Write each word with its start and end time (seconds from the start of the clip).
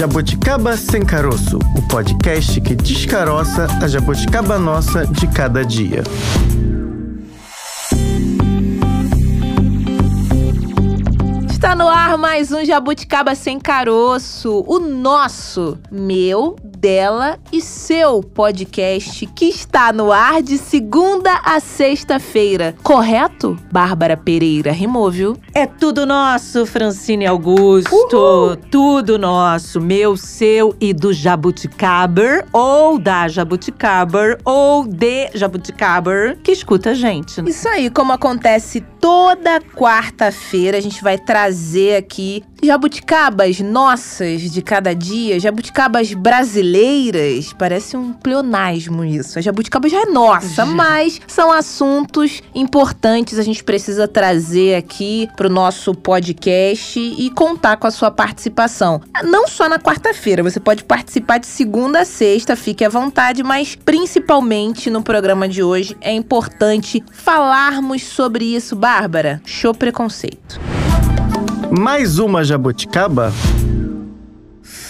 Jabuticaba 0.00 0.78
Sem 0.78 1.04
Caroço, 1.04 1.58
o 1.76 1.82
podcast 1.86 2.58
que 2.62 2.74
descaroça 2.74 3.66
a 3.82 3.86
jabuticaba 3.86 4.58
nossa 4.58 5.06
de 5.06 5.28
cada 5.28 5.62
dia. 5.62 6.02
Está 11.50 11.74
no 11.74 11.86
ar 11.86 12.16
mais 12.16 12.50
um 12.50 12.64
Jabuticaba 12.64 13.34
Sem 13.34 13.60
Caroço, 13.60 14.64
o 14.66 14.78
nosso, 14.78 15.76
meu, 15.92 16.56
dela 16.80 17.38
e 17.52 17.60
seu 17.60 18.22
podcast 18.22 19.26
que 19.26 19.44
está 19.44 19.92
no 19.92 20.10
ar 20.10 20.42
de 20.42 20.56
segunda 20.56 21.38
a 21.44 21.60
sexta-feira. 21.60 22.74
Correto? 22.82 23.58
Bárbara 23.70 24.16
Pereira 24.16 24.72
rimou, 24.72 25.10
viu? 25.10 25.36
É 25.54 25.66
tudo 25.66 26.06
nosso, 26.06 26.64
Francine 26.64 27.26
Augusto. 27.26 28.16
Uhul. 28.16 28.56
Tudo 28.70 29.18
nosso, 29.18 29.78
meu, 29.78 30.16
seu 30.16 30.74
e 30.80 30.94
do 30.94 31.12
Jabuticaber, 31.12 32.46
ou 32.50 32.98
da 32.98 33.28
Jabuticaber, 33.28 34.38
ou 34.42 34.86
de 34.86 35.30
Jabuticaber, 35.34 36.38
que 36.42 36.52
escuta 36.52 36.90
a 36.90 36.94
gente. 36.94 37.42
Isso 37.46 37.68
aí, 37.68 37.90
como 37.90 38.12
acontece 38.12 38.80
toda 38.98 39.60
quarta-feira, 39.60 40.78
a 40.78 40.80
gente 40.80 41.02
vai 41.02 41.18
trazer 41.18 41.96
aqui 41.96 42.42
jabuticabas 42.62 43.60
nossas 43.60 44.42
de 44.42 44.62
cada 44.62 44.94
dia, 44.94 45.40
jabuticabas 45.40 46.12
brasileiras. 46.12 46.69
Parece 47.58 47.96
um 47.96 48.12
pleonasmo 48.12 49.04
isso. 49.04 49.38
A 49.38 49.42
jabuticaba 49.42 49.88
já 49.88 50.02
é 50.02 50.06
nossa, 50.06 50.64
mas 50.66 51.20
são 51.26 51.50
assuntos 51.50 52.42
importantes 52.54 53.38
a 53.38 53.42
gente 53.42 53.62
precisa 53.64 54.06
trazer 54.06 54.74
aqui 54.74 55.28
pro 55.36 55.48
nosso 55.48 55.94
podcast 55.94 56.98
e 56.98 57.30
contar 57.30 57.76
com 57.76 57.86
a 57.86 57.90
sua 57.90 58.10
participação. 58.10 59.00
Não 59.24 59.48
só 59.48 59.68
na 59.68 59.78
quarta-feira, 59.78 60.42
você 60.42 60.60
pode 60.60 60.84
participar 60.84 61.38
de 61.38 61.46
segunda 61.46 62.00
a 62.00 62.04
sexta, 62.04 62.56
fique 62.56 62.84
à 62.84 62.88
vontade, 62.88 63.42
mas 63.42 63.74
principalmente 63.74 64.90
no 64.90 65.02
programa 65.02 65.48
de 65.48 65.62
hoje 65.62 65.96
é 66.00 66.12
importante 66.12 67.02
falarmos 67.12 68.02
sobre 68.02 68.44
isso, 68.44 68.76
Bárbara. 68.76 69.40
Show 69.44 69.74
preconceito. 69.74 70.60
Mais 71.70 72.18
uma 72.18 72.42
jabuticaba? 72.42 73.32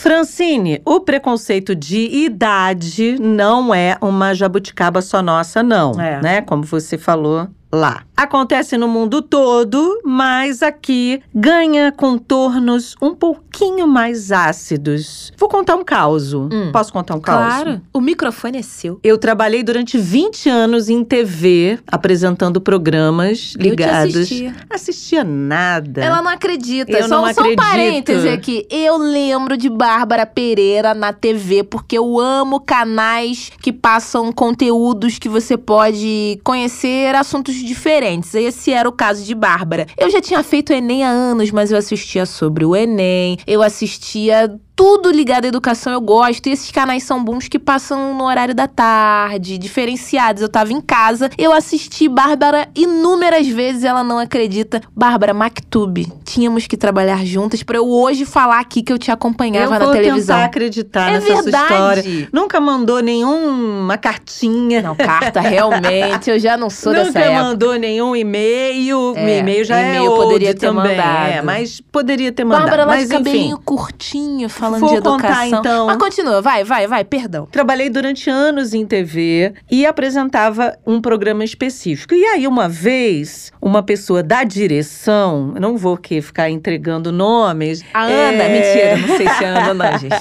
Francine, 0.01 0.81
o 0.87 1.01
preconceito 1.01 1.77
de 1.77 1.99
idade 1.99 3.19
não 3.21 3.75
é 3.75 3.99
uma 4.01 4.33
jabuticaba 4.33 5.03
só 5.03 5.21
nossa, 5.21 5.63
não. 5.63 5.93
É. 6.01 6.23
Né? 6.23 6.41
Como 6.41 6.63
você 6.63 6.97
falou 6.97 7.47
lá. 7.73 8.03
Acontece 8.17 8.77
no 8.77 8.87
mundo 8.87 9.23
todo, 9.23 10.03
mas 10.05 10.63
aqui 10.63 11.23
ganha 11.35 11.91
contornos 11.91 12.95
um 13.01 13.15
pouquinho 13.15 13.87
mais 13.89 14.31
ácidos. 14.31 15.33
Vou 15.39 15.49
contar 15.49 15.75
um 15.77 15.85
caso. 15.85 16.49
Hum. 16.53 16.71
Posso 16.71 16.93
contar 16.93 17.15
um 17.15 17.21
caso? 17.21 17.65
Claro, 17.65 17.81
o 17.95 18.01
microfone 18.01 18.59
é 18.59 18.63
seu. 18.63 19.01
Eu 19.03 19.17
trabalhei 19.17 19.63
durante 19.63 19.97
20 19.97 20.51
anos 20.51 20.91
em 20.91 21.03
TV, 21.03 21.79
apresentando 21.87 22.61
programas 22.61 23.55
Eu 23.55 23.63
te 23.63 23.71
ligados. 23.71 24.17
assistia. 24.17 24.55
Assistia 24.69 25.25
nada. 25.25 26.03
Ela 26.05 26.21
não 26.21 26.31
acredita. 26.31 26.93
Eu 26.93 27.09
só, 27.09 27.23
não 27.23 27.33
só 27.33 27.41
um 27.41 27.45
acredito. 27.45 27.57
parêntese 27.57 28.29
aqui. 28.29 28.67
Eu 28.71 28.99
lembro 28.99 29.57
de 29.57 29.71
Bárbara 29.71 30.27
Pereira 30.27 30.93
na 30.93 31.13
TV, 31.15 31.65
porque 31.65 31.97
eu 31.97 32.21
amo 32.21 32.61
canais 32.61 33.51
que 33.63 33.73
passam 33.73 34.31
conteúdos 34.31 35.19
que 35.19 35.29
você 35.29 35.57
pode 35.57 36.39
conhecer 36.45 37.15
assuntos 37.15 37.55
diferentes. 37.65 38.35
Esse 38.35 38.73
era 38.73 38.89
o 38.89 38.93
caso 38.93 39.25
de 39.25 39.35
Bárbara. 39.35 39.87
Eu 39.97 40.11
já 40.11 40.21
tinha 40.21 40.43
feito 40.43 40.73
Enem 40.73 41.05
há 41.05 41.11
anos, 41.11 41.51
mas 41.51 41.71
eu 41.71 41.79
assistia 41.79 42.27
sobre 42.27 42.65
o 42.65 42.75
Enem, 42.75 43.39
eu 43.47 43.63
assistia. 43.63 44.59
Tudo 44.81 45.11
ligado 45.11 45.45
à 45.45 45.49
educação 45.49 45.93
eu 45.93 46.01
gosto. 46.01 46.47
E 46.47 46.53
esses 46.53 46.71
canais 46.71 47.03
são 47.03 47.23
bons 47.23 47.49
que 47.49 47.59
passam 47.59 48.15
no 48.15 48.25
horário 48.25 48.55
da 48.55 48.67
tarde, 48.67 49.59
diferenciados. 49.59 50.41
Eu 50.41 50.49
tava 50.49 50.73
em 50.73 50.81
casa, 50.81 51.29
eu 51.37 51.53
assisti 51.53 52.09
Bárbara 52.09 52.67
inúmeras 52.75 53.47
vezes, 53.47 53.85
ela 53.85 54.03
não 54.03 54.19
acredita. 54.19 54.81
Bárbara, 54.97 55.35
Mactube, 55.35 56.11
tínhamos 56.25 56.67
que 56.67 56.79
trabalhar 56.79 57.23
juntas 57.27 57.63
pra 57.63 57.77
eu 57.77 57.87
hoje 57.87 58.25
falar 58.25 58.59
aqui 58.59 58.83
que 58.83 58.91
eu 58.91 58.97
te 58.99 59.11
acompanhava 59.11 59.75
eu 59.75 59.79
na 59.81 59.85
vou 59.85 59.93
televisão. 59.95 60.37
tentar 60.37 60.47
acreditar 60.47 61.11
É 61.11 61.13
nessa 61.13 61.27
sua 61.27 61.43
verdade. 61.43 61.65
história. 62.01 62.29
Nunca 62.33 62.59
mandou 62.59 63.01
nenhuma 63.01 63.99
cartinha. 63.99 64.81
Não, 64.81 64.97
carta, 64.97 65.41
realmente, 65.43 66.31
eu 66.31 66.39
já 66.39 66.57
não 66.57 66.71
sou 66.71 66.95
dessa 66.95 67.09
Nunca 67.09 67.19
época. 67.21 67.43
mandou 67.43 67.75
nenhum 67.75 68.17
e-mail. 68.17 69.13
É, 69.15 69.41
e-mail 69.41 69.63
já 69.63 69.79
e-mail 69.79 70.05
é 70.11 70.17
poderia 70.17 70.55
ter 70.55 70.69
também. 70.69 70.97
mandado. 70.97 71.29
É, 71.33 71.43
mas 71.43 71.83
poderia 71.93 72.33
ter 72.33 72.45
mandado. 72.45 72.63
Bárbara 72.63 72.85
lá 72.87 72.95
mas 72.95 73.09
de 73.09 73.15
cabelinho 73.15 73.55
enfim. 73.57 73.63
curtinho, 73.63 74.49
falando 74.49 74.70
Vou 74.79 74.91
de 74.91 74.97
educação. 74.97 75.29
contar, 75.29 75.47
então. 75.49 75.87
Mas 75.87 75.97
continua, 75.97 76.41
vai, 76.41 76.65
vai, 76.65 76.87
vai, 76.87 77.05
perdão. 77.05 77.47
Trabalhei 77.51 77.89
durante 77.91 78.31
anos 78.31 78.75
em 78.75 78.87
TV 78.87 79.55
e 79.71 79.85
apresentava 79.87 80.77
um 80.87 81.01
programa 81.01 81.45
específico. 81.45 82.15
E 82.15 82.25
aí, 82.25 82.47
uma 82.47 82.69
vez, 82.69 83.53
uma 83.61 83.83
pessoa 83.83 84.23
da 84.23 84.45
direção, 84.45 85.55
não 85.61 85.77
vou 85.77 85.95
aqui 85.95 86.21
ficar 86.21 86.51
entregando 86.51 87.11
nomes. 87.11 87.83
A 87.93 88.05
Ana, 88.05 88.43
é, 88.43 88.49
mentira, 88.49 88.97
não 88.97 89.17
sei 89.17 89.29
se 89.29 89.45
é 89.45 89.49
a 89.49 89.71
Ana 89.71 89.75
não, 89.91 89.99
gente. 89.99 90.15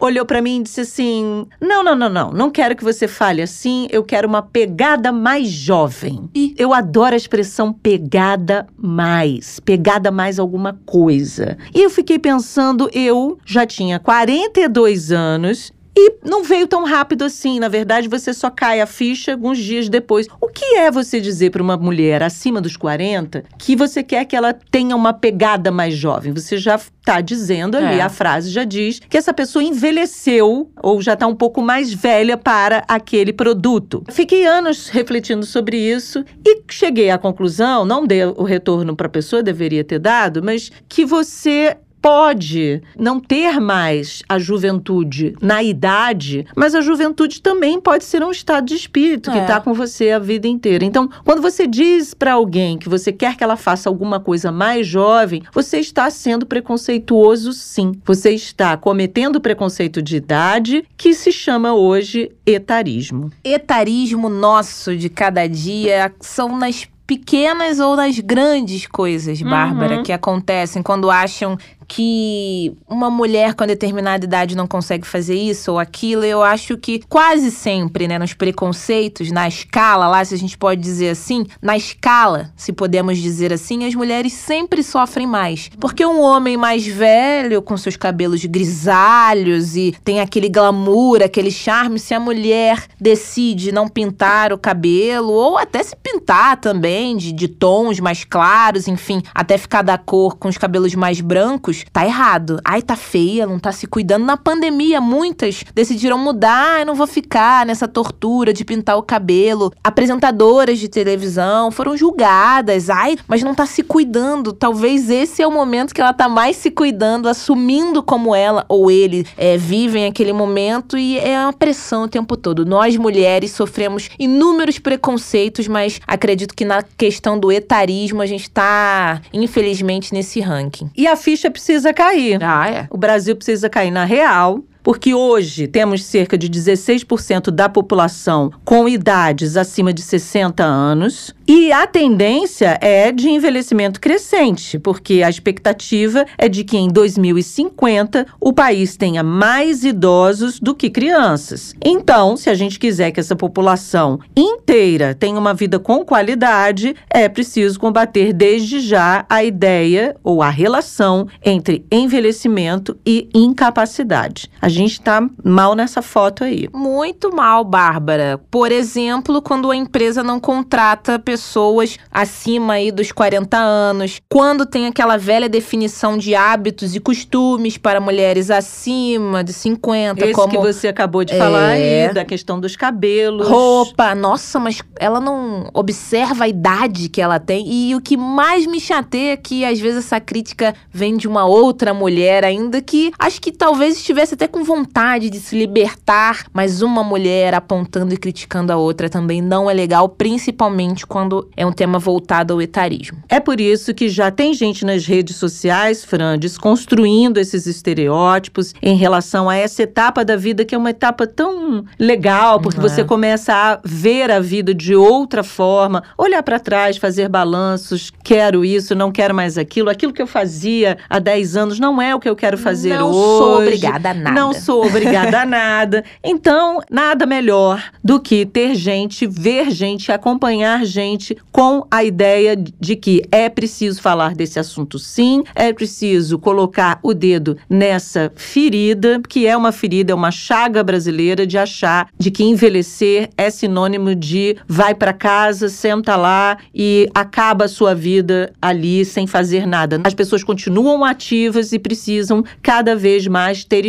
olhou 0.00 0.24
pra 0.24 0.40
mim 0.40 0.60
e 0.60 0.62
disse 0.62 0.80
assim: 0.80 1.46
Não, 1.60 1.82
não, 1.82 1.94
não, 1.94 2.08
não. 2.08 2.32
Não 2.32 2.50
quero 2.50 2.76
que 2.76 2.84
você 2.84 3.06
fale 3.08 3.42
assim. 3.42 3.86
Eu 3.90 4.02
quero 4.04 4.28
uma 4.28 4.42
pegada 4.42 5.12
mais 5.12 5.48
jovem. 5.48 6.28
Ih. 6.34 6.54
Eu 6.56 6.72
adoro 6.72 7.14
a 7.14 7.16
expressão 7.16 7.72
pegada 7.72 8.66
mais. 8.76 9.60
Pegada 9.60 10.10
mais 10.10 10.38
alguma 10.38 10.78
coisa. 10.86 11.56
E 11.74 11.82
eu 11.82 11.90
fiquei 11.90 12.18
pensando, 12.18 12.88
eu 12.92 13.38
já 13.44 13.66
tinha 13.66 13.81
42 13.98 15.10
anos. 15.12 15.72
E 15.94 16.14
não 16.24 16.42
veio 16.42 16.66
tão 16.66 16.84
rápido 16.86 17.22
assim. 17.22 17.60
Na 17.60 17.68
verdade, 17.68 18.08
você 18.08 18.32
só 18.32 18.48
cai 18.48 18.80
a 18.80 18.86
ficha 18.86 19.32
alguns 19.32 19.58
dias 19.58 19.90
depois. 19.90 20.26
O 20.40 20.48
que 20.48 20.64
é 20.76 20.90
você 20.90 21.20
dizer 21.20 21.50
para 21.50 21.62
uma 21.62 21.76
mulher 21.76 22.22
acima 22.22 22.62
dos 22.62 22.78
40 22.78 23.44
que 23.58 23.76
você 23.76 24.02
quer 24.02 24.24
que 24.24 24.34
ela 24.34 24.54
tenha 24.54 24.96
uma 24.96 25.12
pegada 25.12 25.70
mais 25.70 25.92
jovem? 25.94 26.32
Você 26.32 26.56
já 26.56 26.76
está 26.76 27.20
dizendo 27.20 27.76
ali, 27.76 27.98
É. 27.98 28.00
a 28.00 28.08
frase 28.08 28.48
já 28.48 28.64
diz 28.64 29.00
que 29.00 29.18
essa 29.18 29.34
pessoa 29.34 29.62
envelheceu 29.62 30.70
ou 30.82 31.02
já 31.02 31.12
está 31.12 31.26
um 31.26 31.34
pouco 31.36 31.60
mais 31.60 31.92
velha 31.92 32.38
para 32.38 32.82
aquele 32.88 33.30
produto. 33.30 34.02
Fiquei 34.08 34.46
anos 34.46 34.88
refletindo 34.88 35.44
sobre 35.44 35.76
isso 35.76 36.24
e 36.42 36.62
cheguei 36.70 37.10
à 37.10 37.18
conclusão, 37.18 37.84
não 37.84 38.06
dei 38.06 38.24
o 38.24 38.44
retorno 38.44 38.96
para 38.96 39.08
a 39.08 39.10
pessoa, 39.10 39.42
deveria 39.42 39.84
ter 39.84 39.98
dado, 39.98 40.42
mas 40.42 40.72
que 40.88 41.04
você 41.04 41.76
pode 42.02 42.82
não 42.98 43.20
ter 43.20 43.60
mais 43.60 44.22
a 44.28 44.36
juventude 44.38 45.36
na 45.40 45.62
idade, 45.62 46.44
mas 46.56 46.74
a 46.74 46.80
juventude 46.80 47.40
também 47.40 47.80
pode 47.80 48.04
ser 48.04 48.22
um 48.24 48.30
estado 48.32 48.66
de 48.66 48.74
espírito 48.74 49.30
que 49.30 49.38
É. 49.38 49.42
está 49.42 49.60
com 49.60 49.72
você 49.72 50.10
a 50.10 50.18
vida 50.18 50.48
inteira. 50.48 50.84
Então, 50.84 51.08
quando 51.24 51.40
você 51.40 51.66
diz 51.66 52.12
para 52.12 52.32
alguém 52.32 52.76
que 52.76 52.88
você 52.88 53.12
quer 53.12 53.36
que 53.36 53.44
ela 53.44 53.56
faça 53.56 53.88
alguma 53.88 54.18
coisa 54.18 54.50
mais 54.50 54.86
jovem, 54.86 55.42
você 55.54 55.78
está 55.78 56.10
sendo 56.10 56.44
preconceituoso, 56.44 57.52
sim. 57.52 57.92
Você 58.04 58.30
está 58.30 58.76
cometendo 58.76 59.40
preconceito 59.40 60.02
de 60.02 60.16
idade 60.16 60.84
que 60.96 61.14
se 61.14 61.30
chama 61.30 61.72
hoje 61.72 62.32
etarismo. 62.44 63.30
etarismo 63.44 64.28
nosso 64.28 64.96
de 64.96 65.08
cada 65.08 65.46
dia 65.46 66.12
são 66.20 66.58
nas 66.58 66.88
pequenas 67.06 67.78
ou 67.78 67.94
nas 67.94 68.18
grandes 68.18 68.86
coisas, 68.86 69.40
Bárbara, 69.42 69.96
Uhum. 69.96 70.02
que 70.02 70.12
acontecem 70.12 70.82
quando 70.82 71.10
acham 71.10 71.58
que 71.94 72.74
uma 72.88 73.10
mulher 73.10 73.52
com 73.52 73.66
determinada 73.66 74.24
idade 74.24 74.56
não 74.56 74.66
consegue 74.66 75.06
fazer 75.06 75.34
isso 75.34 75.72
ou 75.72 75.78
aquilo. 75.78 76.24
Eu 76.24 76.42
acho 76.42 76.78
que 76.78 77.02
quase 77.06 77.50
sempre, 77.50 78.08
né, 78.08 78.18
nos 78.18 78.32
preconceitos, 78.32 79.30
na 79.30 79.46
escala 79.46 80.08
lá, 80.08 80.24
se 80.24 80.34
a 80.34 80.38
gente 80.38 80.56
pode 80.56 80.80
dizer 80.80 81.10
assim, 81.10 81.44
na 81.60 81.76
escala, 81.76 82.50
se 82.56 82.72
podemos 82.72 83.18
dizer 83.18 83.52
assim, 83.52 83.84
as 83.84 83.94
mulheres 83.94 84.32
sempre 84.32 84.82
sofrem 84.82 85.26
mais. 85.26 85.70
Porque 85.78 86.06
um 86.06 86.22
homem 86.22 86.56
mais 86.56 86.86
velho, 86.86 87.60
com 87.60 87.76
seus 87.76 87.94
cabelos 87.94 88.42
grisalhos 88.46 89.76
e 89.76 89.94
tem 90.02 90.18
aquele 90.18 90.48
glamour, 90.48 91.22
aquele 91.22 91.50
charme, 91.50 91.98
se 91.98 92.14
a 92.14 92.20
mulher 92.20 92.86
decide 92.98 93.70
não 93.70 93.86
pintar 93.86 94.50
o 94.50 94.56
cabelo 94.56 95.30
ou 95.30 95.58
até 95.58 95.82
se 95.82 95.94
pintar 95.94 96.58
também 96.58 97.18
de, 97.18 97.32
de 97.32 97.48
tons 97.48 98.00
mais 98.00 98.24
claros, 98.24 98.88
enfim, 98.88 99.20
até 99.34 99.58
ficar 99.58 99.82
da 99.82 99.98
cor 99.98 100.38
com 100.38 100.48
os 100.48 100.56
cabelos 100.56 100.94
mais 100.94 101.20
brancos, 101.20 101.81
tá 101.92 102.04
errado. 102.04 102.60
Ai, 102.64 102.82
tá 102.82 102.96
feia, 102.96 103.46
não 103.46 103.58
tá 103.58 103.72
se 103.72 103.86
cuidando. 103.86 104.24
Na 104.24 104.36
pandemia, 104.36 105.00
muitas 105.00 105.64
decidiram 105.74 106.18
mudar, 106.18 106.76
ai, 106.76 106.84
não 106.84 106.94
vou 106.94 107.06
ficar 107.06 107.64
nessa 107.66 107.88
tortura 107.88 108.52
de 108.52 108.64
pintar 108.64 108.96
o 108.96 109.02
cabelo. 109.02 109.72
Apresentadoras 109.82 110.78
de 110.78 110.88
televisão 110.88 111.70
foram 111.70 111.96
julgadas, 111.96 112.90
ai, 112.90 113.16
mas 113.26 113.42
não 113.42 113.54
tá 113.54 113.66
se 113.66 113.82
cuidando. 113.82 114.52
Talvez 114.52 115.10
esse 115.10 115.42
é 115.42 115.46
o 115.46 115.50
momento 115.50 115.94
que 115.94 116.00
ela 116.00 116.12
tá 116.12 116.28
mais 116.28 116.56
se 116.56 116.70
cuidando, 116.70 117.28
assumindo 117.28 118.02
como 118.02 118.34
ela 118.34 118.64
ou 118.68 118.90
ele 118.90 119.26
é, 119.36 119.56
vivem 119.56 120.06
aquele 120.06 120.32
momento 120.32 120.96
e 120.96 121.18
é 121.18 121.38
uma 121.38 121.52
pressão 121.52 122.04
o 122.04 122.08
tempo 122.08 122.36
todo. 122.36 122.64
Nós, 122.64 122.96
mulheres, 122.96 123.52
sofremos 123.52 124.08
inúmeros 124.18 124.78
preconceitos, 124.78 125.68
mas 125.68 126.00
acredito 126.06 126.54
que 126.54 126.64
na 126.64 126.82
questão 126.82 127.38
do 127.38 127.50
etarismo 127.50 128.22
a 128.22 128.26
gente 128.26 128.50
tá, 128.50 129.20
infelizmente, 129.32 130.12
nesse 130.12 130.40
ranking. 130.40 130.90
E 130.96 131.06
a 131.06 131.16
ficha 131.16 131.50
precisa 131.50 131.71
precisa 131.72 131.92
cair. 131.94 132.42
Ah, 132.42 132.68
é. 132.70 132.86
O 132.90 132.98
Brasil 132.98 133.34
precisa 133.34 133.68
cair 133.68 133.90
na 133.90 134.04
real, 134.04 134.62
porque 134.82 135.14
hoje 135.14 135.66
temos 135.66 136.04
cerca 136.04 136.36
de 136.36 136.48
16% 136.48 137.50
da 137.50 137.68
população 137.68 138.50
com 138.64 138.88
idades 138.88 139.56
acima 139.56 139.92
de 139.92 140.02
60 140.02 140.62
anos. 140.64 141.34
E 141.46 141.70
a 141.72 141.86
tendência 141.86 142.78
é 142.80 143.12
de 143.12 143.28
envelhecimento 143.28 144.00
crescente, 144.00 144.78
porque 144.78 145.22
a 145.22 145.28
expectativa 145.28 146.24
é 146.38 146.48
de 146.48 146.64
que 146.64 146.78
em 146.78 146.88
2050 146.88 148.26
o 148.40 148.52
país 148.52 148.96
tenha 148.96 149.22
mais 149.22 149.84
idosos 149.84 150.58
do 150.58 150.74
que 150.74 150.88
crianças. 150.88 151.74
Então, 151.84 152.36
se 152.36 152.48
a 152.48 152.54
gente 152.54 152.78
quiser 152.78 153.10
que 153.10 153.20
essa 153.20 153.36
população 153.36 154.18
inteira 154.36 155.14
tenha 155.14 155.38
uma 155.38 155.52
vida 155.52 155.78
com 155.78 156.04
qualidade, 156.04 156.94
é 157.10 157.28
preciso 157.28 157.78
combater 157.78 158.32
desde 158.32 158.80
já 158.80 159.26
a 159.28 159.44
ideia 159.44 160.16
ou 160.22 160.42
a 160.42 160.48
relação 160.48 161.26
entre 161.44 161.84
envelhecimento 161.90 162.96
e 163.04 163.28
incapacidade. 163.34 164.50
A 164.60 164.68
gente 164.72 164.92
está 164.92 165.22
mal 165.44 165.74
nessa 165.74 166.02
foto 166.02 166.44
aí. 166.44 166.68
Muito 166.72 167.34
mal, 167.34 167.64
Bárbara. 167.64 168.40
Por 168.50 168.72
exemplo, 168.72 169.40
quando 169.42 169.70
a 169.70 169.76
empresa 169.76 170.22
não 170.22 170.40
contrata 170.40 171.18
pessoas 171.18 171.98
acima 172.10 172.74
aí 172.74 172.90
dos 172.90 173.12
40 173.12 173.56
anos, 173.56 174.20
quando 174.30 174.66
tem 174.66 174.86
aquela 174.86 175.16
velha 175.16 175.48
definição 175.48 176.16
de 176.18 176.34
hábitos 176.34 176.94
e 176.94 177.00
costumes 177.00 177.76
para 177.78 178.00
mulheres 178.00 178.50
acima 178.50 179.44
de 179.44 179.52
50, 179.52 180.24
Esse 180.24 180.32
como 180.34 180.48
que 180.50 180.58
você 180.58 180.88
acabou 180.88 181.24
de 181.24 181.36
falar 181.36 181.76
É. 181.76 182.06
aí, 182.06 182.14
da 182.14 182.24
questão 182.24 182.58
dos 182.58 182.76
cabelos. 182.76 183.46
roupa. 183.48 184.14
Nossa, 184.14 184.58
mas 184.58 184.80
ela 184.98 185.20
não 185.20 185.68
observa 185.74 186.44
a 186.44 186.48
idade 186.48 187.08
que 187.08 187.20
ela 187.20 187.38
tem. 187.38 187.66
E 187.70 187.94
o 187.94 188.00
que 188.00 188.16
mais 188.16 188.66
me 188.66 188.80
chateia 188.80 189.32
é 189.32 189.36
que 189.36 189.64
às 189.64 189.78
vezes 189.80 190.04
essa 190.06 190.20
crítica 190.20 190.74
vem 190.90 191.16
de 191.16 191.28
uma 191.28 191.44
outra 191.44 191.92
mulher 191.92 192.44
ainda 192.44 192.80
que 192.80 193.12
acho 193.18 193.40
que 193.40 193.52
talvez 193.52 193.96
estivesse 193.96 194.34
até 194.34 194.46
com 194.48 194.61
vontade 194.64 195.30
de 195.30 195.38
se 195.40 195.56
libertar, 195.58 196.44
mas 196.52 196.82
uma 196.82 197.02
mulher 197.02 197.54
apontando 197.54 198.14
e 198.14 198.16
criticando 198.16 198.72
a 198.72 198.76
outra 198.76 199.08
também 199.08 199.40
não 199.40 199.70
é 199.70 199.74
legal, 199.74 200.08
principalmente 200.08 201.06
quando 201.06 201.48
é 201.56 201.64
um 201.66 201.72
tema 201.72 201.98
voltado 201.98 202.52
ao 202.54 202.62
etarismo. 202.62 203.18
É 203.28 203.38
por 203.40 203.60
isso 203.60 203.94
que 203.94 204.08
já 204.08 204.30
tem 204.30 204.52
gente 204.54 204.84
nas 204.84 205.06
redes 205.06 205.36
sociais, 205.36 206.04
Fran, 206.04 206.38
desconstruindo 206.38 207.38
esses 207.38 207.66
estereótipos 207.66 208.74
em 208.82 208.96
relação 208.96 209.48
a 209.48 209.56
essa 209.56 209.82
etapa 209.82 210.24
da 210.24 210.36
vida 210.36 210.64
que 210.64 210.74
é 210.74 210.78
uma 210.78 210.90
etapa 210.90 211.26
tão 211.26 211.84
legal, 211.98 212.60
porque 212.60 212.72
Uhum. 212.80 212.88
você 212.88 213.04
começa 213.04 213.52
a 213.54 213.78
ver 213.84 214.30
a 214.30 214.40
vida 214.40 214.74
de 214.74 214.94
outra 214.94 215.42
forma, 215.42 216.02
olhar 216.16 216.42
para 216.42 216.58
trás, 216.58 216.96
fazer 216.96 217.28
balanços, 217.28 218.10
quero 218.24 218.64
isso, 218.64 218.94
não 218.94 219.12
quero 219.12 219.34
mais 219.34 219.56
aquilo, 219.58 219.90
aquilo 219.90 220.12
que 220.12 220.22
eu 220.22 220.26
fazia 220.26 220.96
há 221.08 221.18
10 221.18 221.56
anos 221.56 221.78
não 221.78 222.00
é 222.00 222.14
o 222.14 222.20
que 222.20 222.28
eu 222.28 222.34
quero 222.36 222.56
fazer 222.58 222.98
não 222.98 223.08
hoje. 223.10 223.18
sou 223.38 223.56
obrigada 223.62 224.10
a 224.10 224.14
nada. 224.14 224.30
Não 224.40 224.51
sou 224.52 224.86
obrigada 224.86 225.42
a 225.42 225.46
nada. 225.46 226.04
Então, 226.22 226.80
nada 226.90 227.26
melhor 227.26 227.82
do 228.02 228.20
que 228.20 228.44
ter 228.46 228.74
gente, 228.74 229.26
ver 229.26 229.70
gente, 229.70 230.10
acompanhar 230.10 230.84
gente 230.84 231.36
com 231.50 231.86
a 231.90 232.04
ideia 232.04 232.56
de 232.56 232.96
que 232.96 233.22
é 233.30 233.48
preciso 233.48 234.00
falar 234.00 234.34
desse 234.34 234.58
assunto 234.58 234.98
sim, 234.98 235.42
é 235.54 235.72
preciso 235.72 236.38
colocar 236.38 236.98
o 237.02 237.14
dedo 237.14 237.56
nessa 237.68 238.32
ferida, 238.34 239.20
que 239.28 239.46
é 239.46 239.56
uma 239.56 239.72
ferida, 239.72 240.12
é 240.12 240.14
uma 240.14 240.30
chaga 240.30 240.82
brasileira 240.82 241.46
de 241.46 241.58
achar 241.58 242.08
de 242.18 242.30
que 242.30 242.44
envelhecer 242.44 243.30
é 243.36 243.50
sinônimo 243.50 244.14
de 244.14 244.56
vai 244.66 244.94
para 244.94 245.12
casa, 245.12 245.68
senta 245.68 246.16
lá 246.16 246.58
e 246.74 247.08
acaba 247.14 247.64
a 247.64 247.68
sua 247.68 247.94
vida 247.94 248.52
ali 248.60 249.04
sem 249.04 249.26
fazer 249.26 249.66
nada. 249.66 250.00
As 250.04 250.14
pessoas 250.14 250.42
continuam 250.44 251.04
ativas 251.04 251.72
e 251.72 251.78
precisam 251.78 252.44
cada 252.62 252.94
vez 252.96 253.26
mais 253.26 253.64
ter 253.64 253.84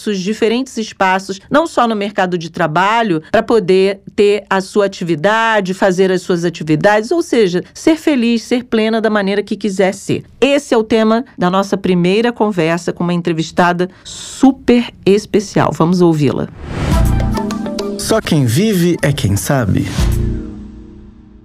espaços, 0.00 0.18
diferentes 0.18 0.76
espaços, 0.76 1.40
não 1.50 1.66
só 1.66 1.86
no 1.86 1.94
mercado 1.94 2.38
de 2.38 2.50
trabalho, 2.50 3.22
para 3.30 3.42
poder 3.42 4.00
ter 4.16 4.44
a 4.48 4.60
sua 4.60 4.86
atividade, 4.86 5.74
fazer 5.74 6.10
as 6.10 6.22
suas 6.22 6.44
atividades, 6.44 7.10
ou 7.10 7.22
seja, 7.22 7.62
ser 7.74 7.96
feliz, 7.96 8.42
ser 8.42 8.64
plena 8.64 9.00
da 9.00 9.10
maneira 9.10 9.42
que 9.42 9.56
quiser 9.56 9.92
ser. 9.92 10.24
Esse 10.40 10.74
é 10.74 10.76
o 10.76 10.84
tema 10.84 11.24
da 11.36 11.50
nossa 11.50 11.76
primeira 11.76 12.32
conversa 12.32 12.92
com 12.92 13.04
uma 13.04 13.14
entrevistada 13.14 13.88
super 14.04 14.92
especial. 15.04 15.70
Vamos 15.72 16.00
ouvi-la. 16.00 16.48
Só 17.98 18.20
quem 18.20 18.46
vive 18.46 18.96
é 19.02 19.12
quem 19.12 19.36
sabe. 19.36 19.86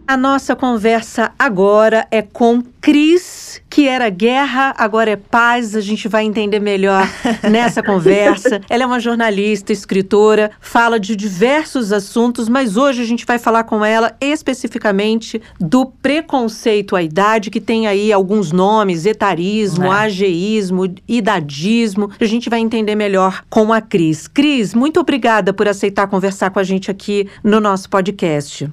A 0.08 0.16
nossa 0.16 0.56
conversa 0.56 1.32
agora 1.38 2.08
é 2.12 2.22
com 2.22 2.64
Cris, 2.86 3.60
que 3.68 3.88
era 3.88 4.08
guerra, 4.12 4.72
agora 4.78 5.10
é 5.10 5.16
paz. 5.16 5.76
A 5.76 5.82
gente 5.82 6.08
vai 6.08 6.24
entender 6.24 6.60
melhor 6.60 7.02
nessa 7.50 7.82
conversa. 7.82 8.62
Ela 8.70 8.84
é 8.84 8.86
uma 8.86 9.00
jornalista, 9.00 9.74
escritora, 9.74 10.52
fala 10.62 11.00
de 11.00 11.16
diversos 11.16 11.92
assuntos, 11.92 12.48
mas 12.48 12.78
hoje 12.78 13.02
a 13.02 13.06
gente 13.06 13.26
vai 13.26 13.40
falar 13.40 13.64
com 13.64 13.84
ela 13.84 14.16
especificamente 14.22 15.42
do 15.60 15.88
preconceito 15.88 16.96
à 16.96 17.02
idade, 17.02 17.50
que 17.50 17.60
tem 17.60 17.88
aí 17.88 18.14
alguns 18.14 18.52
nomes: 18.52 19.08
etarismo, 19.08 19.86
É. 19.86 20.02
ageísmo, 20.02 20.84
idadismo. 21.08 22.12
A 22.22 22.26
gente 22.26 22.52
vai 22.52 22.60
entender 22.60 22.94
melhor 22.94 23.42
com 23.50 23.74
a 23.74 23.82
Cris. 23.82 24.28
Cris, 24.28 24.76
muito 24.76 25.00
obrigada 25.00 25.52
por 25.52 25.68
aceitar 25.68 26.06
conversar 26.06 26.52
com 26.52 26.60
a 26.60 26.64
gente 26.64 26.92
aqui 26.92 27.28
no 27.44 27.60
nosso 27.60 27.90
podcast. 27.90 28.70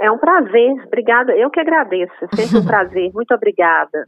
É 0.00 0.10
um 0.10 0.16
prazer, 0.16 0.72
obrigada. 0.86 1.32
Eu 1.36 1.50
que 1.50 1.60
agradeço. 1.60 2.12
É 2.32 2.36
sempre 2.36 2.58
um 2.58 2.64
prazer. 2.64 3.10
Muito 3.12 3.34
obrigada. 3.34 3.55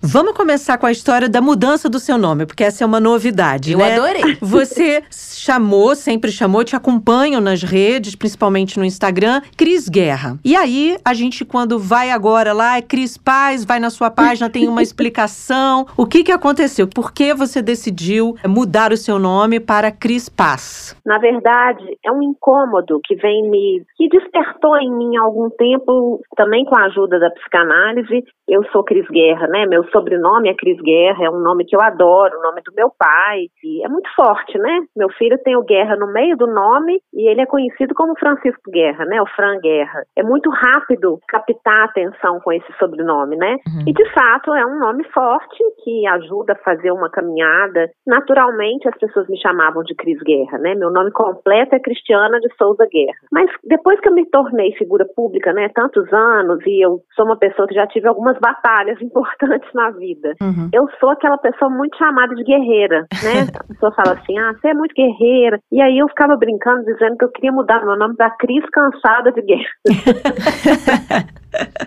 Vamos 0.03 0.33
começar 0.35 0.79
com 0.79 0.87
a 0.87 0.93
história 0.93 1.29
da 1.29 1.41
mudança 1.41 1.89
do 1.89 1.99
seu 1.99 2.19
nome, 2.19 2.47
porque 2.47 2.65
essa 2.65 2.85
é 2.85 2.87
uma 2.87 3.01
novidade, 3.01 3.73
Eu 3.73 3.79
né? 3.79 3.95
adorei. 3.95 4.37
Você 4.41 5.03
chamou, 5.11 5.95
sempre 5.95 6.31
chamou, 6.31 6.65
te 6.65 6.77
acompanham 6.77 7.41
nas 7.41 7.63
redes, 7.63 8.15
principalmente 8.15 8.79
no 8.79 8.85
Instagram, 8.85 9.41
Cris 9.57 9.89
Guerra. 9.89 10.39
E 10.45 10.55
aí, 10.57 10.97
a 11.05 11.15
gente 11.15 11.45
quando 11.45 11.79
vai 11.79 12.11
agora 12.11 12.53
lá, 12.53 12.77
é 12.77 12.83
Cris 12.83 13.17
Paz, 13.17 13.65
vai 13.65 13.79
na 13.81 13.91
sua 13.91 14.11
página, 14.11 14.51
tem 14.51 14.69
uma 14.69 14.83
explicação. 14.83 15.87
O 15.97 16.07
que 16.07 16.23
que 16.25 16.33
aconteceu? 16.33 16.87
Por 16.87 17.13
que 17.13 17.33
você 17.35 17.63
decidiu 17.63 18.35
mudar 18.47 18.93
o 18.93 18.97
seu 18.97 19.19
nome 19.19 19.61
para 19.61 19.91
Cris 19.91 20.29
Paz? 20.29 20.97
Na 21.07 21.19
verdade, 21.19 21.85
é 22.05 22.13
um 22.13 22.23
incômodo 22.23 23.01
que 23.05 23.15
vem 23.17 23.49
me. 23.51 23.83
que 23.97 24.09
despertou 24.09 24.77
em 24.79 24.91
mim 24.91 25.17
há 25.17 25.23
algum 25.23 25.49
tempo, 25.51 26.21
também 26.37 26.65
com 26.65 26.77
a 26.77 26.85
ajuda 26.87 27.19
da 27.19 27.31
psicanálise. 27.31 28.25
Eu 28.49 28.63
sou 28.73 28.83
Cris 28.83 29.07
Guerra, 29.09 29.38
né? 29.47 29.67
Meu 29.67 29.85
sobrenome 29.91 30.49
é 30.49 30.55
Cris 30.55 30.81
Guerra, 30.81 31.25
é 31.25 31.31
um 31.31 31.41
nome 31.41 31.65
que 31.65 31.77
eu 31.77 31.81
adoro, 31.81 32.39
o 32.39 32.43
nome 32.43 32.61
do 32.63 32.73
meu 32.75 32.91
pai. 32.99 33.47
E 33.63 33.85
é 33.85 33.89
muito 33.89 34.09
forte, 34.15 34.59
né? 34.59 34.81
Meu 34.97 35.09
filho 35.11 35.39
tem 35.45 35.57
o 35.57 35.65
Guerra 35.65 35.97
no 35.97 36.13
meio 36.13 36.37
do 36.37 36.47
nome 36.47 37.01
e 37.13 37.29
ele 37.29 37.41
é 37.41 37.47
conhecido 37.47 37.95
como 37.95 38.19
Francisco 38.19 38.71
Guerra, 38.71 39.05
né? 39.05 39.21
O 39.21 39.27
Fran 39.27 39.61
Guerra. 39.61 40.03
É 40.17 40.23
muito 40.23 40.51
rápido 40.51 41.19
captar 41.29 41.83
a 41.83 41.85
atenção 41.85 42.41
com 42.41 42.53
esse 42.53 42.73
sobrenome, 42.79 43.37
né? 43.37 43.57
E 43.87 43.93
de 43.93 44.05
fato 44.13 44.55
é 44.55 44.65
um 44.67 44.79
nome 44.79 45.05
forte 45.13 45.63
que 45.85 46.07
ajuda 46.07 46.55
a 46.55 46.65
fazer 46.65 46.91
uma 46.91 47.11
caminhada. 47.11 47.91
Naturalmente 48.07 48.89
as 48.89 48.97
pessoas 48.99 49.29
me 49.29 49.41
chamavam 49.41 49.83
de 49.83 49.95
Cris 49.95 50.21
Guerra, 50.23 50.59
né? 50.59 50.75
Meu 50.75 50.91
nome 50.91 51.11
completo 51.13 51.75
é 51.75 51.81
Cristiana 51.81 52.41
de 52.41 52.49
Souza 52.57 52.87
Guerra. 52.91 53.19
Mas 53.31 53.51
depois 53.65 54.01
que 54.01 54.09
eu 54.09 54.15
me 54.15 54.27
tornei 54.27 54.73
figura 54.73 55.07
pública, 55.15 55.53
né, 55.53 55.69
tantos 55.75 56.11
anos 56.13 56.65
e 56.67 56.85
eu 56.85 57.01
sou 57.15 57.25
uma 57.25 57.37
pessoa 57.37 57.69
que 57.69 57.75
já 57.75 57.87
tive 57.87 58.09
algumas 58.09 58.39
batalhas 58.39 59.01
importantes 59.01 59.28
na 59.75 59.91
vida. 59.91 60.35
Uhum. 60.41 60.69
Eu 60.73 60.89
sou 60.99 61.11
aquela 61.11 61.39
pessoa 61.39 61.71
muito 61.71 61.97
chamada 61.97 62.35
de 62.35 62.45
guerreira, 62.45 63.07
né? 63.23 63.47
A 63.59 63.65
pessoa 63.65 63.93
fala 63.93 64.13
assim: 64.13 64.39
"Ah, 64.39 64.53
você 64.53 64.69
é 64.69 64.75
muito 64.75 64.95
guerreira". 64.95 65.61
E 65.73 65.81
aí 65.81 65.99
eu 65.99 66.09
ficava 66.09 66.37
brincando 66.37 66.85
dizendo 66.85 67.17
que 67.17 67.25
eu 67.25 67.31
queria 67.31 67.53
mudar 67.53 67.85
meu 67.85 67.97
nome 67.97 68.17
para 68.17 68.31
Cris 68.31 68.65
Cansada 68.71 69.33
de 69.33 69.43
Guerra. 69.43 69.69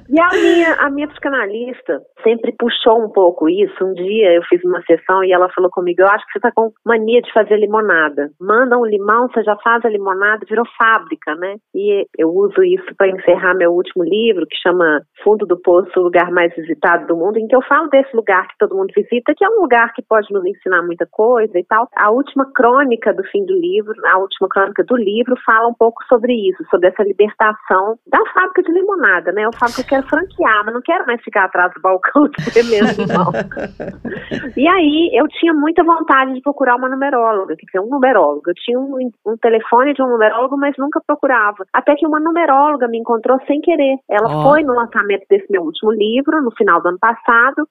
E 0.09 0.19
a 0.19 0.29
minha, 0.29 0.73
a 0.79 0.89
minha 0.89 1.07
psicanalista 1.07 2.01
sempre 2.23 2.53
puxou 2.57 3.03
um 3.03 3.09
pouco 3.09 3.47
isso. 3.47 3.83
Um 3.83 3.93
dia 3.93 4.33
eu 4.33 4.41
fiz 4.43 4.63
uma 4.63 4.81
sessão 4.83 5.23
e 5.23 5.31
ela 5.31 5.49
falou 5.49 5.69
comigo: 5.69 6.01
Eu 6.01 6.07
acho 6.07 6.25
que 6.25 6.33
você 6.33 6.39
está 6.39 6.51
com 6.51 6.71
mania 6.85 7.21
de 7.21 7.31
fazer 7.31 7.57
limonada. 7.57 8.29
Manda 8.39 8.77
um 8.77 8.85
limão, 8.85 9.27
você 9.27 9.43
já 9.43 9.55
faz 9.57 9.85
a 9.85 9.89
limonada, 9.89 10.45
virou 10.49 10.65
fábrica, 10.77 11.35
né? 11.35 11.55
E 11.75 12.05
eu 12.17 12.29
uso 12.29 12.63
isso 12.63 12.93
para 12.97 13.09
encerrar 13.09 13.53
meu 13.53 13.71
último 13.71 14.03
livro, 14.03 14.45
que 14.47 14.57
chama 14.57 15.01
Fundo 15.23 15.45
do 15.45 15.59
Poço, 15.61 15.99
o 15.99 16.03
lugar 16.03 16.31
mais 16.31 16.53
visitado 16.55 17.07
do 17.07 17.15
mundo, 17.21 17.37
em 17.37 17.47
que 17.47 17.55
eu 17.55 17.61
falo 17.61 17.87
desse 17.89 18.15
lugar 18.15 18.47
que 18.47 18.57
todo 18.57 18.75
mundo 18.75 18.91
visita, 18.95 19.33
que 19.35 19.45
é 19.45 19.49
um 19.49 19.61
lugar 19.61 19.93
que 19.93 20.01
pode 20.01 20.31
nos 20.33 20.45
ensinar 20.45 20.81
muita 20.81 21.05
coisa 21.05 21.57
e 21.57 21.63
tal. 21.63 21.87
A 21.95 22.09
última 22.09 22.45
crônica 22.53 23.13
do 23.13 23.23
fim 23.25 23.45
do 23.45 23.53
livro, 23.53 23.93
a 24.07 24.17
última 24.17 24.49
crônica 24.49 24.83
do 24.83 24.95
livro, 24.95 25.35
fala 25.45 25.67
um 25.67 25.73
pouco 25.73 26.03
sobre 26.09 26.33
isso, 26.33 26.63
sobre 26.69 26.89
essa 26.89 27.03
libertação 27.03 27.97
da 28.07 28.19
fábrica 28.33 28.63
de 28.63 28.71
limonada, 28.71 29.31
né? 29.31 29.45
Eu 29.45 29.51
falo 29.57 29.73
que 29.73 29.81
eu 29.81 29.85
quero 29.85 30.07
franquear, 30.07 30.65
mas 30.65 30.73
não 30.73 30.81
quero 30.81 31.05
mais 31.05 31.21
ficar 31.21 31.45
atrás 31.45 31.71
do 31.73 31.81
balcão 31.81 32.27
de 32.29 32.41
ser 32.51 32.63
mesmo, 32.63 33.05
não. 33.07 33.31
e 34.57 34.67
aí 34.67 35.11
eu 35.13 35.27
tinha 35.27 35.53
muita 35.53 35.83
vontade 35.83 36.33
de 36.33 36.41
procurar 36.41 36.75
uma 36.75 36.89
numeróloga, 36.89 37.55
quer 37.55 37.65
dizer, 37.65 37.79
um 37.79 37.89
numerólogo. 37.89 38.43
Eu 38.47 38.55
tinha 38.55 38.79
um, 38.79 39.11
um 39.25 39.37
telefone 39.37 39.93
de 39.93 40.01
um 40.01 40.09
numerólogo, 40.09 40.57
mas 40.57 40.75
nunca 40.77 41.01
procurava. 41.05 41.65
Até 41.73 41.95
que 41.95 42.07
uma 42.07 42.19
numeróloga 42.19 42.87
me 42.87 42.97
encontrou 42.97 43.39
sem 43.45 43.61
querer. 43.61 43.97
Ela 44.09 44.27
oh. 44.27 44.43
foi 44.43 44.63
no 44.63 44.73
lançamento 44.73 45.25
desse 45.29 45.51
meu 45.51 45.63
último 45.63 45.91
livro, 45.91 46.41
no 46.41 46.51
final 46.51 46.81
do 46.81 46.89
ano 46.89 46.99
passado. 46.99 47.10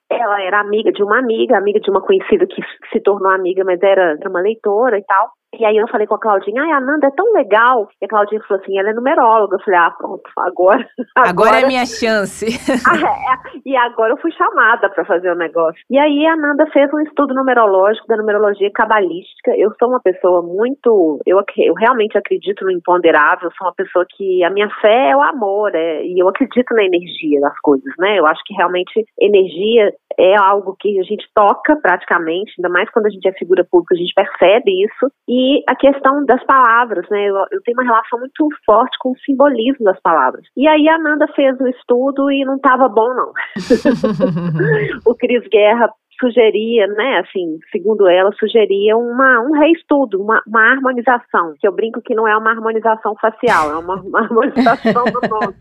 Ela 0.09 0.41
era 0.41 0.59
amiga 0.59 0.91
de 0.91 1.03
uma 1.03 1.19
amiga, 1.19 1.57
amiga 1.57 1.79
de 1.79 1.89
uma 1.89 2.01
conhecida 2.01 2.45
que 2.47 2.61
se 2.91 2.99
tornou 3.01 3.31
amiga, 3.31 3.63
mas 3.63 3.81
era 3.81 4.17
uma 4.27 4.41
leitora 4.41 4.97
e 4.97 5.03
tal. 5.03 5.31
E 5.59 5.65
aí 5.65 5.75
eu 5.75 5.87
falei 5.89 6.07
com 6.07 6.15
a 6.15 6.19
Claudinha, 6.19 6.61
ai, 6.63 6.71
a 6.71 6.79
Nanda 6.79 7.07
é 7.07 7.11
tão 7.11 7.33
legal. 7.33 7.89
E 8.01 8.05
a 8.05 8.07
Claudinha 8.07 8.41
falou 8.47 8.63
assim, 8.63 8.79
ela 8.79 8.89
é 8.89 8.93
numeróloga. 8.93 9.57
Eu 9.57 9.63
falei, 9.63 9.79
ah, 9.79 9.91
pronto, 9.91 10.29
agora. 10.37 10.87
Agora, 11.15 11.29
agora 11.29 11.61
é 11.61 11.67
minha 11.67 11.85
chance. 11.85 12.45
ah, 12.87 12.97
é. 12.97 13.59
E 13.65 13.75
agora 13.75 14.13
eu 14.13 14.17
fui 14.17 14.31
chamada 14.31 14.89
para 14.89 15.05
fazer 15.05 15.29
o 15.29 15.35
negócio. 15.35 15.79
E 15.89 15.99
aí 15.99 16.25
a 16.25 16.35
Nanda 16.35 16.65
fez 16.71 16.91
um 16.93 16.99
estudo 17.01 17.33
numerológico 17.33 18.07
da 18.07 18.17
numerologia 18.17 18.71
cabalística. 18.71 19.51
Eu 19.57 19.71
sou 19.77 19.89
uma 19.89 19.99
pessoa 19.99 20.41
muito. 20.41 21.19
Eu, 21.25 21.43
eu 21.57 21.73
realmente 21.73 22.17
acredito 22.17 22.63
no 22.63 22.71
imponderável. 22.71 23.49
Eu 23.49 23.55
sou 23.57 23.67
uma 23.67 23.75
pessoa 23.75 24.05
que 24.15 24.43
a 24.43 24.49
minha 24.49 24.69
fé 24.81 25.09
é 25.09 25.15
o 25.15 25.21
amor, 25.21 25.75
é, 25.75 26.03
e 26.05 26.21
eu 26.21 26.29
acredito 26.29 26.73
na 26.73 26.83
energia 26.83 27.41
das 27.41 27.59
coisas, 27.59 27.93
né? 27.99 28.17
Eu 28.17 28.25
acho 28.25 28.41
que 28.45 28.53
realmente 28.53 29.05
energia 29.19 29.93
é 30.17 30.35
algo 30.35 30.75
que 30.79 30.99
a 30.99 31.03
gente 31.03 31.25
toca 31.33 31.75
praticamente, 31.81 32.53
ainda 32.57 32.69
mais 32.69 32.89
quando 32.91 33.07
a 33.07 33.09
gente 33.09 33.27
é 33.27 33.33
figura 33.33 33.65
pública, 33.69 33.95
a 33.95 33.97
gente 33.97 34.13
percebe 34.13 34.71
isso. 34.83 35.11
E 35.27 35.40
a 35.67 35.75
questão 35.75 36.25
das 36.25 36.43
palavras, 36.45 37.07
né? 37.09 37.29
Eu, 37.29 37.35
eu 37.51 37.61
tenho 37.63 37.77
uma 37.77 37.83
relação 37.83 38.19
muito 38.19 38.47
forte 38.65 38.97
com 38.99 39.11
o 39.11 39.19
simbolismo 39.19 39.85
das 39.85 39.99
palavras. 40.01 40.45
E 40.55 40.67
aí 40.67 40.87
a 40.89 40.97
Nanda 40.97 41.27
fez 41.35 41.59
o 41.59 41.67
estudo 41.67 42.31
e 42.31 42.45
não 42.45 42.55
estava 42.55 42.87
bom, 42.87 43.07
não. 43.13 43.31
o 45.05 45.15
Cris 45.15 45.47
Guerra 45.49 45.89
sugeria, 46.21 46.85
né, 46.85 47.19
assim, 47.19 47.57
segundo 47.71 48.07
ela, 48.07 48.31
sugeria 48.33 48.95
uma, 48.95 49.41
um 49.41 49.53
reestudo, 49.53 50.21
uma, 50.21 50.39
uma 50.45 50.71
harmonização, 50.71 51.55
que 51.59 51.67
eu 51.67 51.71
brinco 51.71 51.99
que 52.01 52.13
não 52.13 52.27
é 52.27 52.37
uma 52.37 52.51
harmonização 52.51 53.15
facial, 53.19 53.71
é 53.71 53.77
uma, 53.77 53.95
uma 53.95 54.19
harmonização 54.19 55.03
do 55.05 55.27
nome. 55.27 55.55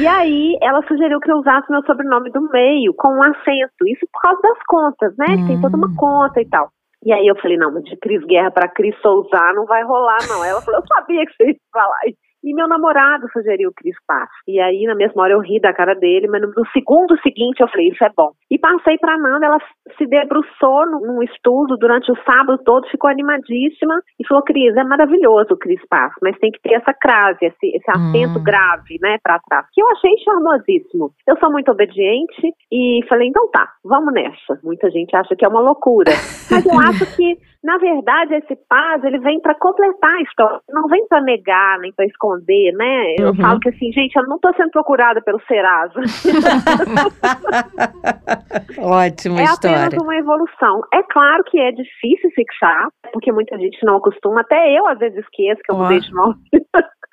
E 0.00 0.06
aí 0.06 0.56
ela 0.62 0.82
sugeriu 0.88 1.20
que 1.20 1.30
eu 1.30 1.36
usasse 1.36 1.70
meu 1.70 1.82
sobrenome 1.84 2.30
do 2.30 2.40
meio 2.50 2.94
com 2.94 3.08
um 3.08 3.22
acento, 3.22 3.86
isso 3.86 4.06
por 4.10 4.22
causa 4.22 4.40
das 4.40 4.58
contas, 4.66 5.14
né, 5.18 5.36
que 5.36 5.46
tem 5.48 5.60
toda 5.60 5.76
uma 5.76 5.88
hum. 5.88 5.96
conta 5.96 6.40
e 6.40 6.48
tal. 6.48 6.70
E 7.06 7.12
aí 7.12 7.24
eu 7.28 7.36
falei, 7.40 7.56
não, 7.56 7.72
mas 7.72 7.84
de 7.84 7.96
Cris 7.98 8.20
Guerra 8.24 8.50
para 8.50 8.68
Cris 8.68 9.00
Souza 9.00 9.52
não 9.54 9.64
vai 9.64 9.84
rolar, 9.84 10.26
não. 10.26 10.42
Ela 10.42 10.60
falou, 10.60 10.80
eu 10.80 10.86
sabia 10.88 11.24
que 11.24 11.32
você 11.36 11.50
ia 11.50 11.56
falar 11.72 12.00
isso. 12.04 12.25
E 12.46 12.54
meu 12.54 12.68
namorado 12.68 13.26
sugeriu 13.32 13.70
o 13.70 13.74
Cris 13.74 13.96
Pass. 14.06 14.30
E 14.46 14.60
aí, 14.60 14.84
na 14.84 14.94
mesma 14.94 15.24
hora, 15.24 15.32
eu 15.32 15.40
ri 15.40 15.58
da 15.58 15.72
cara 15.72 15.94
dele, 15.94 16.28
mas 16.28 16.40
no, 16.42 16.64
segundo 16.72 17.20
seguinte 17.20 17.60
eu 17.60 17.66
falei, 17.66 17.88
isso 17.88 18.04
é 18.04 18.10
bom. 18.16 18.30
E 18.48 18.56
passei 18.56 18.96
pra 18.98 19.18
Nanda, 19.18 19.46
ela 19.46 19.58
se 19.98 20.06
debruçou 20.06 20.86
num 20.86 21.20
estudo 21.24 21.76
durante 21.76 22.12
o 22.12 22.16
sábado 22.22 22.62
todo, 22.64 22.86
ficou 22.86 23.10
animadíssima 23.10 24.00
e 24.20 24.24
falou, 24.28 24.44
Cris, 24.44 24.76
é 24.76 24.84
maravilhoso 24.84 25.54
o 25.54 25.58
Cris 25.58 25.80
Pass, 25.90 26.12
mas 26.22 26.38
tem 26.38 26.52
que 26.52 26.60
ter 26.62 26.74
essa 26.74 26.94
crase, 26.94 27.46
esse, 27.46 27.66
esse 27.66 27.90
acento 27.90 28.38
hum. 28.38 28.44
grave, 28.44 28.96
né, 29.02 29.18
pra 29.24 29.40
trás. 29.40 29.66
Que 29.72 29.82
eu 29.82 29.90
achei 29.90 30.16
charmosíssimo. 30.18 31.10
Eu 31.26 31.36
sou 31.38 31.50
muito 31.50 31.72
obediente 31.72 32.54
e 32.70 33.00
falei, 33.08 33.26
então 33.26 33.50
tá, 33.50 33.68
vamos 33.84 34.14
nessa. 34.14 34.60
Muita 34.62 34.88
gente 34.88 35.16
acha 35.16 35.34
que 35.34 35.44
é 35.44 35.48
uma 35.48 35.60
loucura. 35.60 36.12
Mas 36.48 36.64
eu 36.64 36.78
acho 36.78 37.16
que 37.16 37.38
na 37.66 37.76
verdade, 37.78 38.36
esse 38.36 38.54
paz, 38.68 39.02
ele 39.02 39.18
vem 39.18 39.40
para 39.40 39.56
completar 39.56 40.12
a 40.12 40.22
história, 40.22 40.60
não 40.68 40.86
vem 40.86 41.04
para 41.08 41.20
negar, 41.20 41.80
nem 41.80 41.92
para 41.92 42.06
esconder, 42.06 42.72
né? 42.74 43.16
Eu 43.18 43.30
uhum. 43.30 43.34
falo 43.34 43.58
que 43.58 43.70
assim, 43.70 43.90
gente, 43.90 44.14
eu 44.14 44.22
não 44.28 44.36
estou 44.36 44.54
sendo 44.54 44.70
procurada 44.70 45.20
pelo 45.20 45.40
Serasa. 45.48 45.98
Ótima 48.78 49.40
é 49.40 49.42
história. 49.42 49.76
É 49.76 49.86
apenas 49.86 50.00
uma 50.00 50.14
evolução. 50.14 50.80
É 50.94 51.02
claro 51.10 51.42
que 51.42 51.58
é 51.58 51.72
difícil 51.72 52.30
fixar, 52.36 52.86
porque 53.12 53.32
muita 53.32 53.58
gente 53.58 53.84
não 53.84 53.96
acostuma, 53.96 54.42
até 54.42 54.78
eu 54.78 54.86
às 54.86 55.00
vezes 55.00 55.18
esqueço 55.18 55.60
que 55.64 55.72
eu 55.72 55.76
mudei 55.76 55.98
de 55.98 56.12
nome. 56.12 56.36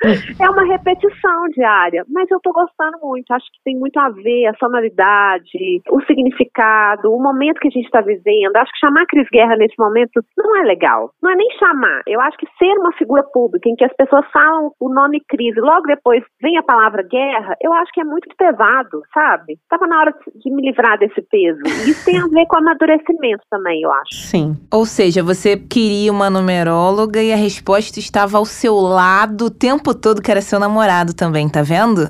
é 0.40 0.50
uma 0.50 0.66
repetição 0.66 1.50
diária, 1.56 2.06
mas 2.10 2.30
eu 2.30 2.40
tô 2.42 2.52
gostando 2.52 2.98
muito. 3.02 3.32
Acho 3.32 3.46
que 3.46 3.64
tem 3.64 3.78
muito 3.78 3.98
a 4.00 4.10
ver 4.10 4.48
a 4.48 4.58
sonoridade, 4.58 5.82
o 5.90 6.02
significado, 6.06 7.12
o 7.12 7.22
momento 7.22 7.60
que 7.60 7.68
a 7.68 7.72
gente 7.72 7.86
está 7.86 8.02
vivendo. 8.02 8.56
Acho 8.56 8.72
que 8.72 8.80
chamar 8.80 9.06
Cris 9.08 9.28
Guerra 9.32 9.56
nesse 9.56 9.76
momento 9.78 10.22
não 10.38 10.58
é 10.58 10.64
legal. 10.64 11.12
Não 11.22 11.32
é 11.32 11.36
nem 11.36 11.50
chamar. 11.58 12.02
Eu 12.08 12.20
acho 12.22 12.38
que 12.38 12.48
ser 12.58 12.74
uma 12.80 12.94
figura 12.94 13.24
pública 13.24 13.70
em 13.70 13.76
que 13.76 13.86
as 13.86 13.94
pessoas 13.96 14.26
falam 14.32 14.72
o 14.80 14.90
nome 14.90 15.22
crise, 15.28 15.60
logo 15.60 15.88
depois 15.88 16.24
vem 16.42 16.58
a 16.58 16.64
palavra 16.64 17.04
guerra, 17.04 17.56
eu 17.62 17.74
acho 17.74 17.92
que 17.94 18.02
é 18.02 18.04
muito 18.04 18.28
pesado, 18.38 19.02
sabe? 19.14 19.58
Tava 19.70 19.88
na 19.88 20.00
hora 20.00 20.14
de 20.36 20.52
me 20.52 20.62
livrar 20.62 20.98
desse 20.98 21.22
peso. 21.22 21.62
Isso 21.88 22.06
tem 22.06 22.20
a 22.20 22.28
ver 22.28 22.46
com 22.48 22.58
amadurecimento 22.58 23.44
também, 23.50 23.82
eu 23.82 23.92
acho. 23.92 24.14
Sim. 24.14 24.56
Ou 24.72 24.86
seja, 24.86 25.24
você 25.24 25.58
queria 25.58 26.12
uma 26.12 26.30
numeróloga 26.30 27.22
e 27.22 27.32
a 27.32 27.36
resposta 27.36 28.00
estava 28.00 28.38
ao 28.38 28.46
seu 28.46 28.76
lado 28.76 29.46
o 29.46 29.52
tempo 29.52 29.83
todo 29.92 30.22
que 30.22 30.30
era 30.30 30.42
seu 30.42 30.60
namorado 30.60 31.16
também, 31.16 31.50
tá 31.50 31.64
vendo? 31.64 32.04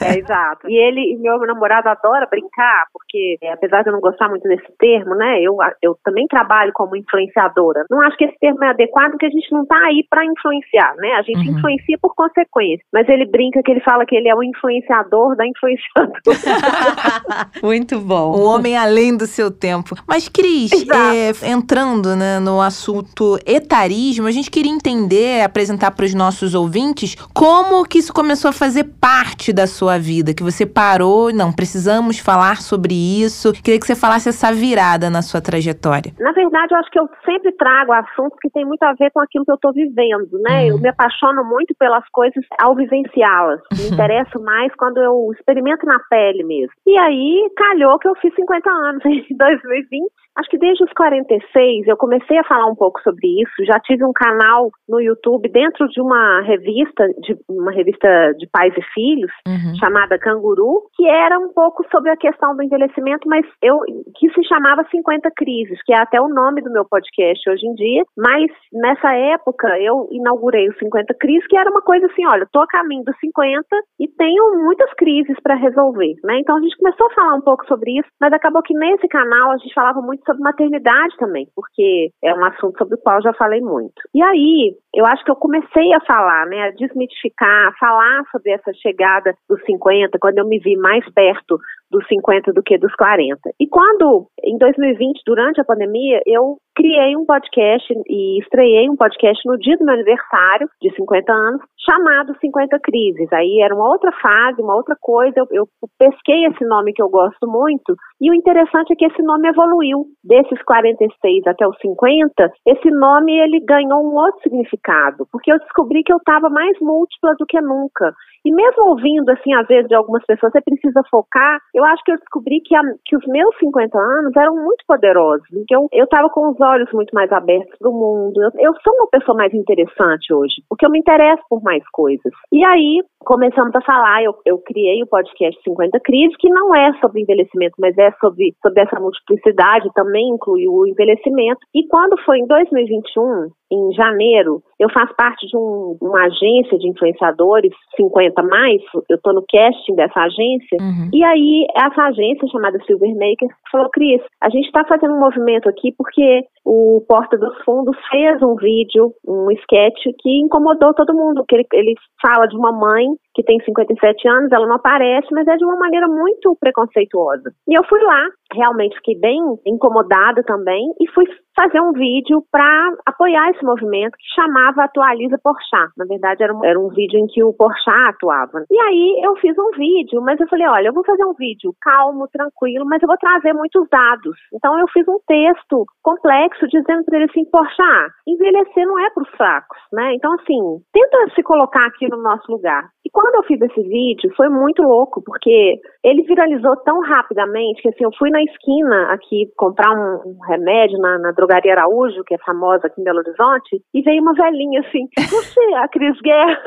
É, 0.00 0.14
exato. 0.16 0.68
E 0.68 0.76
ele, 0.76 1.18
meu 1.20 1.38
namorado 1.40 1.88
adora 1.88 2.28
brincar, 2.30 2.86
porque 2.92 3.36
é, 3.42 3.52
apesar 3.52 3.82
de 3.82 3.88
eu 3.88 3.92
não 3.92 4.00
gostar 4.00 4.28
muito 4.28 4.46
desse 4.46 4.70
termo, 4.78 5.16
né, 5.16 5.40
eu, 5.42 5.56
eu 5.82 5.98
também 6.04 6.26
trabalho 6.28 6.70
como 6.72 6.94
influenciadora. 6.94 7.84
Não 7.90 8.00
acho 8.02 8.16
que 8.16 8.24
esse 8.24 8.38
termo 8.38 8.62
é 8.62 8.68
adequado, 8.68 9.10
porque 9.10 9.26
a 9.26 9.30
gente 9.30 9.50
não 9.50 9.66
tá 9.66 9.78
aí 9.86 10.04
para 10.08 10.24
influenciar, 10.24 10.94
né? 10.96 11.12
A 11.14 11.22
gente 11.22 11.48
uhum. 11.48 11.56
influencia 11.56 11.98
por 12.00 12.14
consequência. 12.14 12.84
Mas 12.92 13.08
ele 13.08 13.26
brinca 13.26 13.62
que 13.62 13.70
ele 13.70 13.80
fala 13.80 14.06
que 14.06 14.14
ele 14.14 14.28
é 14.28 14.34
o 14.34 14.42
influenciador 14.42 15.34
da 15.36 15.44
influenciadora. 15.46 16.20
muito 17.62 17.98
bom. 17.98 18.32
O 18.32 18.44
homem 18.44 18.76
além 18.76 19.16
do 19.16 19.26
seu 19.26 19.50
tempo. 19.50 19.96
Mas, 20.06 20.28
Cris, 20.28 20.70
é, 20.72 21.50
entrando 21.50 22.14
né, 22.14 22.38
no 22.38 22.60
assunto 22.60 23.38
etarismo, 23.46 24.26
a 24.26 24.30
gente 24.30 24.50
queria 24.50 24.72
entender, 24.72 25.42
apresentar 25.42 25.90
para 25.90 26.04
os 26.04 26.14
nossos 26.14 26.54
ouvintes 26.54 27.09
como 27.34 27.84
que 27.86 27.98
isso 27.98 28.12
começou 28.12 28.50
a 28.50 28.52
fazer 28.52 28.84
parte 29.00 29.52
da 29.52 29.66
sua 29.66 29.98
vida? 29.98 30.34
Que 30.34 30.42
você 30.42 30.66
parou, 30.66 31.32
não, 31.32 31.52
precisamos 31.52 32.18
falar 32.18 32.56
sobre 32.62 32.94
isso. 32.94 33.52
Queria 33.52 33.78
que 33.78 33.86
você 33.86 33.94
falasse 33.94 34.28
essa 34.28 34.52
virada 34.52 35.10
na 35.10 35.22
sua 35.22 35.40
trajetória. 35.40 36.12
Na 36.18 36.32
verdade, 36.32 36.74
eu 36.74 36.78
acho 36.78 36.90
que 36.90 36.98
eu 36.98 37.08
sempre 37.24 37.52
trago 37.52 37.92
assuntos 37.92 38.38
que 38.40 38.50
tem 38.50 38.64
muito 38.64 38.82
a 38.82 38.92
ver 38.94 39.10
com 39.10 39.20
aquilo 39.20 39.44
que 39.44 39.50
eu 39.50 39.56
estou 39.56 39.72
vivendo, 39.72 40.38
né? 40.42 40.62
Uhum. 40.62 40.68
Eu 40.68 40.78
me 40.78 40.88
apaixono 40.88 41.44
muito 41.44 41.74
pelas 41.78 42.04
coisas 42.10 42.44
ao 42.60 42.74
vivenciá-las. 42.74 43.60
Me 43.72 43.86
uhum. 43.86 43.92
interesso 43.94 44.40
mais 44.40 44.72
quando 44.76 44.98
eu 44.98 45.30
experimento 45.32 45.86
na 45.86 45.98
pele 46.10 46.44
mesmo. 46.44 46.72
E 46.86 46.98
aí, 46.98 47.50
calhou 47.56 47.98
que 47.98 48.08
eu 48.08 48.14
fiz 48.16 48.34
50 48.34 48.70
anos 48.70 49.04
em 49.06 49.36
2020 49.36 50.10
Acho 50.40 50.48
que 50.48 50.58
desde 50.58 50.82
os 50.82 50.92
46 50.94 51.86
eu 51.86 51.96
comecei 51.96 52.38
a 52.38 52.44
falar 52.44 52.66
um 52.66 52.74
pouco 52.74 52.98
sobre 53.02 53.28
isso. 53.42 53.64
Já 53.66 53.78
tive 53.80 54.04
um 54.04 54.12
canal 54.12 54.70
no 54.88 54.98
YouTube 55.00 55.48
dentro 55.50 55.86
de 55.88 56.00
uma 56.00 56.40
revista, 56.40 57.06
de 57.20 57.36
uma 57.46 57.70
revista 57.70 58.08
de 58.38 58.48
pais 58.50 58.72
e 58.74 58.82
filhos, 58.94 59.30
uhum. 59.46 59.74
chamada 59.78 60.18
Canguru, 60.18 60.88
que 60.94 61.06
era 61.06 61.38
um 61.38 61.52
pouco 61.52 61.84
sobre 61.90 62.10
a 62.10 62.16
questão 62.16 62.56
do 62.56 62.62
envelhecimento, 62.62 63.28
mas 63.28 63.44
eu 63.62 63.80
que 64.16 64.30
se 64.30 64.42
chamava 64.48 64.82
50 64.90 65.30
crises, 65.36 65.78
que 65.84 65.92
é 65.92 66.00
até 66.00 66.18
o 66.18 66.28
nome 66.28 66.62
do 66.62 66.72
meu 66.72 66.86
podcast 66.86 67.50
hoje 67.50 67.66
em 67.66 67.74
dia. 67.74 68.02
Mas 68.16 68.50
nessa 68.72 69.14
época 69.14 69.68
eu 69.78 70.08
inaugurei 70.10 70.68
os 70.70 70.78
50 70.78 71.14
crises, 71.20 71.46
que 71.48 71.56
era 71.56 71.70
uma 71.70 71.82
coisa 71.82 72.06
assim, 72.06 72.26
olha, 72.26 72.44
estou 72.44 72.62
a 72.62 72.66
caminho 72.66 73.04
dos 73.04 73.16
50 73.18 73.66
e 74.00 74.08
tenho 74.08 74.64
muitas 74.64 74.90
crises 74.94 75.36
para 75.42 75.54
resolver, 75.54 76.14
né? 76.24 76.38
Então 76.38 76.56
a 76.56 76.60
gente 76.60 76.76
começou 76.78 77.08
a 77.08 77.14
falar 77.14 77.34
um 77.34 77.42
pouco 77.42 77.66
sobre 77.66 77.98
isso, 77.98 78.08
mas 78.18 78.32
acabou 78.32 78.62
que 78.62 78.74
nesse 78.74 79.06
canal 79.08 79.50
a 79.50 79.58
gente 79.58 79.74
falava 79.74 80.00
muito 80.00 80.24
sobre 80.30 80.42
maternidade 80.42 81.16
também, 81.18 81.48
porque 81.54 82.10
é 82.22 82.32
um 82.32 82.44
assunto 82.44 82.78
sobre 82.78 82.94
o 82.94 82.98
qual 82.98 83.20
já 83.20 83.32
falei 83.34 83.60
muito. 83.60 84.00
E 84.14 84.22
aí, 84.22 84.76
eu 84.94 85.04
acho 85.04 85.24
que 85.24 85.30
eu 85.30 85.36
comecei 85.36 85.92
a 85.92 86.00
falar, 86.00 86.46
né, 86.46 86.68
a 86.68 86.70
desmitificar, 86.70 87.68
a 87.68 87.72
falar 87.78 88.22
sobre 88.30 88.52
essa 88.52 88.72
chegada 88.74 89.34
dos 89.48 89.60
50, 89.64 90.18
quando 90.20 90.38
eu 90.38 90.46
me 90.46 90.58
vi 90.58 90.76
mais 90.76 91.04
perto 91.12 91.58
dos 91.90 92.06
50 92.06 92.52
do 92.52 92.62
que 92.62 92.78
dos 92.78 92.94
40. 92.94 93.38
E 93.58 93.66
quando, 93.66 94.26
em 94.42 94.56
2020, 94.58 95.22
durante 95.26 95.60
a 95.60 95.64
pandemia, 95.64 96.20
eu 96.26 96.56
criei 96.74 97.16
um 97.16 97.26
podcast 97.26 97.92
e 98.08 98.40
estreiei 98.40 98.88
um 98.88 98.96
podcast 98.96 99.46
no 99.46 99.58
dia 99.58 99.76
do 99.76 99.84
meu 99.84 99.94
aniversário, 99.94 100.68
de 100.80 100.94
50 100.94 101.32
anos, 101.32 101.60
chamado 101.84 102.34
50 102.40 102.78
Crises. 102.80 103.32
Aí 103.32 103.60
era 103.60 103.74
uma 103.74 103.88
outra 103.88 104.12
fase, 104.12 104.62
uma 104.62 104.74
outra 104.74 104.96
coisa. 105.00 105.34
Eu, 105.36 105.46
eu 105.52 105.68
pesquei 105.98 106.46
esse 106.46 106.64
nome 106.64 106.92
que 106.92 107.02
eu 107.02 107.08
gosto 107.08 107.46
muito, 107.46 107.94
e 108.20 108.30
o 108.30 108.34
interessante 108.34 108.92
é 108.92 108.96
que 108.96 109.06
esse 109.06 109.22
nome 109.22 109.48
evoluiu. 109.48 110.06
Desses 110.22 110.62
46 110.62 111.46
até 111.46 111.66
os 111.66 111.76
50, 111.80 112.52
esse 112.66 112.90
nome 112.90 113.32
ele 113.38 113.60
ganhou 113.60 114.00
um 114.02 114.14
outro 114.14 114.40
significado, 114.42 115.26
porque 115.32 115.52
eu 115.52 115.58
descobri 115.58 116.02
que 116.02 116.12
eu 116.12 116.18
estava 116.18 116.48
mais 116.48 116.78
múltipla 116.80 117.34
do 117.38 117.46
que 117.46 117.60
nunca. 117.60 118.14
E 118.44 118.52
mesmo 118.52 118.90
ouvindo, 118.90 119.28
assim, 119.30 119.52
às 119.54 119.66
vezes, 119.66 119.88
de 119.88 119.94
algumas 119.94 120.24
pessoas, 120.24 120.52
você 120.52 120.60
precisa 120.62 121.02
focar, 121.10 121.58
eu 121.74 121.84
acho 121.84 122.02
que 122.04 122.12
eu 122.12 122.18
descobri 122.18 122.60
que, 122.60 122.74
a, 122.74 122.80
que 123.04 123.16
os 123.16 123.26
meus 123.26 123.56
50 123.58 123.98
anos 123.98 124.36
eram 124.36 124.54
muito 124.56 124.84
poderosos. 124.86 125.46
Então, 125.52 125.88
eu 125.92 126.04
estava 126.04 126.28
com 126.30 126.50
os 126.50 126.60
olhos 126.60 126.90
muito 126.92 127.14
mais 127.14 127.30
abertos 127.32 127.76
do 127.80 127.92
mundo. 127.92 128.42
Eu, 128.42 128.50
eu, 128.58 128.72
sou 128.82 128.94
uma 128.94 129.08
pessoa 129.08 129.36
mais 129.36 129.52
interessante 129.52 130.32
hoje, 130.32 130.62
porque 130.68 130.86
eu 130.86 130.90
me 130.90 130.98
interesso 130.98 131.42
por 131.48 131.62
mais 131.62 131.82
coisas. 131.90 132.32
E 132.52 132.64
aí, 132.64 133.02
começamos 133.24 133.74
a 133.74 133.80
falar, 133.82 134.22
eu, 134.22 134.34
eu 134.46 134.58
criei 134.58 135.02
o 135.02 135.06
podcast 135.06 135.60
50 135.62 136.00
Crise, 136.00 136.34
que 136.38 136.48
não 136.48 136.74
é 136.74 136.92
sobre 137.00 137.22
envelhecimento, 137.22 137.74
mas 137.78 137.96
é 137.98 138.10
sobre, 138.20 138.54
sobre 138.62 138.82
essa 138.82 138.98
multiplicidade, 138.98 139.90
também 139.94 140.30
inclui 140.30 140.66
o 140.66 140.86
envelhecimento. 140.86 141.60
E 141.74 141.86
quando 141.88 142.18
foi 142.24 142.38
em 142.38 142.46
2021, 142.46 143.50
em 143.70 143.92
janeiro, 143.92 144.62
eu 144.78 144.90
faço 144.90 145.14
parte 145.14 145.46
de 145.46 145.56
um, 145.56 145.96
uma 146.00 146.24
agência 146.24 146.78
de 146.78 146.88
influenciadores, 146.88 147.72
50 147.96 148.42
mais, 148.42 148.82
eu 149.08 149.16
estou 149.16 149.32
no 149.32 149.44
casting 149.48 149.94
dessa 149.94 150.20
agência, 150.20 150.78
uhum. 150.80 151.10
e 151.12 151.22
aí 151.22 151.66
essa 151.76 152.02
agência 152.04 152.48
chamada 152.48 152.82
Silvermaker 152.84 153.48
falou, 153.70 153.88
Cris, 153.90 154.20
a 154.40 154.48
gente 154.50 154.66
está 154.66 154.84
fazendo 154.84 155.14
um 155.14 155.20
movimento 155.20 155.68
aqui 155.68 155.92
porque 155.96 156.44
o 156.64 157.04
Porta 157.08 157.36
dos 157.38 157.56
Fundos 157.64 157.96
fez 158.10 158.42
um 158.42 158.54
vídeo, 158.56 159.12
um 159.26 159.50
sketch 159.52 160.02
que 160.18 160.40
incomodou 160.40 160.92
todo 160.94 161.14
mundo, 161.14 161.44
que 161.48 161.54
ele, 161.54 161.66
ele 161.72 161.94
fala 162.20 162.46
de 162.46 162.56
uma 162.56 162.72
mãe 162.72 163.06
que 163.34 163.42
tem 163.42 163.58
57 163.60 164.28
anos, 164.28 164.52
ela 164.52 164.66
não 164.66 164.76
aparece, 164.76 165.28
mas 165.32 165.46
é 165.46 165.56
de 165.56 165.64
uma 165.64 165.76
maneira 165.76 166.08
muito 166.08 166.56
preconceituosa. 166.58 167.52
E 167.68 167.78
eu 167.78 167.84
fui 167.84 168.00
lá, 168.02 168.26
realmente 168.52 168.96
fiquei 168.96 169.18
bem 169.18 169.40
incomodada 169.66 170.42
também, 170.42 170.92
e 171.00 171.08
fui 171.10 171.24
fazer 171.60 171.80
um 171.80 171.92
vídeo 171.92 172.42
para 172.50 172.94
apoiar 173.04 173.50
esse 173.50 173.64
movimento 173.64 174.16
que 174.16 174.34
chamava 174.34 174.84
Atualiza 174.84 175.38
Porchat. 175.42 175.92
Na 175.96 176.04
verdade, 176.06 176.42
era 176.42 176.54
um, 176.54 176.64
era 176.64 176.78
um 176.78 176.88
vídeo 176.88 177.18
em 177.18 177.26
que 177.26 177.42
o 177.42 177.52
Porchat 177.52 178.08
atuava. 178.08 178.64
E 178.70 178.80
aí 178.80 179.20
eu 179.22 179.36
fiz 179.36 179.56
um 179.58 179.70
vídeo, 179.76 180.22
mas 180.22 180.40
eu 180.40 180.48
falei, 180.48 180.66
olha, 180.66 180.88
eu 180.88 180.94
vou 180.94 181.04
fazer 181.04 181.24
um 181.24 181.34
vídeo 181.34 181.74
calmo, 181.82 182.28
tranquilo, 182.28 182.86
mas 182.86 183.02
eu 183.02 183.08
vou 183.08 183.16
trazer 183.18 183.52
muitos 183.52 183.86
dados. 183.90 184.36
Então 184.54 184.78
eu 184.78 184.86
fiz 184.88 185.06
um 185.06 185.18
texto 185.26 185.84
complexo 186.02 186.66
dizendo 186.68 187.04
para 187.04 187.16
ele 187.18 187.30
assim, 187.30 187.44
Porchat, 187.50 188.10
envelhecer 188.26 188.86
não 188.86 188.98
é 188.98 189.10
para 189.10 189.22
os 189.22 189.30
fracos, 189.30 189.78
né? 189.92 190.14
Então 190.14 190.32
assim, 190.34 190.80
tenta 190.92 191.34
se 191.34 191.42
colocar 191.42 191.86
aqui 191.86 192.08
no 192.08 192.22
nosso 192.22 192.50
lugar. 192.50 192.88
E 193.10 193.12
quando 193.12 193.34
eu 193.34 193.42
fiz 193.44 193.60
esse 193.60 193.82
vídeo, 193.82 194.32
foi 194.36 194.48
muito 194.48 194.82
louco, 194.82 195.22
porque 195.22 195.80
ele 196.04 196.22
viralizou 196.22 196.76
tão 196.84 197.00
rapidamente 197.00 197.82
que 197.82 197.88
assim, 197.88 198.04
eu 198.04 198.10
fui 198.16 198.30
na 198.30 198.40
esquina 198.42 199.12
aqui 199.12 199.50
comprar 199.56 199.90
um, 199.90 200.30
um 200.30 200.38
remédio 200.46 200.98
na, 200.98 201.18
na 201.18 201.32
drogaria 201.32 201.72
Araújo, 201.72 202.22
que 202.24 202.34
é 202.34 202.38
famosa 202.38 202.86
aqui 202.86 203.00
em 203.00 203.04
Belo 203.04 203.18
Horizonte, 203.18 203.82
e 203.92 204.02
veio 204.02 204.22
uma 204.22 204.34
velhinha 204.34 204.80
assim, 204.80 205.08
você, 205.28 205.74
a 205.74 205.88
Cris 205.88 206.20
Guerra. 206.20 206.60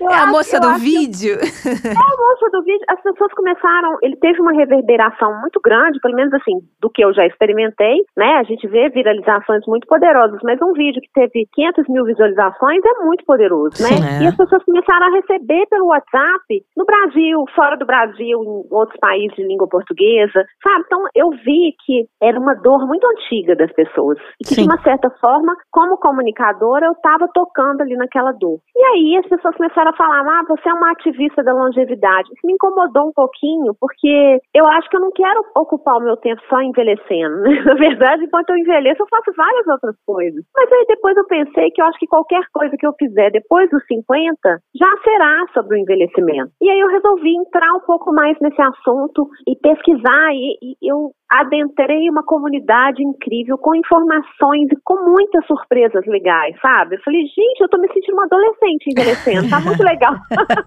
é 0.00 0.14
a 0.14 0.26
moça 0.26 0.58
do 0.58 0.78
vídeo? 0.78 1.34
É 1.34 1.90
a 1.90 2.16
moça 2.16 2.50
do 2.52 2.62
vídeo. 2.62 2.84
As 2.88 3.02
pessoas 3.02 3.32
começaram, 3.34 3.98
ele 4.02 4.16
teve 4.16 4.40
uma 4.40 4.52
reverberação 4.52 5.38
muito 5.40 5.60
grande, 5.62 6.00
pelo 6.00 6.14
menos 6.14 6.32
assim, 6.32 6.60
do 6.80 6.88
que 6.88 7.04
eu 7.04 7.12
já 7.12 7.26
experimentei, 7.26 7.96
né? 8.16 8.38
A 8.38 8.44
gente 8.44 8.66
vê 8.68 8.88
viralizações 8.88 9.66
muito 9.66 9.86
poderosas, 9.86 10.40
mas 10.42 10.60
um 10.62 10.72
vídeo 10.72 11.02
que 11.02 11.12
teve 11.12 11.46
500 11.52 11.88
mil 11.88 12.04
visualizações 12.04 12.80
é 12.84 13.04
muito 13.04 13.24
poderoso, 13.24 13.82
né? 13.82 13.88
Sim, 13.88 14.02
é. 14.06 14.24
E 14.24 14.26
as 14.26 14.36
pessoas 14.36 14.64
começaram 14.64 15.06
a 15.08 15.16
receber 15.16 15.49
pelo 15.68 15.86
WhatsApp, 15.86 16.62
no 16.76 16.84
Brasil, 16.84 17.44
fora 17.54 17.76
do 17.76 17.86
Brasil, 17.86 18.42
em 18.42 18.64
outros 18.70 18.98
países 19.00 19.34
de 19.36 19.42
língua 19.42 19.68
portuguesa, 19.68 20.44
sabe? 20.62 20.84
Então 20.86 21.04
eu 21.14 21.30
vi 21.30 21.74
que 21.84 22.06
era 22.22 22.38
uma 22.38 22.54
dor 22.54 22.86
muito 22.86 23.06
antiga 23.06 23.56
das 23.56 23.72
pessoas. 23.72 24.18
E 24.40 24.44
que, 24.46 24.54
Sim. 24.54 24.62
de 24.62 24.68
uma 24.68 24.80
certa 24.82 25.10
forma, 25.20 25.54
como 25.70 25.98
comunicadora, 25.98 26.86
eu 26.86 26.92
estava 26.92 27.28
tocando 27.34 27.80
ali 27.80 27.96
naquela 27.96 28.32
dor. 28.32 28.58
E 28.76 28.82
aí 28.84 29.16
as 29.18 29.28
pessoas 29.28 29.56
começaram 29.56 29.90
a 29.90 29.96
falar: 29.96 30.20
ah, 30.20 30.44
você 30.48 30.68
é 30.68 30.74
uma 30.74 30.92
ativista 30.92 31.42
da 31.42 31.52
longevidade. 31.52 32.30
Isso 32.32 32.46
me 32.46 32.54
incomodou 32.54 33.08
um 33.08 33.12
pouquinho, 33.12 33.74
porque 33.80 34.40
eu 34.54 34.66
acho 34.68 34.88
que 34.88 34.96
eu 34.96 35.00
não 35.00 35.10
quero 35.12 35.40
ocupar 35.56 35.96
o 35.96 36.04
meu 36.04 36.16
tempo 36.16 36.40
só 36.48 36.60
envelhecendo. 36.60 37.40
Né? 37.42 37.62
Na 37.66 37.74
verdade, 37.74 38.24
enquanto 38.24 38.50
eu 38.50 38.56
envelheço, 38.56 39.02
eu 39.02 39.08
faço 39.08 39.32
várias 39.36 39.66
outras 39.66 39.96
coisas. 40.06 40.44
Mas 40.56 40.72
aí 40.72 40.86
depois 40.88 41.16
eu 41.16 41.26
pensei 41.26 41.70
que 41.70 41.82
eu 41.82 41.86
acho 41.86 41.98
que 41.98 42.06
qualquer 42.06 42.42
coisa 42.52 42.76
que 42.76 42.86
eu 42.86 42.94
fizer 42.98 43.30
depois 43.30 43.68
dos 43.70 43.84
50 43.86 44.60
já 44.74 44.90
será 45.04 45.39
sobre 45.52 45.76
o 45.76 45.80
envelhecimento. 45.80 46.52
E 46.60 46.68
aí 46.68 46.80
eu 46.80 46.88
resolvi 46.88 47.34
entrar 47.36 47.72
um 47.74 47.80
pouco 47.80 48.12
mais 48.12 48.36
nesse 48.40 48.60
assunto 48.60 49.28
e 49.46 49.56
pesquisar, 49.56 50.32
e, 50.32 50.58
e 50.62 50.76
eu 50.90 51.12
adentrei 51.30 52.10
uma 52.10 52.24
comunidade 52.24 53.02
incrível, 53.04 53.56
com 53.56 53.72
informações 53.74 54.68
e 54.72 54.76
com 54.82 55.08
muitas 55.08 55.46
surpresas 55.46 56.04
legais, 56.06 56.56
sabe? 56.60 56.96
Eu 56.96 57.00
falei, 57.04 57.20
gente, 57.20 57.60
eu 57.60 57.68
tô 57.68 57.78
me 57.78 57.86
sentindo 57.92 58.14
uma 58.14 58.24
adolescente 58.24 58.88
envelhecendo, 58.88 59.48
tá 59.48 59.60
muito 59.60 59.82
legal. 59.82 60.14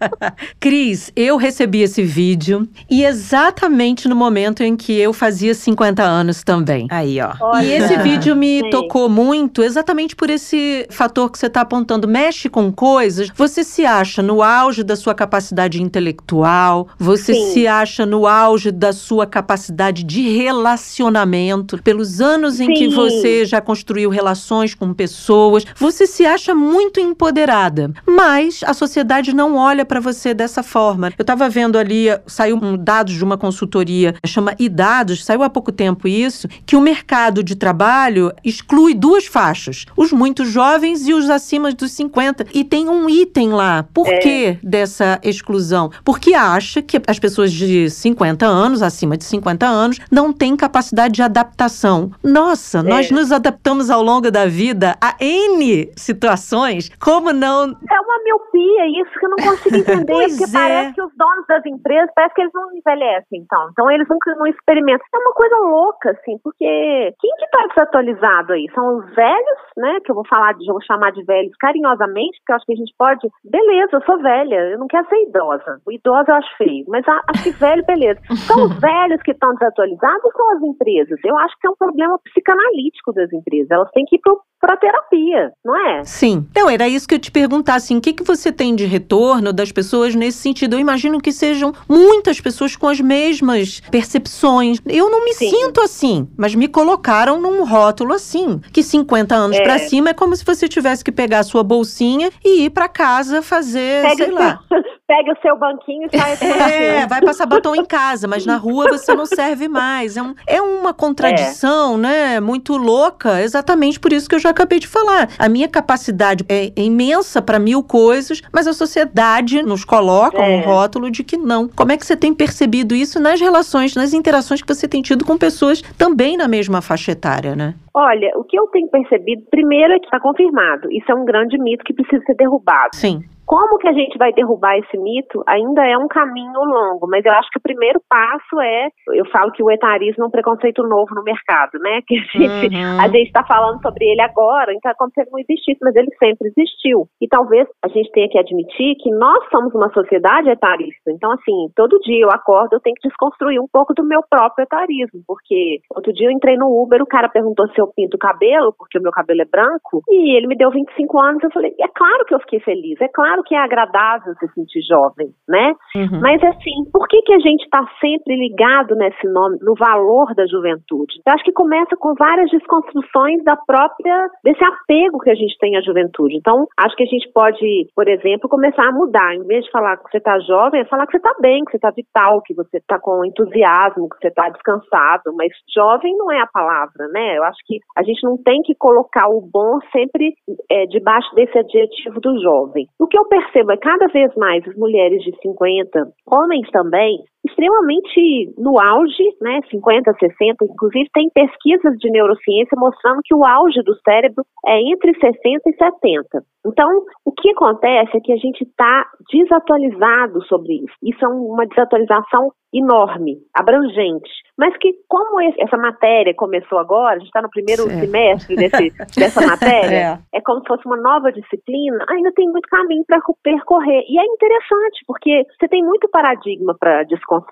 Cris, 0.62 1.12
eu 1.18 1.36
recebi 1.36 1.82
esse 1.82 2.02
vídeo 2.02 2.66
e 2.90 3.04
exatamente 3.04 4.08
no 4.08 4.16
momento 4.16 4.64
em 4.64 4.78
que 4.78 4.98
eu 4.98 5.12
fazia 5.12 5.54
50 5.54 6.02
anos 6.02 6.44
também. 6.44 6.88
Aí, 6.90 7.20
ó. 7.20 7.34
Olha. 7.42 7.64
E 7.66 7.74
esse 7.74 7.98
vídeo 7.98 8.34
me 8.34 8.62
Sim. 8.62 8.70
tocou 8.70 9.10
muito, 9.10 9.62
exatamente 9.62 10.16
por 10.16 10.30
esse 10.30 10.88
fator 10.90 11.30
que 11.30 11.38
você 11.38 11.50
tá 11.50 11.62
apontando. 11.62 12.08
Mexe 12.08 12.50
com 12.50 12.72
coisas, 12.72 13.30
você 13.36 13.66
se 13.66 13.86
acha 13.86 14.24
no 14.24 14.42
auge 14.42 14.82
da 14.82 14.96
sua 14.96 15.14
capacidade 15.14 15.82
intelectual, 15.82 16.88
você 16.98 17.34
Sim. 17.34 17.46
se 17.48 17.68
acha 17.68 18.06
no 18.06 18.26
auge 18.26 18.72
da 18.72 18.94
sua 18.94 19.26
capacidade 19.26 20.06
de 20.06 20.22
relacionamento, 20.54 21.82
pelos 21.82 22.22
anos 22.22 22.60
em 22.60 22.68
Sim. 22.68 22.74
que 22.74 22.88
você 22.90 23.46
já 23.46 23.60
construiu 23.60 24.10
relações 24.10 24.76
com 24.76 24.94
pessoas, 24.94 25.66
você 25.76 26.06
se 26.06 26.26
acha 26.26 26.54
muito 26.54 27.00
empoderada. 27.00 27.92
Mas 28.06 28.62
a 28.66 28.74
sociedade 28.74 29.34
não 29.34 29.56
olha 29.56 29.84
para 29.86 30.00
você 30.00 30.34
dessa 30.34 30.62
forma. 30.62 31.12
Eu 31.18 31.24
estava 31.24 31.50
vendo 31.50 31.78
ali, 31.78 32.08
saiu 32.28 32.58
um 32.62 32.78
dado 32.78 33.12
de 33.12 33.24
uma 33.24 33.38
consultoria, 33.38 34.16
chama 34.26 34.56
iDados, 34.60 35.26
saiu 35.26 35.44
há 35.44 35.50
pouco 35.50 35.72
tempo 35.72 36.08
isso, 36.08 36.48
que 36.66 36.76
o 36.76 36.82
mercado 36.82 37.44
de 37.44 37.56
trabalho 37.56 38.32
exclui 38.44 38.94
duas 38.94 39.26
faixas: 39.26 39.86
os 39.98 40.12
muito 40.12 40.46
jovens 40.46 41.08
e 41.08 41.14
os 41.14 41.30
acima 41.30 41.72
dos 41.72 41.92
50. 41.92 42.48
E 42.54 42.64
tem 42.64 42.88
um 42.90 43.10
item 43.10 43.50
lá. 43.50 43.86
Por 43.94 44.08
é. 44.08 44.18
que 44.18 44.58
dessa 44.62 45.20
exclusão? 45.24 45.92
Porque 46.04 46.34
acha 46.34 46.82
que 46.82 47.02
as 47.08 47.20
pessoas 47.20 47.52
de 47.52 47.90
50 47.90 48.46
anos, 48.46 48.82
acima 48.82 49.18
de 49.18 49.24
50 49.24 49.66
anos, 49.66 50.00
não 50.12 50.32
tem 50.44 50.58
capacidade 50.58 51.14
de 51.14 51.24
adaptação. 51.24 52.12
Nossa, 52.22 52.80
é. 52.80 52.84
nós 52.84 53.10
nos 53.10 53.32
adaptamos 53.32 53.90
ao 53.90 54.04
longo 54.04 54.30
da 54.30 54.46
vida 54.46 54.92
a 55.00 55.16
N 55.24 55.88
situações, 55.96 56.92
como 57.00 57.32
não. 57.32 57.72
É 57.72 58.00
uma 58.04 58.18
miopia 58.26 58.84
isso 59.00 59.18
que 59.18 59.26
eu 59.26 59.30
não 59.30 59.38
consigo 59.38 59.78
entender, 59.78 60.28
porque 60.36 60.44
é. 60.44 60.52
parece 60.52 60.94
que 60.96 61.02
os 61.02 61.16
donos 61.16 61.48
das 61.48 61.66
empresas, 61.66 62.12
parece 62.14 62.36
que 62.36 62.42
eles 62.42 62.52
não 62.54 62.68
envelhecem, 62.76 63.40
então. 63.40 63.70
Então 63.72 63.90
eles 63.90 64.06
nunca 64.10 64.36
não 64.36 64.46
experimentam. 64.48 65.08
É 65.16 65.18
uma 65.18 65.32
coisa 65.32 65.56
louca, 65.60 66.12
assim, 66.12 66.38
porque 66.44 67.16
quem 67.22 67.32
que 67.40 67.48
tá 67.50 67.66
desatualizado 67.70 68.52
aí? 68.52 68.68
São 68.76 68.98
os 68.98 69.16
velhos, 69.16 69.60
né? 69.78 70.00
Que 70.04 70.12
eu 70.12 70.16
vou 70.16 70.28
falar 70.28 70.52
de, 70.56 70.68
eu 70.68 70.74
vou 70.74 70.84
chamar 70.84 71.14
de 71.14 71.24
velhos 71.24 71.56
carinhosamente, 71.56 72.38
porque 72.40 72.52
eu 72.52 72.56
acho 72.58 72.66
que 72.66 72.74
a 72.74 72.82
gente 72.84 72.94
pode. 73.00 73.30
Beleza, 73.46 73.92
eu 73.94 74.04
sou 74.04 74.22
velha, 74.22 74.60
eu 74.72 74.78
não 74.78 74.88
quero 74.88 75.08
ser 75.08 75.24
idosa. 75.24 75.80
O 75.86 75.92
idoso 75.94 76.26
eu 76.28 76.36
acho 76.36 76.58
feio, 76.58 76.84
mas 76.90 77.06
acho 77.08 77.44
que 77.44 77.52
velho, 77.52 77.86
beleza. 77.86 78.20
São 78.46 78.66
os 78.66 78.76
velhos 78.84 79.22
que 79.24 79.32
estão 79.32 79.54
desatualizados 79.54 80.33
são 80.36 80.52
as 80.52 80.62
empresas? 80.62 81.20
Eu 81.24 81.38
acho 81.38 81.56
que 81.60 81.68
é 81.68 81.70
um 81.70 81.76
problema 81.76 82.20
psicanalítico 82.24 83.14
das 83.14 83.32
empresas. 83.32 83.72
Elas 83.72 83.92
têm 83.92 84.06
que 84.06 84.16
ir 84.16 84.22
para 84.64 84.78
terapia, 84.78 85.52
não 85.64 85.76
é? 85.76 86.06
Sim. 86.06 86.48
Então, 86.52 86.70
era 86.70 86.88
isso 86.88 87.06
que 87.06 87.16
eu 87.16 87.20
te 87.20 87.30
perguntar, 87.30 87.76
assim, 87.76 87.98
o 87.98 88.02
que, 88.02 88.14
que 88.14 88.24
você 88.24 88.50
tem 88.50 88.74
de 88.74 88.86
retorno 88.86 89.52
das 89.52 89.74
pessoas 89.74 90.16
nesse 90.16 90.38
sentido? 90.38 90.76
Eu 90.76 90.80
imagino 90.80 91.20
que 91.20 91.34
sejam 91.34 91.74
muitas 91.90 92.40
pessoas 92.40 92.74
com 92.74 92.88
as 92.88 93.02
mesmas 93.02 93.82
percepções. 93.92 94.80
Eu 94.86 95.10
não 95.10 95.26
me 95.26 95.34
Sim. 95.34 95.50
sinto 95.50 95.82
assim, 95.82 96.30
mas 96.38 96.56
me 96.56 96.70
colocaram 96.70 97.42
num 97.42 97.66
rótulo 97.66 98.14
assim, 98.14 98.62
que 98.72 98.82
50 98.82 99.36
anos 99.36 99.58
é. 99.58 99.64
para 99.64 99.80
cima 99.80 100.12
é 100.12 100.14
como 100.14 100.34
se 100.34 100.46
você 100.46 100.66
tivesse 100.68 101.04
que 101.04 101.12
pegar 101.12 101.40
a 101.40 101.44
sua 101.44 101.62
bolsinha 101.62 102.30
e 102.44 102.64
ir 102.64 102.70
para 102.70 102.88
casa 102.88 103.42
fazer, 103.42 104.02
Pega 104.02 104.16
sei 104.16 104.32
lá. 104.32 104.60
Pega 105.06 105.34
o 105.34 105.42
seu 105.42 105.60
banquinho 105.60 106.08
e 106.12 106.18
sai 106.18 106.38
É, 106.72 107.08
vai 107.08 107.22
passar 107.22 107.46
batom 107.46 107.76
em 107.76 107.86
casa, 107.86 108.26
mas 108.26 108.46
na 108.46 108.56
rua 108.56 108.88
você 108.90 109.14
não 109.14 109.26
serve 109.28 109.68
mais. 109.68 110.16
É, 110.16 110.22
um, 110.24 110.36
é 110.48 110.62
uma 110.62 110.94
contradição, 110.94 111.96
é. 111.96 111.98
né? 111.98 112.40
Muito 112.40 112.76
louca. 112.78 113.42
Exatamente 113.42 114.00
por 114.00 114.12
isso 114.12 114.28
que 114.28 114.36
eu 114.36 114.40
já 114.40 114.50
acabei 114.50 114.80
de 114.80 114.88
falar. 114.88 115.30
A 115.38 115.50
minha 115.50 115.68
capacidade 115.68 116.46
é 116.50 116.72
imensa 116.76 117.42
para 117.42 117.60
mil 117.60 117.84
coisas, 117.84 118.42
mas 118.52 118.68
a 118.68 118.74
sociedade 118.74 119.62
nos 119.64 119.86
coloca 119.86 120.38
é. 120.38 120.58
um 120.58 120.62
rótulo 120.62 121.12
de 121.12 121.24
que 121.24 121.38
não. 121.38 121.68
Como 121.68 121.92
é 121.92 121.98
que 121.98 122.06
você 122.06 122.16
tem 122.16 122.34
percebido 122.34 122.96
isso 122.96 123.20
nas 123.20 123.40
relações, 123.40 123.96
nas 123.96 124.14
interações 124.14 124.62
que 124.62 124.74
você 124.74 124.88
tem 124.88 125.02
tido 125.02 125.26
com 125.26 125.38
pessoas 125.38 125.82
também 125.98 126.38
na 126.38 126.48
mesma 126.48 126.82
faixa 126.82 127.12
etária, 127.12 127.56
né? 127.56 127.76
Olha, 127.94 128.32
o 128.36 128.44
que 128.44 128.58
eu 128.58 128.66
tenho 128.68 128.88
percebido, 128.88 129.44
primeiro 129.52 129.94
é 129.94 130.00
que 130.00 130.06
está 130.06 130.20
confirmado. 130.20 130.92
Isso 130.92 131.12
é 131.12 131.16
um 131.16 131.26
grande 131.26 131.60
mito 131.60 131.84
que 131.84 131.94
precisa 131.94 132.24
ser 132.26 132.36
derrubado. 132.36 132.96
Sim. 132.96 133.24
Como 133.54 133.78
que 133.78 133.88
a 133.88 133.94
gente 133.94 134.18
vai 134.18 134.34
derrubar 134.34 134.80
esse 134.80 134.98
mito 134.98 135.44
ainda 135.46 135.86
é 135.86 135.96
um 135.96 136.08
caminho 136.08 136.60
longo, 136.66 137.06
mas 137.08 137.24
eu 137.24 137.32
acho 137.34 137.48
que 137.52 137.60
o 137.60 137.62
primeiro 137.62 138.02
passo 138.10 138.60
é, 138.60 138.88
eu 139.14 139.30
falo 139.30 139.52
que 139.52 139.62
o 139.62 139.70
etarismo 139.70 140.24
é 140.24 140.28
um 140.28 140.32
preconceito 140.32 140.82
novo 140.82 141.14
no 141.14 141.22
mercado, 141.22 141.78
né? 141.78 142.02
Que 142.08 142.18
a 142.18 142.22
gente 142.34 142.76
uhum. 142.76 143.16
está 143.22 143.44
falando 143.44 143.80
sobre 143.84 144.06
ele 144.06 144.22
agora, 144.22 144.74
então 144.74 144.92
é 144.92 144.96
como 144.96 145.12
se 145.12 145.22
ele 145.22 145.30
não 145.32 145.38
existisse, 145.38 145.78
mas 145.84 145.96
ele 145.96 146.10
sempre 146.18 146.48
existiu. 146.48 147.06
E 147.22 147.28
talvez 147.28 147.68
a 147.86 147.88
gente 147.90 148.12
tenha 148.12 148.28
que 148.28 148.40
admitir 148.40 148.96
que 148.96 149.12
nós 149.12 149.48
somos 149.52 149.72
uma 149.76 149.94
sociedade 149.94 150.50
etarista. 150.50 151.12
Então, 151.12 151.32
assim, 151.34 151.70
todo 151.76 152.00
dia 152.00 152.24
eu 152.24 152.32
acordo, 152.32 152.74
eu 152.74 152.82
tenho 152.82 152.96
que 152.96 153.08
desconstruir 153.08 153.62
um 153.62 153.68
pouco 153.72 153.94
do 153.94 154.04
meu 154.04 154.22
próprio 154.28 154.64
etarismo, 154.64 155.22
porque 155.28 155.78
outro 155.94 156.12
dia 156.12 156.26
eu 156.26 156.32
entrei 156.32 156.58
no 156.58 156.82
Uber, 156.82 157.04
o 157.04 157.06
cara 157.06 157.30
perguntou 157.30 157.68
se 157.68 157.80
eu 157.80 157.86
pinto 157.96 158.18
o 158.18 158.20
cabelo, 158.20 158.74
porque 158.76 158.98
o 158.98 159.04
meu 159.04 159.12
cabelo 159.12 159.44
é 159.44 159.46
branco, 159.46 160.02
e 160.10 160.36
ele 160.36 160.48
me 160.48 160.58
deu 160.58 160.72
25 160.72 161.20
anos, 161.20 161.44
eu 161.44 161.52
falei, 161.52 161.72
é 161.80 161.88
claro 161.94 162.26
que 162.26 162.34
eu 162.34 162.40
fiquei 162.40 162.60
feliz, 162.60 163.00
é 163.00 163.08
claro 163.08 163.43
Claro 163.44 163.46
que 163.46 163.56
é 163.56 163.60
agradável 163.60 164.34
se 164.40 164.48
sentir 164.54 164.82
jovem, 164.82 165.30
né? 165.48 165.74
Uhum. 165.96 166.20
Mas 166.22 166.42
assim, 166.44 166.90
por 166.92 167.08
que, 167.08 167.22
que 167.22 167.34
a 167.34 167.40
gente 167.40 167.64
está 167.64 167.86
sempre 168.00 168.36
ligado 168.36 168.96
nesse 168.96 169.28
nome, 169.28 169.58
no 169.62 169.76
valor 169.76 170.34
da 170.34 170.46
juventude? 170.48 171.22
Eu 171.26 171.34
acho 171.34 171.44
que 171.44 171.52
começa 171.52 171.96
com 171.98 172.14
várias 172.16 172.50
desconstruções 172.50 173.44
da 173.44 173.56
própria, 173.56 174.30
desse 174.44 174.64
apego 174.64 175.20
que 175.20 175.30
a 175.30 175.36
gente 175.36 175.58
tem 175.60 175.76
à 175.78 175.82
juventude. 175.82 176.36
Então, 176.38 176.66
acho 176.78 176.96
que 176.96 177.04
a 177.04 177.08
gente 177.08 177.30
pode, 177.34 177.88
por 177.96 178.08
exemplo, 178.08 178.50
começar 178.50 178.88
a 178.88 178.92
mudar. 178.92 179.36
Em 179.36 179.46
vez 179.46 179.66
de 179.66 179.72
falar 179.72 179.98
que 179.98 180.10
você 180.10 180.18
está 180.18 180.40
jovem, 180.40 180.82
é 180.82 180.86
falar 180.86 181.06
que 181.06 181.12
você 181.12 181.18
está 181.18 181.36
bem, 181.40 181.64
que 181.66 181.72
você 181.72 181.78
está 181.78 181.92
vital, 181.92 182.42
que 182.42 182.54
você 182.54 182.78
está 182.78 183.00
com 183.00 183.26
entusiasmo, 183.26 184.10
que 184.10 184.18
você 184.22 184.28
está 184.28 184.50
descansado. 184.50 185.34
Mas 185.36 185.52
jovem 185.74 186.16
não 186.18 186.32
é 186.32 186.40
a 186.40 186.48
palavra, 186.48 187.08
né? 187.12 187.38
Eu 187.38 187.44
acho 187.44 187.60
que 187.66 187.80
a 187.98 188.04
gente 188.04 188.24
não 188.24 188.38
tem 188.38 188.62
que 188.62 188.76
colocar 188.76 189.28
o 189.28 189.42
bom 189.42 189.80
sempre 189.92 190.34
é, 190.72 190.86
debaixo 190.86 191.34
desse 191.36 191.58
adjetivo 191.58 192.20
do 192.20 192.40
jovem. 192.42 192.88
O 193.00 193.08
que 193.08 193.18
eu 193.18 193.23
percebo 193.26 193.72
é 193.72 193.78
cada 193.78 194.08
vez 194.08 194.34
mais 194.36 194.68
as 194.68 194.76
mulheres 194.76 195.24
de 195.24 195.36
50, 195.42 196.08
homens 196.28 196.70
também, 196.72 197.20
extremamente 197.54 198.54
no 198.58 198.80
auge, 198.80 199.24
né, 199.42 199.62
50, 199.70 200.12
60, 200.14 200.66
inclusive 200.66 201.10
tem 201.14 201.30
pesquisas 201.30 201.98
de 202.00 202.10
neurociência 202.10 202.76
mostrando 202.76 203.22
que 203.24 203.36
o 203.36 203.46
auge 203.46 203.82
do 203.84 203.96
cérebro 204.02 204.44
é 204.66 204.80
entre 204.82 205.14
60 205.14 205.38
e 205.70 205.76
70. 205.76 206.44
Então, 206.66 206.90
o 207.26 207.32
que 207.32 207.50
acontece 207.52 208.18
é 208.18 208.22
que 208.22 208.34
a 208.34 208.38
gente 208.38 208.64
está 208.64 209.06
desatualizado 209.32 210.44
sobre 210.46 210.76
isso. 210.76 210.96
Isso 211.04 211.24
é 211.24 211.28
uma 211.28 211.66
desatualização 211.68 212.52
enorme, 212.74 213.38
abrangente, 213.54 214.32
mas 214.58 214.76
que 214.78 214.94
como 215.08 215.40
esse, 215.42 215.62
essa 215.62 215.78
matéria 215.78 216.34
começou 216.34 216.80
agora, 216.80 217.16
a 217.16 217.20
gente 217.20 217.28
está 217.28 217.42
no 217.42 217.50
primeiro 217.50 217.84
certo. 217.84 218.00
semestre 218.00 218.56
desse, 218.56 218.90
dessa 219.16 219.46
matéria, 219.46 220.20
é. 220.34 220.38
é. 220.38 220.42
como 220.42 220.62
se 220.62 220.68
fosse 220.68 220.86
uma 220.88 220.98
nova 220.98 221.32
disciplina, 221.32 222.04
ainda 222.10 222.32
tem 222.34 222.50
muito 222.50 222.68
caminho 222.68 223.04
para 223.06 223.22
percorrer. 223.44 224.04
E 224.10 224.20
é 224.20 224.26
interessante, 224.26 225.04
porque 225.06 225.46
você 225.60 225.68
tem 225.68 225.84
muito 225.84 226.10
paradigma 226.10 226.76
para 226.80 227.04
desconstruir. 227.04 227.43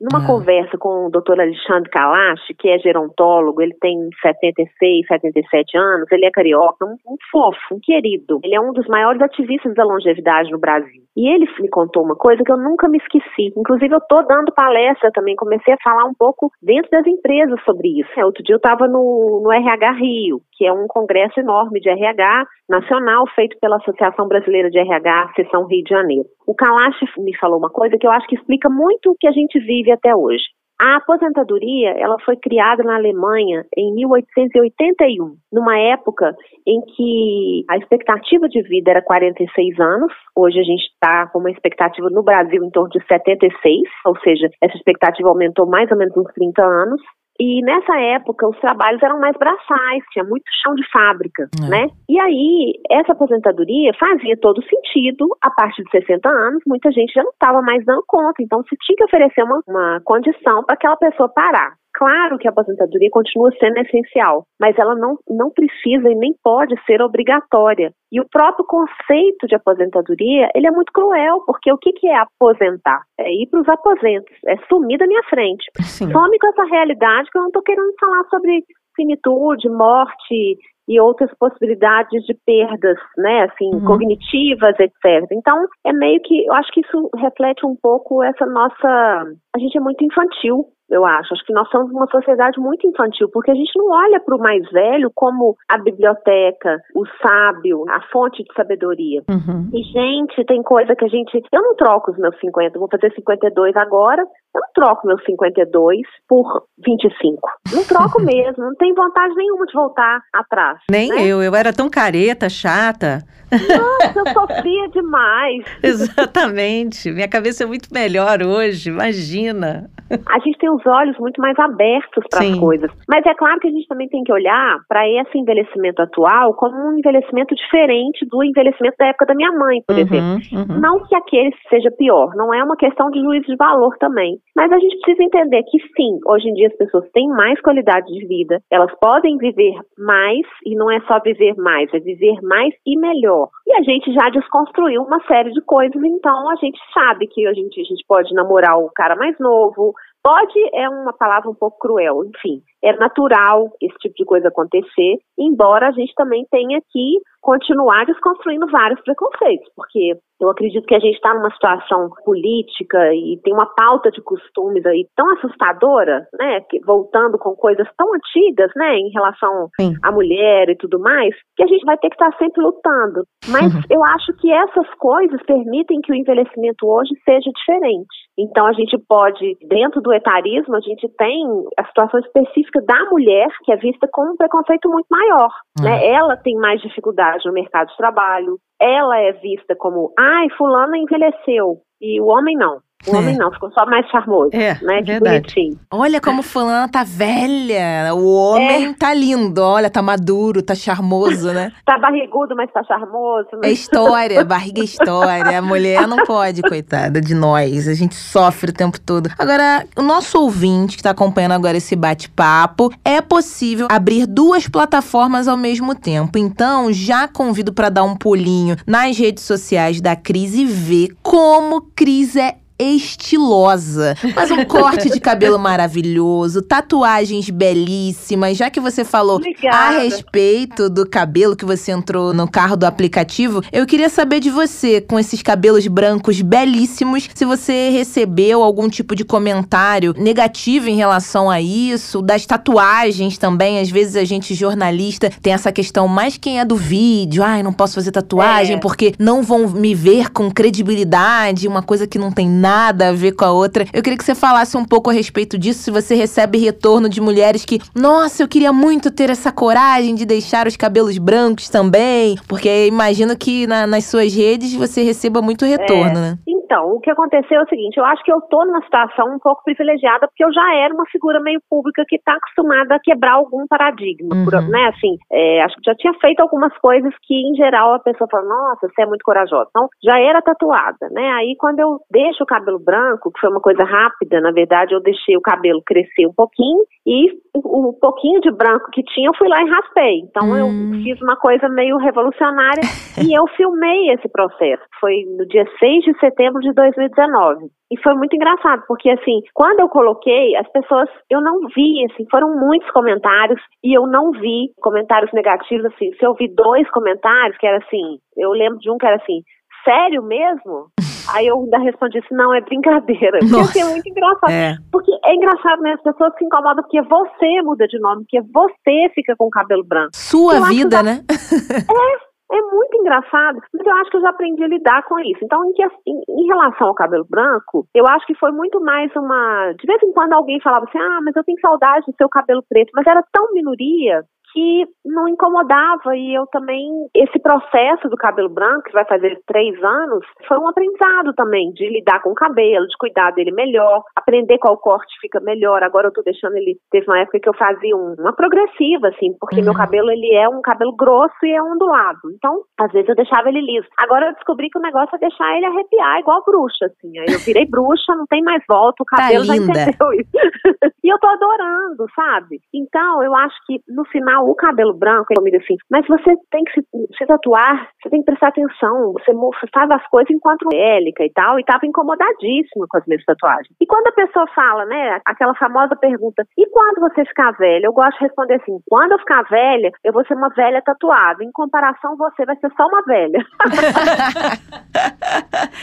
Numa 0.00 0.24
é. 0.24 0.26
conversa 0.26 0.76
com 0.78 1.06
o 1.06 1.10
doutor 1.10 1.40
Alexandre 1.40 1.90
Kalash, 1.90 2.40
que 2.58 2.68
é 2.68 2.78
gerontólogo, 2.78 3.60
ele 3.60 3.74
tem 3.80 4.08
76, 4.22 5.06
77 5.06 5.76
anos, 5.76 6.10
ele 6.12 6.26
é 6.26 6.30
carioca, 6.30 6.84
um, 6.84 6.96
um 7.06 7.16
fofo, 7.30 7.74
um 7.74 7.80
querido. 7.80 8.40
Ele 8.42 8.54
é 8.54 8.60
um 8.60 8.72
dos 8.72 8.86
maiores 8.86 9.20
ativistas 9.20 9.74
da 9.74 9.84
longevidade 9.84 10.50
no 10.50 10.58
Brasil. 10.58 11.02
E 11.16 11.32
ele 11.32 11.46
me 11.60 11.68
contou 11.68 12.02
uma 12.02 12.16
coisa 12.16 12.42
que 12.42 12.50
eu 12.50 12.56
nunca 12.56 12.88
me 12.88 12.98
esqueci. 12.98 13.52
Inclusive, 13.56 13.94
eu 13.94 14.00
tô 14.00 14.22
dando 14.22 14.52
palestra 14.52 15.10
também, 15.12 15.36
comecei 15.36 15.74
a 15.74 15.82
falar 15.82 16.04
um 16.04 16.14
pouco 16.14 16.50
dentro 16.60 16.90
das 16.90 17.06
empresas 17.06 17.60
sobre 17.64 18.00
isso. 18.00 18.10
Outro 18.24 18.42
dia 18.42 18.54
eu 18.54 18.58
estava 18.58 18.88
no, 18.88 19.42
no 19.44 19.52
RH 19.52 19.92
Rio, 19.92 20.40
que 20.52 20.66
é 20.66 20.72
um 20.72 20.86
congresso 20.88 21.38
enorme 21.38 21.80
de 21.80 21.88
RH 21.88 22.46
nacional 22.68 23.24
feito 23.34 23.56
pela 23.60 23.76
Associação 23.76 24.26
Brasileira 24.26 24.70
de 24.70 24.78
RH, 24.78 25.32
seção 25.36 25.66
Rio 25.66 25.84
de 25.84 25.90
Janeiro. 25.90 26.28
O 26.46 26.54
Kalash 26.54 26.96
me 27.18 27.36
falou 27.36 27.58
uma 27.58 27.70
coisa 27.70 27.96
que 27.98 28.06
eu 28.06 28.10
acho 28.10 28.26
que 28.26 28.36
explica 28.36 28.68
muito 28.68 29.10
o 29.10 29.16
que 29.24 29.28
a 29.28 29.32
gente 29.32 29.58
vive 29.58 29.90
até 29.90 30.14
hoje. 30.14 30.44
A 30.78 30.96
aposentadoria, 30.96 31.92
ela 31.96 32.18
foi 32.26 32.36
criada 32.36 32.82
na 32.82 32.96
Alemanha 32.96 33.64
em 33.74 33.94
1881, 33.94 35.36
numa 35.50 35.78
época 35.78 36.36
em 36.66 36.80
que 36.82 37.64
a 37.70 37.78
expectativa 37.78 38.46
de 38.48 38.60
vida 38.62 38.90
era 38.90 39.00
46 39.00 39.80
anos. 39.80 40.12
Hoje 40.36 40.58
a 40.58 40.62
gente 40.62 40.82
está 40.82 41.26
com 41.28 41.38
uma 41.38 41.50
expectativa 41.50 42.10
no 42.10 42.22
Brasil 42.22 42.62
em 42.62 42.70
torno 42.70 42.90
de 42.90 43.02
76, 43.06 43.80
ou 44.04 44.18
seja, 44.18 44.50
essa 44.60 44.76
expectativa 44.76 45.28
aumentou 45.28 45.66
mais 45.66 45.90
ou 45.90 45.96
menos 45.96 46.14
uns 46.18 46.30
30 46.34 46.62
anos. 46.62 47.00
E 47.38 47.62
nessa 47.62 47.98
época 48.00 48.48
os 48.48 48.58
trabalhos 48.60 49.02
eram 49.02 49.18
mais 49.18 49.36
braçais, 49.36 50.04
tinha 50.12 50.24
muito 50.24 50.44
chão 50.62 50.74
de 50.74 50.88
fábrica, 50.90 51.48
é. 51.64 51.68
né? 51.68 51.86
E 52.08 52.18
aí 52.18 52.74
essa 52.90 53.12
aposentadoria 53.12 53.92
fazia 53.98 54.36
todo 54.40 54.62
sentido. 54.62 55.26
A 55.42 55.50
partir 55.50 55.82
de 55.82 55.90
60 55.90 56.28
anos, 56.28 56.62
muita 56.66 56.90
gente 56.92 57.12
já 57.12 57.22
não 57.22 57.30
estava 57.30 57.60
mais 57.60 57.84
dando 57.84 58.04
conta, 58.06 58.42
então 58.42 58.62
se 58.64 58.76
tinha 58.76 58.96
que 58.96 59.04
oferecer 59.04 59.42
uma, 59.42 59.60
uma 59.66 60.00
condição 60.04 60.62
para 60.64 60.74
aquela 60.74 60.96
pessoa 60.96 61.28
parar. 61.28 61.74
Claro 61.94 62.38
que 62.38 62.48
a 62.48 62.50
aposentadoria 62.50 63.08
continua 63.10 63.50
sendo 63.58 63.78
essencial, 63.78 64.44
mas 64.60 64.76
ela 64.76 64.96
não, 64.96 65.16
não 65.28 65.50
precisa 65.50 66.10
e 66.10 66.14
nem 66.14 66.34
pode 66.42 66.74
ser 66.84 67.00
obrigatória. 67.00 67.92
E 68.10 68.20
o 68.20 68.28
próprio 68.28 68.64
conceito 68.66 69.46
de 69.46 69.54
aposentadoria, 69.54 70.48
ele 70.54 70.66
é 70.66 70.70
muito 70.72 70.92
cruel, 70.92 71.42
porque 71.46 71.72
o 71.72 71.78
que, 71.78 71.92
que 71.92 72.08
é 72.08 72.16
aposentar? 72.16 73.00
É 73.18 73.30
ir 73.30 73.48
para 73.48 73.60
os 73.60 73.68
aposentos, 73.68 74.34
é 74.46 74.56
sumir 74.68 74.98
da 74.98 75.06
minha 75.06 75.22
frente. 75.24 75.64
Sim. 75.82 76.10
Some 76.10 76.38
com 76.38 76.48
essa 76.48 76.64
realidade 76.64 77.30
que 77.30 77.38
eu 77.38 77.42
não 77.42 77.48
estou 77.48 77.62
querendo 77.62 77.92
falar 78.00 78.24
sobre 78.28 78.64
finitude, 78.96 79.68
morte 79.68 80.58
e 80.88 81.00
outras 81.00 81.30
possibilidades 81.38 82.24
de 82.24 82.34
perdas, 82.46 82.98
né, 83.16 83.44
assim, 83.44 83.74
uhum. 83.74 83.84
cognitivas, 83.84 84.74
etc. 84.78 85.26
Então, 85.32 85.66
é 85.84 85.92
meio 85.92 86.20
que, 86.22 86.46
eu 86.46 86.52
acho 86.54 86.70
que 86.72 86.80
isso 86.80 87.10
reflete 87.16 87.66
um 87.66 87.76
pouco 87.80 88.22
essa 88.22 88.46
nossa, 88.46 89.26
a 89.54 89.58
gente 89.58 89.76
é 89.76 89.80
muito 89.80 90.04
infantil 90.04 90.66
eu 90.90 91.04
acho. 91.04 91.32
Acho 91.32 91.44
que 91.44 91.52
nós 91.52 91.68
somos 91.70 91.90
uma 91.90 92.06
sociedade 92.08 92.60
muito 92.60 92.86
infantil, 92.86 93.28
porque 93.32 93.50
a 93.50 93.54
gente 93.54 93.72
não 93.76 93.90
olha 93.90 94.20
para 94.20 94.36
o 94.36 94.38
mais 94.38 94.62
velho 94.70 95.10
como 95.14 95.56
a 95.68 95.78
biblioteca, 95.78 96.80
o 96.94 97.04
sábio, 97.22 97.84
a 97.88 98.00
fonte 98.12 98.42
de 98.42 98.52
sabedoria. 98.54 99.22
Uhum. 99.28 99.70
E, 99.72 99.82
gente, 99.82 100.44
tem 100.44 100.62
coisa 100.62 100.94
que 100.94 101.04
a 101.04 101.08
gente. 101.08 101.42
Eu 101.52 101.62
não 101.62 101.74
troco 101.74 102.10
os 102.12 102.18
meus 102.18 102.38
50, 102.38 102.78
vou 102.78 102.88
fazer 102.88 103.12
52 103.14 103.76
agora, 103.76 104.24
eu 104.54 104.60
não 104.60 104.68
troco 104.74 105.06
meus 105.06 105.22
52 105.24 106.00
por 106.28 106.66
25. 106.84 107.40
Não 107.72 107.84
troco 107.84 108.20
mesmo, 108.22 108.64
não 108.64 108.74
tenho 108.76 108.94
vontade 108.94 109.34
nenhuma 109.34 109.66
de 109.66 109.72
voltar 109.72 110.20
atrás. 110.32 110.78
Nem 110.90 111.08
né? 111.08 111.26
eu, 111.26 111.42
eu 111.42 111.54
era 111.54 111.72
tão 111.72 111.90
careta, 111.90 112.48
chata. 112.48 113.24
Nossa, 113.50 114.18
eu 114.18 114.26
sofria 114.32 114.88
demais. 114.88 115.64
Exatamente. 115.82 117.10
Minha 117.10 117.28
cabeça 117.28 117.64
é 117.64 117.66
muito 117.66 117.88
melhor 117.92 118.42
hoje, 118.42 118.90
imagina. 118.90 119.90
A 120.10 120.38
gente 120.40 120.58
tem 120.58 120.70
os 120.70 120.84
olhos 120.86 121.18
muito 121.18 121.40
mais 121.40 121.58
abertos 121.58 122.24
para 122.30 122.44
as 122.44 122.58
coisas. 122.58 122.90
Mas 123.08 123.24
é 123.26 123.34
claro 123.34 123.58
que 123.60 123.68
a 123.68 123.70
gente 123.70 123.88
também 123.88 124.08
tem 124.08 124.22
que 124.22 124.32
olhar 124.32 124.78
para 124.88 125.08
esse 125.08 125.38
envelhecimento 125.38 126.02
atual 126.02 126.54
como 126.54 126.76
um 126.76 126.98
envelhecimento 126.98 127.54
diferente 127.54 128.26
do 128.26 128.42
envelhecimento 128.42 128.96
da 128.98 129.06
época 129.06 129.26
da 129.26 129.34
minha 129.34 129.52
mãe, 129.52 129.82
por 129.86 129.96
uhum, 129.96 130.02
exemplo. 130.02 130.40
Uhum. 130.52 130.80
Não 130.80 131.04
que 131.06 131.14
aquele 131.14 131.54
seja 131.68 131.90
pior, 131.90 132.34
não 132.34 132.52
é 132.52 132.62
uma 132.62 132.76
questão 132.76 133.10
de 133.10 133.20
juízo 133.20 133.46
de 133.46 133.56
valor 133.56 133.96
também. 133.98 134.38
Mas 134.54 134.70
a 134.72 134.78
gente 134.78 134.98
precisa 135.00 135.24
entender 135.24 135.62
que 135.64 135.78
sim, 135.96 136.18
hoje 136.26 136.48
em 136.48 136.54
dia 136.54 136.68
as 136.68 136.76
pessoas 136.76 137.08
têm 137.12 137.28
mais 137.28 137.60
qualidade 137.60 138.06
de 138.06 138.26
vida, 138.26 138.60
elas 138.70 138.92
podem 139.00 139.36
viver 139.38 139.74
mais, 139.98 140.46
e 140.64 140.74
não 140.74 140.90
é 140.90 141.00
só 141.02 141.18
viver 141.20 141.54
mais, 141.56 141.92
é 141.92 142.00
viver 142.00 142.40
mais 142.42 142.74
e 142.86 142.98
melhor. 142.98 143.48
A 143.76 143.82
gente 143.82 144.12
já 144.12 144.28
desconstruiu 144.30 145.02
uma 145.02 145.20
série 145.26 145.50
de 145.52 145.60
coisas, 145.62 146.02
então 146.02 146.48
a 146.48 146.54
gente 146.56 146.78
sabe 146.92 147.26
que 147.26 147.46
a 147.46 147.52
gente, 147.52 147.80
a 147.80 147.84
gente 147.84 148.04
pode 148.06 148.32
namorar 148.32 148.78
o 148.78 148.90
cara 148.94 149.16
mais 149.16 149.36
novo, 149.38 149.94
Pode 150.24 150.58
é 150.72 150.88
uma 150.88 151.12
palavra 151.12 151.50
um 151.50 151.54
pouco 151.54 151.78
cruel, 151.78 152.24
enfim, 152.24 152.62
é 152.84 152.92
natural 152.96 153.70
esse 153.80 153.96
tipo 153.98 154.14
de 154.14 154.24
coisa 154.24 154.48
acontecer, 154.48 155.16
embora 155.38 155.88
a 155.88 155.92
gente 155.92 156.14
também 156.14 156.46
tenha 156.50 156.80
que 156.92 157.18
continuar 157.40 158.06
desconstruindo 158.06 158.66
vários 158.70 159.00
preconceitos, 159.02 159.68
porque 159.76 160.16
eu 160.40 160.50
acredito 160.50 160.86
que 160.86 160.94
a 160.94 160.98
gente 160.98 161.14
está 161.14 161.32
numa 161.34 161.50
situação 161.52 162.10
política 162.24 163.14
e 163.14 163.38
tem 163.44 163.52
uma 163.52 163.66
pauta 163.66 164.10
de 164.10 164.20
costumes 164.22 164.84
aí 164.86 165.06
tão 165.14 165.30
assustadora, 165.34 166.26
né, 166.38 166.60
que, 166.68 166.80
voltando 166.80 167.38
com 167.38 167.54
coisas 167.54 167.86
tão 167.96 168.08
antigas, 168.14 168.70
né, 168.74 168.96
em 168.96 169.10
relação 169.10 169.68
Sim. 169.80 169.94
à 170.02 170.10
mulher 170.10 170.70
e 170.70 170.76
tudo 170.76 170.98
mais, 170.98 171.34
que 171.56 171.62
a 171.62 171.66
gente 171.66 171.84
vai 171.84 171.96
ter 171.98 172.08
que 172.08 172.14
estar 172.14 172.30
tá 172.30 172.38
sempre 172.38 172.62
lutando. 172.62 173.24
Mas 173.48 173.74
uhum. 173.74 173.80
eu 173.90 174.02
acho 174.04 174.32
que 174.38 174.50
essas 174.50 174.88
coisas 174.94 175.40
permitem 175.42 176.00
que 176.00 176.12
o 176.12 176.16
envelhecimento 176.16 176.86
hoje 176.86 177.14
seja 177.24 177.50
diferente. 177.54 178.24
Então 178.38 178.66
a 178.66 178.72
gente 178.72 178.98
pode, 179.06 179.56
dentro 179.68 180.00
do 180.00 180.12
etarismo, 180.12 180.74
a 180.76 180.80
gente 180.80 181.08
tem 181.16 181.44
a 181.78 181.84
situação 181.84 182.20
específica 182.20 182.73
da 182.82 183.04
mulher 183.10 183.48
que 183.64 183.72
é 183.72 183.76
vista 183.76 184.08
com 184.10 184.32
um 184.32 184.36
preconceito 184.36 184.88
muito 184.88 185.06
maior, 185.10 185.50
uhum. 185.78 185.84
né? 185.84 186.06
Ela 186.06 186.36
tem 186.36 186.54
mais 186.56 186.80
dificuldade 186.80 187.46
no 187.46 187.52
mercado 187.52 187.88
de 187.88 187.96
trabalho, 187.96 188.58
ela 188.80 189.18
é 189.18 189.32
vista 189.32 189.74
como, 189.76 190.12
ai, 190.18 190.48
fulana 190.56 190.96
envelheceu, 190.98 191.78
e 192.00 192.20
o 192.20 192.26
homem 192.26 192.56
não. 192.56 192.78
O 193.06 193.16
homem 193.16 193.34
é. 193.34 193.38
não, 193.38 193.52
ficou 193.52 193.70
só 193.72 193.84
mais 193.86 194.06
charmoso, 194.08 194.50
é, 194.52 194.78
né? 194.82 194.98
Que 194.98 195.12
verdade. 195.12 195.40
bonitinho. 195.40 195.80
Olha 195.90 196.20
como 196.20 196.42
fulana 196.42 196.88
tá 196.88 197.04
velha. 197.04 198.14
O 198.14 198.34
homem 198.34 198.86
é. 198.86 198.94
tá 198.94 199.12
lindo, 199.12 199.62
olha, 199.62 199.90
tá 199.90 200.00
maduro, 200.00 200.62
tá 200.62 200.74
charmoso, 200.74 201.52
né? 201.52 201.72
tá 201.84 201.98
barrigudo, 201.98 202.54
mas 202.56 202.70
tá 202.72 202.82
charmoso. 202.84 203.48
Né? 203.54 203.68
É 203.68 203.70
história, 203.70 204.44
barriga 204.44 204.80
é 204.80 204.84
história. 204.84 205.58
A 205.58 205.62
mulher 205.62 206.06
não 206.06 206.24
pode, 206.24 206.62
coitada 206.62 207.20
de 207.20 207.34
nós. 207.34 207.88
A 207.88 207.94
gente 207.94 208.14
sofre 208.14 208.70
o 208.70 208.74
tempo 208.74 208.98
todo. 209.00 209.30
Agora, 209.38 209.84
o 209.96 210.02
nosso 210.02 210.40
ouvinte 210.40 210.96
que 210.96 211.02
tá 211.02 211.10
acompanhando 211.10 211.52
agora 211.52 211.76
esse 211.76 211.96
bate-papo, 211.96 212.90
é 213.04 213.20
possível 213.20 213.88
abrir 213.90 214.26
duas 214.26 214.68
plataformas 214.68 215.48
ao 215.48 215.56
mesmo 215.56 215.94
tempo. 215.94 216.38
Então, 216.38 216.92
já 216.92 217.28
convido 217.28 217.72
para 217.72 217.88
dar 217.88 218.04
um 218.04 218.16
pulinho 218.16 218.76
nas 218.86 219.18
redes 219.18 219.44
sociais 219.44 220.00
da 220.00 220.16
Cris 220.16 220.54
e 220.54 220.64
ver 220.64 221.08
como 221.22 221.82
Cris 221.94 222.36
é 222.36 222.56
estilosa. 222.78 224.16
Mas 224.34 224.50
um 224.50 224.64
corte 224.64 225.08
de 225.10 225.20
cabelo 225.20 225.58
maravilhoso, 225.58 226.62
tatuagens 226.62 227.48
belíssimas. 227.50 228.56
Já 228.56 228.70
que 228.70 228.80
você 228.80 229.04
falou 229.04 229.36
Obrigada. 229.36 229.76
a 229.76 230.00
respeito 230.00 230.88
do 230.90 231.06
cabelo 231.08 231.56
que 231.56 231.64
você 231.64 231.92
entrou 231.92 232.32
no 232.34 232.48
carro 232.48 232.76
do 232.76 232.84
aplicativo, 232.84 233.62
eu 233.72 233.86
queria 233.86 234.08
saber 234.08 234.40
de 234.40 234.50
você, 234.50 235.00
com 235.00 235.18
esses 235.18 235.42
cabelos 235.42 235.86
brancos 235.86 236.40
belíssimos, 236.40 237.28
se 237.34 237.44
você 237.44 237.90
recebeu 237.90 238.62
algum 238.62 238.88
tipo 238.88 239.14
de 239.14 239.24
comentário 239.24 240.14
negativo 240.18 240.88
em 240.88 240.96
relação 240.96 241.50
a 241.50 241.60
isso, 241.60 242.20
das 242.22 242.44
tatuagens 242.46 243.38
também. 243.38 243.78
Às 243.80 243.90
vezes 243.90 244.16
a 244.16 244.24
gente, 244.24 244.54
jornalista, 244.54 245.30
tem 245.42 245.52
essa 245.52 245.70
questão 245.72 246.08
mais 246.08 246.36
quem 246.36 246.60
é 246.60 246.64
do 246.64 246.76
vídeo, 246.76 247.42
ai, 247.42 247.62
não 247.62 247.72
posso 247.72 247.94
fazer 247.94 248.10
tatuagem 248.10 248.76
É. 248.76 248.78
porque 248.78 249.14
não 249.18 249.42
vão 249.42 249.68
me 249.68 249.94
ver 249.94 250.30
com 250.30 250.50
credibilidade, 250.50 251.68
uma 251.68 251.82
coisa 251.82 252.06
que 252.06 252.18
não 252.18 252.30
tem 252.32 252.48
nada 252.64 253.08
a 253.10 253.12
ver 253.12 253.32
com 253.32 253.44
a 253.44 253.52
outra. 253.52 253.84
Eu 253.92 254.02
queria 254.02 254.16
que 254.16 254.24
você 254.24 254.34
falasse 254.34 254.74
um 254.74 254.84
pouco 254.86 255.10
a 255.10 255.12
respeito 255.12 255.58
disso, 255.58 255.82
se 255.82 255.90
você 255.90 256.14
recebe 256.14 256.56
retorno 256.56 257.10
de 257.10 257.20
mulheres 257.20 257.62
que, 257.64 257.78
nossa, 257.94 258.42
eu 258.42 258.48
queria 258.48 258.72
muito 258.72 259.10
ter 259.10 259.28
essa 259.28 259.52
coragem 259.52 260.14
de 260.14 260.24
deixar 260.24 260.66
os 260.66 260.74
cabelos 260.76 261.18
brancos 261.18 261.68
também, 261.68 262.38
porque 262.48 262.86
imagino 262.86 263.36
que 263.36 263.66
na- 263.66 263.86
nas 263.86 264.04
suas 264.06 264.32
redes 264.32 264.72
você 264.72 265.02
receba 265.02 265.42
muito 265.42 265.66
retorno, 265.66 266.14
né? 266.20 266.38
Então, 266.64 266.92
o 266.94 267.00
que 267.00 267.10
aconteceu 267.10 267.60
é 267.60 267.62
o 267.62 267.68
seguinte, 267.68 267.98
eu 267.98 268.04
acho 268.04 268.22
que 268.24 268.32
eu 268.32 268.40
tô 268.42 268.64
numa 268.64 268.82
situação 268.82 269.26
um 269.34 269.38
pouco 269.38 269.62
privilegiada, 269.64 270.26
porque 270.26 270.44
eu 270.44 270.52
já 270.52 270.74
era 270.76 270.94
uma 270.94 271.04
figura 271.10 271.38
meio 271.40 271.60
pública 271.68 272.04
que 272.08 272.16
está 272.16 272.32
acostumada 272.34 272.94
a 272.94 273.00
quebrar 273.00 273.34
algum 273.34 273.66
paradigma, 273.66 274.34
por- 274.44 274.54
Uhum. 274.54 274.68
né, 274.70 274.86
assim, 274.88 275.16
é, 275.30 275.62
acho 275.62 275.74
que 275.76 275.82
já 275.84 275.94
tinha 275.94 276.14
feito 276.14 276.40
algumas 276.40 276.72
coisas 276.78 277.12
que, 277.22 277.34
em 277.34 277.54
geral, 277.54 277.94
a 277.94 277.98
pessoa 277.98 278.26
fala, 278.30 278.48
nossa, 278.48 278.88
você 278.88 279.02
é 279.02 279.06
muito 279.06 279.22
corajosa. 279.24 279.66
Então, 279.70 279.88
já 280.02 280.18
era 280.18 280.40
tatuada, 280.40 281.08
né, 281.10 281.32
aí 281.32 281.54
quando 281.58 281.80
eu 281.80 281.98
deixo 282.10 282.42
o 282.42 282.46
cabelo 282.46 282.78
branco, 282.78 283.30
que 283.30 283.40
foi 283.40 283.50
uma 283.50 283.60
coisa 283.60 283.84
rápida, 283.84 284.40
na 284.40 284.50
verdade, 284.50 284.94
eu 284.94 285.00
deixei 285.02 285.36
o 285.36 285.42
cabelo 285.42 285.82
crescer 285.84 286.26
um 286.26 286.32
pouquinho, 286.34 286.84
e 287.06 287.32
o, 287.54 287.88
o 287.90 287.92
pouquinho 287.92 288.40
de 288.40 288.50
branco 288.50 288.90
que 288.92 289.02
tinha, 289.02 289.28
eu 289.28 289.36
fui 289.36 289.48
lá 289.48 289.62
e 289.62 289.68
raspei. 289.68 290.20
Então, 290.20 290.48
Hum. 290.48 290.56
eu 290.94 291.02
fiz 291.02 291.20
uma 291.22 291.36
coisa 291.36 291.68
meio 291.68 291.96
revolucionária, 291.98 292.80
e 293.28 293.36
eu 293.36 293.46
filmei 293.56 294.10
esse 294.12 294.28
processo. 294.28 294.82
Foi 295.00 295.24
no 295.36 295.46
dia 295.46 295.66
6 295.78 296.04
de 296.04 296.18
setembro 296.18 296.60
de 296.60 296.72
2019. 296.72 297.66
E 297.92 298.00
foi 298.02 298.14
muito 298.14 298.34
engraçado, 298.34 298.82
porque 298.88 299.10
assim, 299.10 299.40
quando 299.52 299.80
eu 299.80 299.88
coloquei, 299.88 300.56
as 300.56 300.68
pessoas, 300.72 301.08
eu 301.30 301.40
não 301.40 301.60
vi, 301.74 302.04
assim, 302.10 302.26
foram 302.30 302.58
muitos 302.58 302.90
comentários 302.90 303.60
e 303.84 303.96
eu 303.96 304.06
não 304.06 304.32
vi 304.32 304.70
comentários 304.80 305.30
negativos, 305.32 305.86
assim. 305.86 306.12
Se 306.14 306.26
eu 306.26 306.34
vi 306.34 306.48
dois 306.48 306.88
comentários, 306.90 307.56
que 307.58 307.66
era 307.66 307.78
assim, 307.78 308.18
eu 308.36 308.50
lembro 308.50 308.78
de 308.78 308.90
um 308.90 308.98
que 308.98 309.06
era 309.06 309.16
assim, 309.16 309.42
sério 309.84 310.22
mesmo? 310.22 310.88
Aí 311.34 311.46
eu 311.46 311.58
ainda 311.58 311.78
respondi 311.78 312.18
assim, 312.18 312.34
não, 312.34 312.52
é 312.54 312.60
brincadeira. 312.60 313.38
Porque 313.38 313.52
Nossa. 313.56 313.70
assim, 313.70 313.80
é 313.80 313.84
muito 313.90 314.06
engraçado. 314.08 314.50
É. 314.50 314.76
Porque 314.92 315.10
é 315.24 315.34
engraçado, 315.34 315.80
né? 315.80 315.92
As 315.94 316.02
pessoas 316.02 316.34
se 316.36 316.44
incomodam 316.44 316.82
porque 316.84 317.00
você 317.00 317.62
muda 317.62 317.86
de 317.86 317.98
nome, 317.98 318.24
porque 318.24 318.42
você 318.52 319.08
fica 319.14 319.34
com 319.38 319.46
o 319.46 319.50
cabelo 319.50 319.82
branco. 319.84 320.10
Sua 320.14 320.56
Eu 320.56 320.64
vida, 320.66 321.02
né? 321.02 321.20
É 322.52 322.60
muito 322.60 322.94
engraçado, 322.98 323.58
mas 323.72 323.86
eu 323.86 323.92
acho 323.96 324.10
que 324.10 324.16
eu 324.18 324.20
já 324.20 324.28
aprendi 324.28 324.62
a 324.62 324.68
lidar 324.68 325.02
com 325.04 325.18
isso. 325.18 325.40
Então, 325.42 325.64
em, 325.64 325.72
que- 325.72 325.82
em- 326.06 326.22
em 326.28 326.46
relação 326.46 326.88
ao 326.88 326.94
cabelo 326.94 327.24
branco, 327.28 327.86
eu 327.94 328.06
acho 328.06 328.24
que 328.26 328.34
foi 328.34 328.52
muito 328.52 328.80
mais 328.82 329.10
uma. 329.16 329.72
De 329.72 329.86
vez 329.86 330.00
em 330.02 330.12
quando 330.12 330.34
alguém 330.34 330.60
falava 330.60 330.84
assim: 330.84 330.98
ah, 330.98 331.20
mas 331.24 331.34
eu 331.34 331.42
tenho 331.42 331.58
saudade 331.58 332.04
do 332.06 332.14
seu 332.16 332.28
cabelo 332.28 332.62
preto, 332.68 332.90
mas 332.94 333.06
era 333.06 333.24
tão 333.32 333.50
minoria 333.54 334.22
que 334.54 334.86
não 335.04 335.26
incomodava 335.28 336.16
e 336.16 336.32
eu 336.38 336.46
também 336.46 336.88
esse 337.14 337.38
processo 337.40 338.08
do 338.08 338.16
cabelo 338.16 338.48
branco 338.48 338.84
que 338.84 338.92
vai 338.92 339.04
fazer 339.04 339.36
três 339.46 339.74
anos 339.82 340.24
foi 340.46 340.56
um 340.58 340.68
aprendizado 340.68 341.32
também 341.34 341.70
de 341.72 341.88
lidar 341.90 342.22
com 342.22 342.30
o 342.30 342.34
cabelo 342.34 342.86
de 342.86 342.96
cuidar 342.98 343.32
dele 343.32 343.50
melhor 343.50 344.02
aprender 344.16 344.58
qual 344.58 344.78
corte 344.78 345.12
fica 345.20 345.40
melhor 345.40 345.82
agora 345.82 346.06
eu 346.08 346.12
tô 346.12 346.22
deixando 346.22 346.56
ele 346.56 346.76
teve 346.90 347.04
uma 347.08 347.18
época 347.18 347.40
que 347.40 347.48
eu 347.48 347.54
fazia 347.54 347.96
um- 347.96 348.14
uma 348.18 348.32
progressiva 348.32 349.08
assim 349.08 349.34
porque 349.40 349.56
Uhum. 349.58 349.64
meu 349.64 349.74
cabelo 349.74 350.10
ele 350.10 350.32
é 350.34 350.48
um 350.48 350.62
cabelo 350.62 350.94
grosso 350.96 351.34
e 351.42 351.50
é 351.52 351.60
ondulado 351.62 352.20
então 352.36 352.62
às 352.80 352.92
vezes 352.92 353.08
eu 353.08 353.16
deixava 353.16 353.48
ele 353.48 353.60
liso 353.60 353.88
agora 353.98 354.28
eu 354.28 354.34
descobri 354.34 354.70
que 354.70 354.78
o 354.78 354.82
negócio 354.82 355.14
é 355.16 355.18
deixar 355.18 355.56
ele 355.56 355.66
arrepiar 355.66 356.20
igual 356.20 356.42
bruxa 356.46 356.86
assim 356.86 357.18
aí 357.18 357.26
eu 357.32 357.40
virei 357.44 357.66
bruxa 357.66 358.14
não 358.14 358.24
tem 358.26 358.40
mais 358.42 358.62
volta 358.68 359.02
o 359.02 359.04
Tá 359.06 359.16
cabelo 359.16 359.44
já 359.44 359.54
linda. 359.54 359.72
entendeu 359.72 360.12
isso 360.12 360.30
e 361.04 361.08
eu 361.12 361.18
tô 361.18 361.28
adorando, 361.28 362.06
sabe? 362.14 362.60
Então, 362.72 363.22
eu 363.22 363.34
acho 363.34 363.54
que 363.66 363.80
no 363.88 364.04
final 364.06 364.43
o 364.50 364.54
cabelo 364.54 364.94
branco 364.94 365.26
é 365.32 365.36
comigo 365.36 365.56
assim, 365.56 365.76
mas 365.90 366.06
você 366.06 366.34
tem 366.50 366.64
que 366.64 366.72
se, 366.72 366.86
se 367.18 367.26
tatuar, 367.26 367.88
você 368.02 368.10
tem 368.10 368.20
que 368.20 368.26
prestar 368.26 368.48
atenção, 368.48 369.12
você 369.12 369.32
faz 369.72 369.90
as 369.90 370.06
coisas 370.08 370.30
enquanto 370.30 370.68
bélica 370.68 371.24
e 371.24 371.30
tal, 371.32 371.58
e 371.58 371.64
tava 371.64 371.86
incomodadíssima 371.86 372.86
com 372.88 372.98
as 372.98 373.06
minhas 373.06 373.24
tatuagens. 373.24 373.68
E 373.80 373.86
quando 373.86 374.06
a 374.08 374.12
pessoa 374.12 374.46
fala, 374.54 374.84
né, 374.86 375.20
aquela 375.24 375.54
famosa 375.54 375.96
pergunta, 375.96 376.44
e 376.56 376.66
quando 376.70 377.00
você 377.00 377.24
ficar 377.24 377.52
velha? 377.52 377.86
Eu 377.86 377.92
gosto 377.92 378.18
de 378.18 378.24
responder 378.24 378.54
assim, 378.54 378.78
quando 378.88 379.12
eu 379.12 379.18
ficar 379.18 379.42
velha, 379.44 379.90
eu 380.04 380.12
vou 380.12 380.24
ser 380.26 380.34
uma 380.34 380.48
velha 380.50 380.82
tatuada. 380.82 381.42
Em 381.42 381.50
comparação, 381.52 382.16
você 382.16 382.44
vai 382.44 382.56
ser 382.56 382.70
só 382.76 382.86
uma 382.86 383.02
velha. 383.02 383.44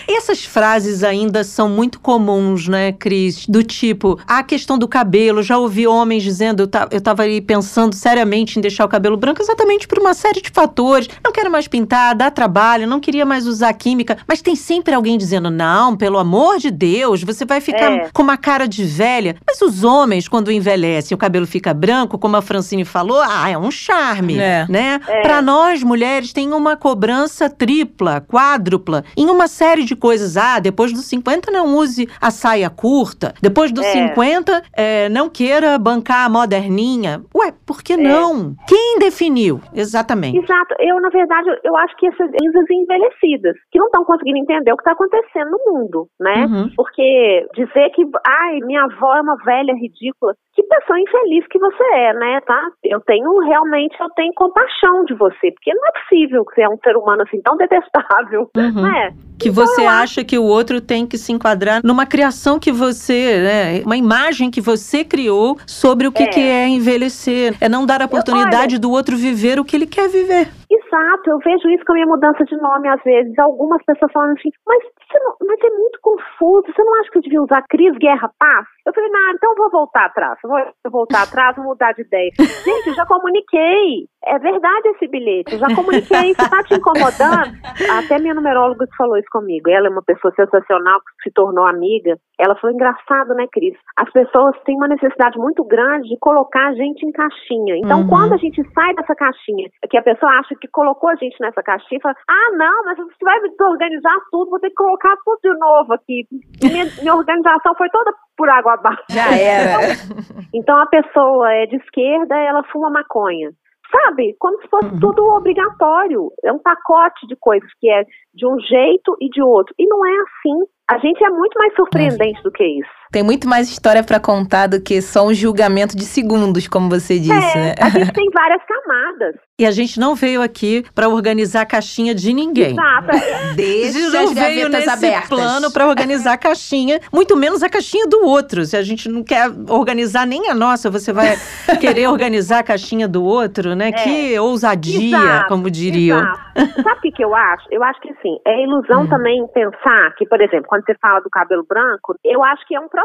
Essas 0.08 0.46
frases 0.46 1.04
ainda 1.04 1.44
são 1.44 1.70
muito 1.70 2.00
comuns, 2.00 2.68
né, 2.68 2.92
Cris? 2.92 3.46
Do 3.48 3.64
tipo, 3.64 4.20
a 4.28 4.44
questão 4.44 4.78
do 4.78 4.88
cabelo. 4.88 5.42
Já 5.44 5.58
ouvi 5.58 5.88
homens 5.88 6.24
dizendo, 6.24 6.64
eu, 6.64 6.68
ta- 6.70 6.88
eu 6.92 7.02
tava 7.02 7.24
ali 7.24 7.42
pensando 7.42 7.94
seriamente 7.94 8.51
em 8.58 8.62
deixar 8.62 8.86
o 8.86 8.90
cabelo 8.90 9.18
branco 9.18 9.42
exatamente 9.42 9.88
por 9.88 10.00
uma 10.00 10.14
série 10.14 10.42
de 10.42 10.50
fatores. 10.54 11.08
Não 11.24 11.32
quero 11.32 11.52
mais 11.52 11.68
pintar, 11.68 12.16
dá 12.16 12.30
trabalho, 12.32 12.88
não 12.88 13.00
queria 13.00 13.26
mais 13.26 13.46
usar 13.48 13.74
química. 13.74 14.18
Mas 14.28 14.42
tem 14.42 14.56
sempre 14.56 14.94
alguém 14.94 15.18
dizendo, 15.18 15.50
não, 15.50 15.96
pelo 15.96 16.18
amor 16.18 16.58
de 16.58 16.72
Deus, 16.72 17.24
você 17.24 17.46
vai 17.46 17.62
ficar 17.62 17.92
É. 17.92 18.10
com 18.14 18.22
uma 18.22 18.38
cara 18.38 18.68
de 18.68 18.84
velha. 18.84 19.36
Mas 19.46 19.62
os 19.62 19.84
homens, 19.84 20.28
quando 20.28 20.52
envelhecem, 20.52 21.16
o 21.16 21.18
cabelo 21.18 21.46
fica 21.48 21.74
branco, 21.74 22.18
como 22.18 22.36
a 22.38 22.42
Francine 22.42 22.86
falou, 22.86 23.22
ah, 23.22 23.50
é 23.50 23.58
um 23.58 23.72
charme, 23.72 24.38
É. 24.38 24.66
né? 24.70 25.00
Pra 25.22 25.42
nós, 25.42 25.84
mulheres, 25.84 26.34
tem 26.34 26.52
uma 26.54 26.76
cobrança 26.76 27.50
tripla, 27.50 28.22
quádrupla, 28.22 29.04
em 29.16 29.30
uma 29.30 29.48
série 29.48 29.84
de 29.84 29.96
coisas. 29.96 30.38
Ah, 30.38 30.60
depois 30.60 30.92
dos 30.94 31.06
50 31.06 31.52
não 31.52 31.76
use 31.76 32.08
a 32.20 32.32
saia 32.32 32.70
curta. 32.70 33.34
Depois 33.42 33.72
dos 33.72 33.86
É. 33.86 33.92
50, 34.08 34.64
é, 34.74 35.10
não 35.10 35.30
queira 35.30 35.78
bancar 35.78 36.26
a 36.26 36.30
moderninha. 36.30 37.22
Ué, 37.36 37.54
por 37.66 37.82
que 37.84 37.96
não? 37.98 38.41
Quem 38.68 39.00
definiu? 39.00 39.60
Exatamente. 39.74 40.38
Exato. 40.38 40.76
Eu, 40.80 41.00
na 41.02 41.10
verdade, 41.10 41.50
eu- 41.64 41.76
acho 41.78 41.96
que 41.98 42.08
essas 42.08 42.30
isas 42.42 42.66
envelhecidas, 42.70 43.56
que 43.72 43.80
não 43.80 43.86
estão 43.88 44.04
conseguindo 44.06 44.38
entender 44.40 44.72
o 44.72 44.78
que 44.78 44.82
está 44.82 44.92
acontecendo 44.92 45.52
no 45.52 45.74
mundo, 45.74 46.08
né? 46.20 46.46
Uhum. 46.46 46.70
Porque 46.76 47.48
dizer 47.56 47.90
que, 47.92 48.04
ai, 48.26 48.60
minha 48.62 48.84
avó 48.84 49.16
é 49.16 49.22
uma 49.22 49.36
velha 49.44 49.74
ridícula, 49.74 50.36
que 50.62 50.68
pessoa 50.68 51.00
infeliz 51.00 51.46
que 51.50 51.60
você 51.60 51.84
é, 51.96 52.14
né, 52.14 52.40
tá? 52.46 52.62
Eu 52.84 53.00
tenho, 53.02 53.40
realmente, 53.40 53.96
eu 54.00 54.10
tenho 54.16 54.32
compaixão 54.36 55.06
de 55.06 55.14
você, 55.16 55.52
porque 55.52 55.74
não 55.74 55.88
é 55.88 55.92
possível 56.00 56.46
que 56.46 56.56
você 56.56 56.62
é 56.62 56.70
um 56.70 56.78
ser 56.84 56.96
humano 56.96 57.24
assim 57.24 57.42
tão 57.42 57.58
detestável, 57.58 58.50
Uhum. 58.56 58.82
né? 58.84 59.14
Que 59.40 59.50
você 59.50 59.84
acha 59.86 60.24
que 60.24 60.38
o 60.38 60.44
outro 60.44 60.80
tem 60.80 61.08
que 61.08 61.18
se 61.18 61.32
enquadrar 61.32 61.82
numa 61.84 62.06
criação 62.06 62.60
que 62.60 62.72
você, 62.72 63.40
né, 63.42 63.82
uma 63.84 63.98
imagem 63.98 64.52
que 64.52 64.62
você 64.62 65.04
criou 65.04 65.58
sobre 65.66 66.06
o 66.08 66.12
que 66.12 66.24
É. 66.24 66.28
que 66.28 66.40
é 66.40 66.68
envelhecer. 66.68 67.56
É 67.60 67.68
não 67.68 67.86
dar 67.86 68.02
a 68.02 68.06
oportunidade 68.06 68.78
do 68.78 68.92
outro 68.92 69.18
viver 69.18 69.60
o 69.60 69.66
que 69.66 69.76
ele 69.76 69.88
quer 69.88 70.08
viver. 70.10 70.48
Exato, 70.72 71.30
eu 71.30 71.38
vejo 71.40 71.70
isso 71.70 71.84
com 71.84 71.92
a 71.92 71.96
minha 71.96 72.08
mudança 72.08 72.46
de 72.46 72.56
nome 72.56 72.88
às 72.88 73.04
vezes. 73.04 73.38
Algumas 73.38 73.84
pessoas 73.84 74.10
falam 74.14 74.32
assim, 74.32 74.50
mas, 74.66 74.82
não, 75.16 75.36
mas 75.46 75.60
é 75.60 75.70
muito 75.70 76.00
confuso, 76.02 76.64
você 76.66 76.82
não 76.82 76.96
acha 77.02 77.12
que 77.12 77.18
eu 77.18 77.22
devia 77.22 77.42
usar 77.42 77.62
Cris 77.70 77.98
Guerra 77.98 78.32
Paz? 78.40 78.66
Eu 78.86 78.94
falei, 78.94 79.10
não, 79.10 79.32
então 79.32 79.52
eu 79.52 79.58
vou 79.58 79.70
voltar 79.70 80.06
atrás, 80.06 80.40
vou 80.42 80.58
voltar 80.90 81.24
atrás, 81.24 81.58
vou 81.58 81.66
mudar 81.66 81.92
de 81.92 82.04
ideia. 82.04 82.32
Gente, 82.40 82.88
eu 82.88 82.94
já 82.94 83.06
comuniquei, 83.06 84.08
é 84.26 84.38
verdade 84.40 84.88
esse 84.90 85.08
bilhete, 85.08 85.58
já 85.58 85.74
comuniquei, 85.76 86.32
isso 86.32 86.50
tá 86.50 86.64
te 86.64 86.76
incomodando? 86.76 87.52
Até 87.98 88.20
minha 88.20 88.34
numeróloga 88.34 88.86
falou 88.98 89.18
isso 89.18 89.28
comigo, 89.32 89.70
ela 89.70 89.88
é 89.88 89.90
uma 89.90 90.04
pessoa 90.04 90.34
sensacional 90.36 91.00
que 91.00 91.24
se 91.30 91.32
tornou 91.34 91.66
amiga, 91.66 92.18
ela 92.40 92.56
falou, 92.56 92.76
engraçado, 92.76 93.34
né, 93.36 93.46
Cris? 93.52 93.76
As 93.98 94.12
pessoas 94.12 94.56
têm 94.66 94.76
uma 94.76 94.88
necessidade 94.88 95.38
muito 95.38 95.64
grande 95.64 96.10
de 96.10 96.18
colocar 96.20 96.70
a 96.70 96.74
gente 96.74 97.06
em 97.06 97.12
caixinha. 97.12 97.78
Então, 97.78 98.02
Uhum. 98.02 98.08
quando 98.08 98.34
a 98.34 98.38
gente 98.38 98.62
sai 98.74 98.94
dessa 98.96 99.14
caixinha, 99.16 99.70
que 99.90 99.98
a 99.98 100.02
pessoa 100.02 100.32
acha 100.40 100.56
que 100.60 100.68
colocou 100.68 101.10
a 101.10 101.16
gente 101.16 101.36
nessa 101.40 101.62
caixinha, 101.62 102.00
fala, 102.02 102.16
ah, 102.28 102.52
não, 102.58 102.86
mas 102.86 102.98
você 102.98 103.24
vai 103.24 103.40
desorganizar 103.42 104.18
tudo, 104.32 104.50
vou 104.50 104.60
ter 104.60 104.70
que 104.70 104.76
colocar 104.76 105.16
tudo 105.24 105.40
de 105.44 105.60
novo 105.60 105.94
aqui. 105.94 106.26
Minha, 106.64 106.86
minha 107.02 107.16
organização 107.16 107.76
foi 107.76 107.90
toda 107.90 108.12
por 108.38 108.50
água 108.50 108.74
abaixo. 108.74 109.04
Já 109.10 109.36
era. 109.38 109.78
Então, 110.54 110.78
a 110.78 110.86
pessoa 110.86 111.50
é 111.54 111.66
de 111.66 111.78
esquerda, 111.78 112.36
ela 112.38 112.62
fuma 112.64 112.90
maconha. 112.90 113.52
Sabe? 113.92 114.36
Como 114.40 114.60
se 114.62 114.68
fosse 114.70 114.88
Uhum. 114.94 115.00
tudo 115.00 115.26
obrigatório. 115.26 116.32
É 116.44 116.52
um 116.52 116.60
pacote 116.60 117.28
de 117.28 117.36
coisas 117.36 117.70
que 117.80 117.90
é 117.92 118.06
de 118.34 118.48
um 118.48 118.58
jeito 118.60 119.16
e 119.20 119.30
de 119.30 119.42
outro. 119.44 119.74
E 119.78 119.86
não 119.86 120.06
é 120.06 120.12
assim. 120.20 120.64
A 120.90 120.98
gente 120.98 121.24
é 121.24 121.30
muito 121.30 121.58
mais 121.60 121.74
surpreendente 121.76 122.42
do 122.44 122.52
que 122.52 122.64
isso. 122.64 123.01
Tem 123.12 123.24
muito 123.24 123.48
mais 123.48 123.70
história 123.70 124.04
para 124.04 124.20
contar 124.22 124.68
do 124.68 124.80
que 124.80 125.02
só 125.02 125.28
um 125.28 125.34
julgamento 125.34 125.98
de 125.98 126.06
segundos, 126.06 126.68
como 126.68 126.90
você 126.90 127.20
disse, 127.20 127.32
é, 127.32 127.56
né? 127.56 127.76
A 127.80 127.90
gente 127.90 128.14
tem 128.14 128.30
várias 128.32 128.62
camadas. 128.66 129.36
E 129.60 129.66
a 129.66 129.70
gente 129.70 130.00
não 130.00 130.16
veio 130.16 130.42
aqui 130.42 130.84
para 130.96 131.08
organizar 131.10 131.62
a 131.62 131.66
caixinha 131.66 132.16
de 132.16 132.34
ninguém. 132.34 132.72
Exato. 132.72 133.10
Deixa 133.56 133.90
a 133.90 134.02
gente 134.02 134.14
não 134.14 134.24
as 134.24 134.34
veio 134.34 134.62
gavetas 134.64 134.72
nesse 134.72 134.90
abertas. 134.90 135.30
plano 135.30 135.72
para 135.72 135.88
organizar 135.88 136.34
a 136.34 136.38
caixinha, 136.40 137.00
muito 137.14 137.36
menos 137.36 137.62
a 137.62 137.70
caixinha 137.70 138.08
do 138.08 138.26
outro. 138.26 138.66
Se 138.66 138.78
a 138.78 138.82
gente 138.82 139.10
não 139.10 139.24
quer 139.24 139.52
organizar 139.70 140.26
nem 140.26 140.50
a 140.50 140.56
nossa, 140.56 140.90
você 140.90 141.12
vai 141.12 141.36
querer 141.80 142.08
organizar 142.08 142.60
a 142.60 142.64
caixinha 142.64 143.08
do 143.08 143.24
outro, 143.24 143.76
né? 143.76 143.92
Que 143.92 144.40
ousadia, 144.40 145.18
Exato, 145.18 145.48
como 145.50 145.70
diriam. 145.70 146.20
Exato. 146.20 146.82
Sabe 146.82 146.98
o 146.98 147.02
que, 147.02 147.12
que 147.12 147.24
eu 147.24 147.36
acho? 147.36 147.68
Eu 147.70 147.84
acho 147.84 148.02
que 148.02 148.10
assim, 148.10 148.40
é 148.48 148.64
ilusão 148.64 149.08
também 149.08 149.46
pensar 149.54 150.16
que, 150.18 150.26
por 150.26 150.42
exemplo, 150.42 150.66
quando 150.68 150.86
você 150.86 150.96
fala 150.96 151.20
do 151.20 151.30
cabelo 151.30 151.64
branco, 151.68 152.16
eu 152.24 152.44
acho 152.44 152.66
que 152.66 152.76
é 152.76 152.80
um 152.80 152.88
processo. 152.88 153.01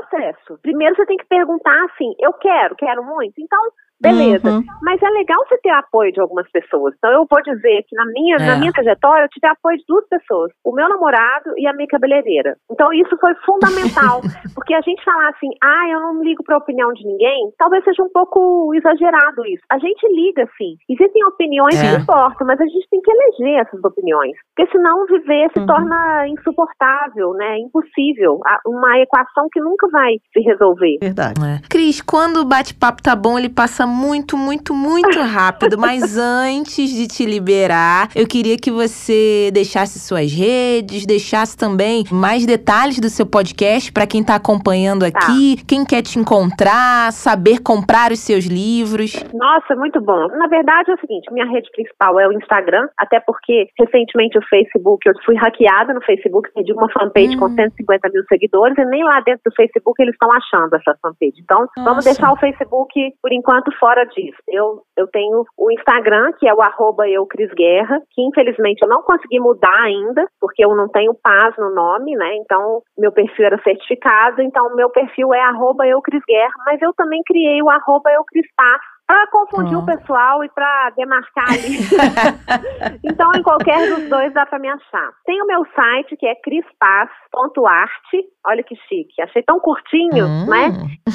Primeiro 0.62 0.94
você 0.94 1.06
tem 1.06 1.16
que 1.16 1.26
perguntar 1.26 1.84
assim, 1.84 2.14
eu 2.18 2.32
quero, 2.34 2.74
quero 2.76 3.04
muito, 3.04 3.34
então 3.38 3.60
Beleza. 4.00 4.50
Uhum. 4.50 4.62
Mas 4.82 5.02
é 5.02 5.08
legal 5.10 5.38
você 5.48 5.56
ter 5.58 5.70
apoio 5.70 6.12
de 6.12 6.20
algumas 6.20 6.48
pessoas. 6.50 6.94
Então 6.98 7.10
eu 7.12 7.26
vou 7.30 7.42
dizer 7.42 7.82
que 7.88 7.96
na 7.96 8.04
minha, 8.06 8.36
É. 8.36 8.46
na 8.46 8.56
minha 8.56 8.72
trajetória 8.72 9.24
eu 9.24 9.28
tive 9.28 9.46
apoio 9.46 9.76
de 9.78 9.84
duas 9.88 10.06
pessoas. 10.08 10.52
O 10.64 10.72
meu 10.72 10.88
namorado 10.88 11.50
e 11.56 11.66
a 11.66 11.72
minha 11.72 11.88
cabeleireira. 11.88 12.56
Então 12.70 12.92
isso 12.92 13.16
foi 13.18 13.34
fundamental. 13.46 14.20
porque 14.54 14.74
a 14.74 14.80
gente 14.80 15.02
falar 15.04 15.28
assim, 15.30 15.48
ah, 15.62 15.88
eu 15.90 16.00
não 16.00 16.22
ligo 16.22 16.42
pra 16.44 16.56
opinião 16.58 16.92
de 16.92 17.04
ninguém, 17.06 17.50
talvez 17.58 17.84
seja 17.84 18.02
um 18.02 18.10
pouco 18.12 18.72
exagerado 18.74 19.44
isso. 19.46 19.62
A 19.70 19.78
gente 19.78 20.06
liga 20.14 20.46
sim. 20.58 20.76
Existem 20.88 21.24
opiniões 21.26 21.74
É. 21.80 21.96
que 21.96 22.02
importam, 22.02 22.46
mas 22.46 22.60
a 22.60 22.64
gente 22.66 22.86
tem 22.90 23.00
que 23.00 23.10
eleger 23.10 23.60
essas 23.60 23.82
opiniões. 23.84 24.32
Porque 24.54 24.70
senão 24.72 25.06
viver 25.06 25.50
se 25.52 25.60
Uhum. 25.60 25.66
torna 25.66 26.28
insuportável, 26.28 27.32
né? 27.34 27.58
Impossível. 27.58 28.40
A- 28.46 28.60
Uma 28.66 28.98
equação 28.98 29.46
que 29.52 29.60
nunca 29.60 29.88
vai 29.88 30.14
se 30.32 30.40
resolver. 30.40 30.98
Verdade. 31.00 31.40
É. 31.44 31.60
Cris, 31.68 32.00
quando 32.02 32.38
o 32.38 32.44
bate-papo 32.44 33.02
tá 33.02 33.14
bom, 33.14 33.38
ele 33.38 33.48
passa 33.48 33.85
muito, 33.86 34.36
muito, 34.36 34.74
muito 34.74 35.20
rápido. 35.20 35.78
Mas 35.78 36.16
antes 36.18 36.90
de 36.90 37.06
te 37.06 37.24
liberar, 37.26 38.08
eu 38.14 38.26
queria 38.26 38.56
que 38.56 38.70
você 38.70 39.50
deixasse 39.52 39.98
suas 40.00 40.32
redes, 40.32 41.06
deixasse 41.06 41.56
também 41.56 42.04
mais 42.10 42.46
detalhes 42.46 42.98
do 43.00 43.08
seu 43.08 43.26
podcast 43.26 43.92
para 43.92 44.06
quem 44.06 44.22
tá 44.24 44.34
acompanhando 44.36 45.04
aqui, 45.04 45.56
quem 45.66 45.84
quer 45.84 46.02
te 46.02 46.18
encontrar, 46.18 47.12
saber 47.12 47.60
comprar 47.60 48.12
os 48.12 48.20
seus 48.20 48.44
livros. 48.44 49.12
Nossa, 49.34 49.74
muito 49.76 50.00
bom. 50.00 50.28
Na 50.36 50.46
verdade 50.46 50.90
é 50.90 50.94
o 50.94 51.00
seguinte, 51.00 51.32
minha 51.32 51.46
rede 51.46 51.70
principal 51.72 52.18
é 52.20 52.28
o 52.28 52.32
Instagram, 52.32 52.88
até 52.98 53.20
porque 53.20 53.68
recentemente 53.78 54.38
o 54.38 54.42
Facebook, 54.48 55.08
eu 55.08 55.14
fui 55.24 55.36
hackeada 55.36 55.92
no 55.94 56.00
Facebook, 56.02 56.50
perdi 56.54 56.72
uma 56.72 56.88
fanpage 56.90 57.36
Hum. 57.36 57.38
com 57.40 57.48
150 57.50 58.08
mil 58.10 58.22
seguidores 58.28 58.76
e 58.78 58.84
nem 58.84 59.04
lá 59.04 59.20
dentro 59.20 59.42
do 59.46 59.54
Facebook 59.54 60.00
eles 60.02 60.14
estão 60.14 60.30
achando 60.32 60.74
essa 60.74 60.96
fanpage. 61.02 61.40
Então, 61.42 61.66
vamos 61.76 62.04
Nossa. 62.04 62.10
deixar 62.10 62.32
o 62.32 62.36
Facebook, 62.36 62.92
por 63.22 63.32
enquanto, 63.32 63.70
fora 63.78 64.04
disso. 64.04 64.38
Eu, 64.48 64.82
eu 64.96 65.06
tenho 65.08 65.44
o 65.56 65.70
Instagram, 65.72 66.32
que 66.38 66.48
é 66.48 66.54
o 66.54 66.62
arroba 66.62 67.08
eu 67.08 67.26
Cris 67.26 67.50
Guerra, 67.52 68.00
que 68.10 68.22
infelizmente 68.22 68.82
eu 68.82 68.88
não 68.88 69.02
consegui 69.02 69.40
mudar 69.40 69.82
ainda, 69.82 70.26
porque 70.40 70.64
eu 70.64 70.74
não 70.74 70.88
tenho 70.88 71.14
paz 71.14 71.54
no 71.58 71.74
nome, 71.74 72.14
né? 72.16 72.36
Então, 72.36 72.82
meu 72.98 73.12
perfil 73.12 73.46
era 73.46 73.62
certificado, 73.62 74.42
então 74.42 74.74
meu 74.74 74.90
perfil 74.90 75.32
é 75.34 75.40
arroba 75.40 75.86
eu 75.86 76.00
Cris 76.02 76.22
Guerra, 76.26 76.54
mas 76.66 76.80
eu 76.82 76.92
também 76.94 77.22
criei 77.24 77.62
o 77.62 77.70
arroba 77.70 78.10
eu 78.10 78.24
Cris 78.24 78.46
Paz, 78.56 78.80
para 79.06 79.26
confundir 79.28 79.74
Ah. 79.74 79.78
o 79.78 79.86
pessoal 79.86 80.44
e 80.44 80.48
para 80.50 80.90
demarcar 80.96 81.46
ali. 81.48 81.78
então, 83.04 83.30
em 83.36 83.42
qualquer 83.42 83.88
dos 83.94 84.08
dois 84.08 84.32
dá 84.34 84.44
para 84.46 84.58
me 84.58 84.68
achar. 84.68 85.10
Tem 85.24 85.40
o 85.40 85.46
meu 85.46 85.64
site, 85.74 86.16
que 86.16 86.26
é 86.26 86.34
crispaz.arte. 86.36 88.24
Olha 88.46 88.62
que 88.62 88.74
chique. 88.88 89.20
Achei 89.22 89.42
tão 89.42 89.58
curtinho, 89.60 90.24
Hum, 90.26 90.46
né? 90.48 90.68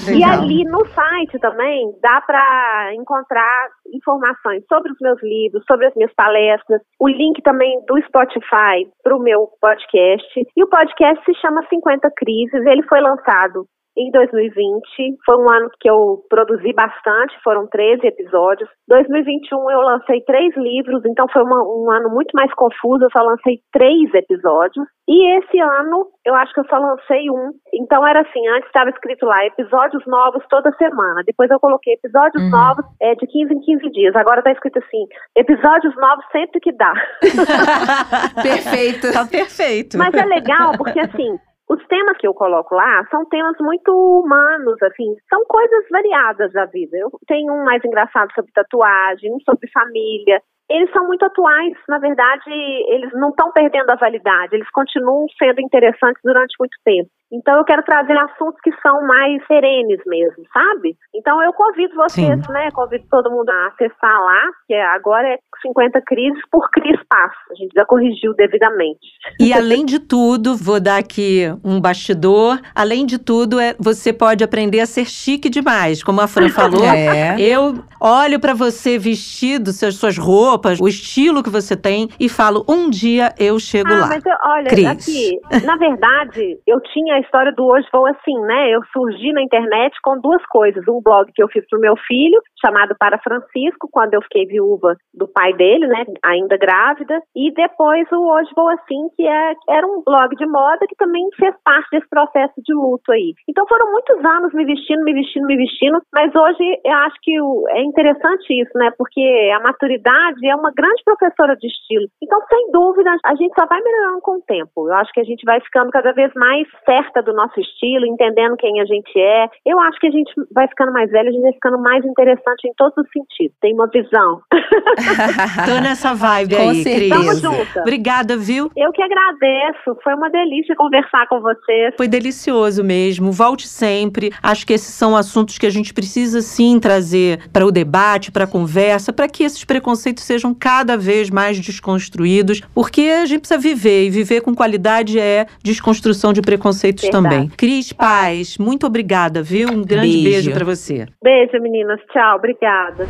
E 0.08 0.12
legal. 0.20 0.32
ali 0.42 0.64
no 0.66 0.86
site 0.88 1.40
também 1.40 1.92
dá 2.02 2.22
para 2.22 2.94
encontrar 2.96 3.70
informações 3.94 4.64
sobre 4.68 4.92
os 4.92 4.98
meus 5.02 5.22
livros, 5.22 5.64
sobre 5.66 5.88
as 5.88 5.96
minhas 5.96 6.14
palestras, 6.14 6.82
o 7.00 7.08
link 7.08 7.42
também 7.42 7.80
do 7.88 8.02
Spotify 8.04 8.88
para 9.04 9.16
o 9.16 9.20
meu 9.20 9.48
podcast. 9.62 10.28
E 10.56 10.64
o 10.64 10.68
podcast 10.68 11.24
se 11.26 11.34
chama 11.42 11.62
50 11.70 12.10
Crises. 12.18 12.66
Ele 12.66 12.84
foi 12.84 13.00
lançado 13.02 13.66
em 13.98 14.10
2020. 14.12 15.18
Foi 15.26 15.38
um 15.38 15.50
ano 15.50 15.70
que 15.80 15.90
eu 15.90 16.24
produzi 16.30 16.74
bastante, 16.74 17.36
foram 17.44 17.68
13 17.68 18.06
episódios. 18.08 18.70
2021 18.88 19.70
eu 19.72 19.82
lancei 19.82 20.22
três 20.22 20.56
livros, 20.56 21.04
então 21.06 21.26
foi 21.32 21.44
uma- 21.44 21.62
um 21.64 21.92
ano 21.92 22.10
muito 22.10 22.32
mais 22.34 22.54
confuso, 22.54 23.04
eu 23.06 23.10
só 23.12 23.24
lancei 23.24 23.60
três 23.72 24.14
episódios. 24.14 24.86
E 25.08 25.38
esse 25.40 25.60
ano 25.60 26.06
eu 26.26 26.34
acho 26.36 26.54
que 26.54 26.60
eu 26.62 26.66
só 26.70 26.78
lancei 26.78 27.30
um. 27.30 27.52
Então 27.74 28.06
era 28.08 28.22
assim, 28.22 28.48
antes 28.50 28.68
estava 28.68 28.90
escrito 28.92 29.26
lá 29.26 29.46
episódios 29.46 30.04
novos 30.08 30.44
toda 30.50 30.72
semana. 30.78 31.22
Depois 31.26 31.50
eu 31.52 31.60
coloquei 31.60 31.94
episódios 31.96 32.42
Uhum. 32.44 32.50
novos 32.50 32.86
é, 33.02 33.14
de 33.16 33.28
15 33.28 33.54
em 33.54 33.60
15 33.60 33.90
dias. 33.92 34.16
Agora 34.16 34.40
está 34.40 34.52
escrito 34.52 34.80
assim, 34.80 35.06
episódios 35.36 35.94
novos 35.98 36.24
sempre 36.32 36.60
que 36.62 36.72
dá. 36.72 36.94
Perfeito. 38.42 39.12
Tá 39.12 39.26
perfeito. 39.26 39.98
Mas 39.98 40.14
é 40.14 40.26
legal 40.26 40.74
porque, 40.78 41.00
assim, 41.00 41.38
os 41.72 41.88
temas 41.88 42.18
que 42.18 42.28
eu 42.28 42.34
coloco 42.34 42.76
lá 42.76 43.08
são 43.10 43.24
temas 43.26 43.56
muito 43.62 43.92
humanos, 43.94 44.76
assim, 44.84 45.16
são 45.30 45.42
coisas 45.46 45.86
variadas 45.90 46.52
da 46.52 46.66
vida. 46.66 46.98
Eu 46.98 47.10
tenho 47.26 47.54
um 47.54 47.64
mais 47.64 47.82
engraçado 47.86 48.30
sobre 48.34 48.52
tatuagem, 48.52 49.34
um 49.34 49.40
sobre 49.40 49.70
família. 49.72 50.42
Eles 50.70 50.92
são 50.92 51.08
muito 51.08 51.24
atuais, 51.24 51.74
na 51.88 51.98
verdade, 51.98 52.50
eles 52.50 53.12
não 53.14 53.30
estão 53.30 53.54
perdendo 53.54 53.90
a 53.90 53.96
validade, 53.96 54.56
eles 54.56 54.70
continuam 54.72 55.26
sendo 55.38 55.62
interessantes 55.62 56.22
durante 56.24 56.54
muito 56.60 56.76
tempo. 56.84 57.10
Então 57.32 57.58
eu 57.58 57.64
quero 57.64 57.82
trazer 57.84 58.18
assuntos 58.18 58.60
que 58.62 58.72
são 58.82 59.02
mais 59.08 59.42
serenes 59.48 60.00
mesmo, 60.06 60.44
sabe? 60.54 60.96
Então 61.16 61.42
eu 61.44 61.54
convido 61.54 61.96
vocês, 61.96 62.28
Sim. 62.46 62.52
né? 62.52 62.70
Convido 62.72 63.06
todo 63.10 63.32
mundo 63.32 63.50
a 63.50 63.68
acessar 63.68 64.20
lá, 64.22 64.42
que 64.68 64.74
agora 64.74 65.28
é 65.28 65.38
50 65.62 66.02
crises 66.06 66.42
por 66.52 66.70
Cris 66.72 67.00
Paz. 67.10 67.32
A 67.52 67.56
gente 67.56 67.72
já 67.76 67.86
corrigiu 67.86 68.34
devidamente. 68.34 69.00
E 69.40 69.54
além 69.54 69.86
de 69.86 70.00
tudo, 70.00 70.56
vou 70.58 70.80
dar 70.80 70.98
aqui 70.98 71.46
um 71.64 71.80
bastidor. 71.80 72.60
Além 72.76 73.06
de 73.06 73.18
tudo, 73.18 73.60
é, 73.60 73.76
você 73.80 74.12
pode 74.12 74.44
aprender 74.44 74.80
a 74.82 74.86
ser 74.86 75.06
chique 75.06 75.50
demais, 75.50 76.04
como 76.04 76.20
a 76.22 76.28
Fran 76.28 76.50
falou. 76.50 76.82
É. 76.92 77.40
Eu 77.40 77.84
olho 78.02 78.40
pra 78.40 78.54
você 78.54 78.98
vestido, 78.98 79.72
suas, 79.72 79.96
suas 79.96 80.18
roupas, 80.18 80.80
o 80.82 80.88
estilo 80.88 81.42
que 81.44 81.50
você 81.50 81.76
tem 81.78 82.10
e 82.20 82.28
falo: 82.28 82.66
um 82.68 82.90
dia 82.90 83.34
eu 83.40 83.58
chego 83.60 83.90
Ah, 83.94 84.00
lá. 84.02 84.08
mas 84.08 84.26
eu, 84.26 84.34
olha, 84.46 84.70
Cris. 84.70 84.86
aqui, 84.88 85.40
na 85.66 85.78
verdade, 85.78 86.58
eu 86.68 86.80
tinha 86.82 87.21
história 87.22 87.52
do 87.54 87.66
Hoje 87.66 87.88
Vou 87.92 88.06
Assim, 88.06 88.38
né? 88.42 88.70
Eu 88.70 88.82
surgi 88.92 89.32
na 89.32 89.42
internet 89.42 89.96
com 90.04 90.20
duas 90.20 90.46
coisas. 90.48 90.84
Um 90.88 91.02
blog 91.02 91.32
que 91.34 91.42
eu 91.42 91.48
fiz 91.48 91.66
pro 91.70 91.80
meu 91.80 91.96
filho, 92.08 92.42
chamado 92.64 92.96
Para 92.98 93.20
Francisco, 93.20 93.90
quando 93.92 94.14
eu 94.14 94.22
fiquei 94.22 94.46
viúva 94.46 94.96
do 95.14 95.28
pai 95.28 95.54
dele, 95.54 95.88
né? 95.88 96.06
Ainda 96.24 96.58
grávida. 96.58 97.22
E 97.36 97.52
depois 97.54 98.08
o 98.12 98.32
Hoje 98.32 98.50
Vou 98.56 98.70
Assim, 98.70 99.10
que 99.16 99.28
é, 99.28 99.54
era 99.70 99.86
um 99.86 100.02
blog 100.06 100.36
de 100.36 100.46
moda 100.46 100.86
que 100.88 100.96
também 100.96 101.28
fez 101.36 101.54
parte 101.64 101.90
desse 101.92 102.08
processo 102.10 102.54
de 102.58 102.74
luto 102.74 103.12
aí. 103.12 103.34
Então 103.50 103.66
foram 103.68 103.92
muitos 103.92 104.24
anos 104.24 104.54
me 104.54 104.66
vestindo, 104.66 105.04
me 105.04 105.14
vestindo, 105.14 105.46
me 105.48 105.58
vestindo. 105.58 106.00
Mas 106.14 106.34
hoje 106.34 106.80
eu 106.86 106.94
acho 106.94 107.16
que 107.22 107.34
é 107.70 107.84
interessante 107.84 108.62
isso, 108.62 108.72
né? 108.76 108.92
Porque 108.98 109.22
a 109.56 109.60
maturidade 109.60 110.48
é 110.48 110.56
uma 110.56 110.72
grande 110.72 111.02
professora 111.04 111.56
de 111.56 111.68
estilo. 111.68 112.08
Então, 112.22 112.40
sem 112.50 112.72
dúvida, 112.72 113.16
a 113.26 113.36
gente 113.36 113.54
só 113.58 113.66
vai 113.66 113.82
melhorando 113.82 114.22
com 114.22 114.38
o 114.38 114.42
tempo. 114.42 114.88
Eu 114.88 114.96
acho 114.96 115.12
que 115.14 115.20
a 115.20 115.24
gente 115.24 115.44
vai 115.46 115.60
ficando 115.62 115.92
cada 115.92 116.12
vez 116.14 116.32
mais 116.36 116.68
certa 116.86 117.22
do 117.22 117.34
nosso 117.34 117.60
estilo, 117.60 118.06
entendendo 118.06 118.58
quem 118.58 118.80
a 118.82 118.86
gente 118.86 119.20
é. 119.20 119.50
Eu 119.66 119.80
acho 119.80 120.00
que 120.00 120.08
a 120.08 120.12
gente 120.12 120.32
vai 120.54 120.68
ficando 120.68 120.92
mais 120.92 121.10
velha, 121.10 121.30
a 121.30 121.32
gente 121.32 121.42
vai 121.42 121.54
ficando 121.54 121.80
mais 121.80 122.04
interessante 122.06 122.51
em 122.66 122.74
todos 122.76 122.98
os 122.98 123.08
sentidos. 123.12 123.56
Tem 123.62 123.74
uma 123.74 123.88
visão. 123.88 124.42
Tô 125.66 125.82
nessa 125.82 126.14
vibe 126.14 126.56
Com 126.56 126.70
aí, 126.70 126.84
certeza. 126.84 127.16
Tamo 127.16 127.36
junto. 127.36 127.80
Obrigada, 127.80 128.38
viu? 128.38 128.70
Eu 128.76 128.92
que 128.92 129.02
agradeço. 129.02 129.98
Foi 130.04 130.14
uma 130.14 130.30
delícia 130.30 130.76
conversar 130.76 131.28
com 131.28 131.42
vocês. 131.42 131.94
Foi 131.98 132.08
delicioso 132.08 132.84
mesmo. 132.84 133.32
Volte 133.32 133.68
sempre. 133.68 134.32
Acho 134.42 134.66
que 134.66 134.74
esses 134.74 134.94
são 134.94 135.16
assuntos 135.16 135.58
que 135.58 135.66
a 135.66 135.70
gente 135.70 135.94
precisa 135.94 136.42
sim 136.42 136.80
trazer 136.80 137.50
para 137.52 137.66
o 137.66 137.72
debate, 137.72 138.32
para 138.32 138.46
a 138.46 138.48
conversa, 138.48 139.14
para 139.14 139.28
que 139.28 139.44
esses 139.44 139.64
preconceitos 139.64 140.24
sejam 140.24 140.54
cada 140.54 140.98
vez 140.98 141.30
mais 141.30 141.60
desconstruídos, 141.60 142.62
porque 142.74 143.02
a 143.02 143.26
gente 143.26 143.40
precisa 143.42 143.60
viver 143.60 144.06
e 144.06 144.10
viver 144.10 144.42
com 144.42 144.54
qualidade 144.56 145.20
é 145.20 145.46
desconstrução 145.64 146.34
de 146.34 146.42
preconceitos 146.42 147.04
Verdade. 147.04 147.24
também. 147.24 147.50
Cris 147.50 147.94
Paz, 147.94 148.58
muito 148.58 148.86
obrigada, 148.86 149.42
viu? 149.42 149.70
Um 149.70 149.84
grande 149.84 150.12
Beijo. 150.12 150.24
beijo 150.24 150.52
para 150.54 150.66
você. 150.66 151.06
Beijo, 151.24 151.62
meninas. 151.62 152.00
Tchau. 152.12 152.41
Obrigada. 152.42 153.08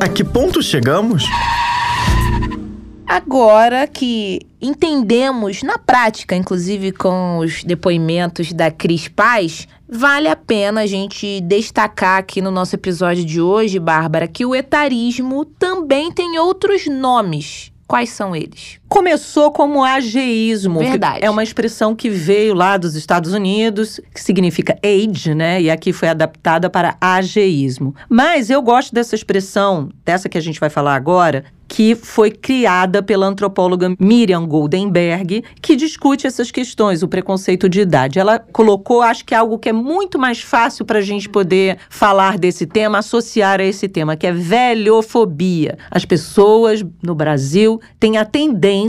A 0.00 0.08
que 0.08 0.22
ponto 0.22 0.62
chegamos? 0.62 1.24
Agora 3.04 3.88
que 3.88 4.38
entendemos 4.60 5.64
na 5.64 5.76
prática, 5.76 6.36
inclusive 6.36 6.92
com 6.92 7.38
os 7.38 7.64
depoimentos 7.64 8.52
da 8.52 8.70
Cris 8.70 9.08
Paz, 9.08 9.66
vale 9.88 10.28
a 10.28 10.36
pena 10.36 10.82
a 10.82 10.86
gente 10.86 11.40
destacar 11.40 12.20
aqui 12.20 12.40
no 12.40 12.52
nosso 12.52 12.76
episódio 12.76 13.24
de 13.24 13.40
hoje, 13.40 13.80
Bárbara, 13.80 14.28
que 14.28 14.46
o 14.46 14.54
etarismo 14.54 15.44
também 15.44 16.12
tem 16.12 16.38
outros 16.38 16.86
nomes. 16.86 17.72
Quais 17.88 18.10
são 18.10 18.36
eles? 18.36 18.78
Começou 18.92 19.50
como 19.50 19.82
ageísmo. 19.82 20.80
Verdade. 20.80 21.20
É 21.22 21.30
uma 21.30 21.42
expressão 21.42 21.96
que 21.96 22.10
veio 22.10 22.52
lá 22.52 22.76
dos 22.76 22.94
Estados 22.94 23.32
Unidos, 23.32 23.98
que 24.14 24.20
significa 24.20 24.78
age, 24.84 25.34
né? 25.34 25.62
E 25.62 25.70
aqui 25.70 25.94
foi 25.94 26.08
adaptada 26.08 26.68
para 26.68 26.98
ageísmo. 27.00 27.94
Mas 28.06 28.50
eu 28.50 28.60
gosto 28.60 28.94
dessa 28.94 29.14
expressão, 29.14 29.88
dessa 30.04 30.28
que 30.28 30.36
a 30.36 30.42
gente 30.42 30.60
vai 30.60 30.68
falar 30.68 30.94
agora, 30.94 31.42
que 31.72 31.94
foi 31.94 32.30
criada 32.30 33.02
pela 33.02 33.24
antropóloga 33.24 33.96
Miriam 33.98 34.46
Goldenberg, 34.46 35.42
que 35.62 35.74
discute 35.74 36.26
essas 36.26 36.50
questões, 36.50 37.02
o 37.02 37.08
preconceito 37.08 37.66
de 37.66 37.80
idade. 37.80 38.18
Ela 38.18 38.38
colocou, 38.38 39.00
acho 39.00 39.24
que 39.24 39.34
é 39.34 39.38
algo 39.38 39.58
que 39.58 39.70
é 39.70 39.72
muito 39.72 40.18
mais 40.18 40.42
fácil 40.42 40.84
para 40.84 40.98
a 40.98 41.02
gente 41.02 41.30
poder 41.30 41.78
falar 41.88 42.36
desse 42.36 42.66
tema, 42.66 42.98
associar 42.98 43.58
a 43.58 43.64
esse 43.64 43.88
tema, 43.88 44.16
que 44.16 44.26
é 44.26 44.32
velhofobia. 44.32 45.78
As 45.90 46.04
pessoas 46.04 46.84
no 47.02 47.14
Brasil 47.14 47.80
têm 47.98 48.18
a 48.18 48.24
tendência 48.26 48.81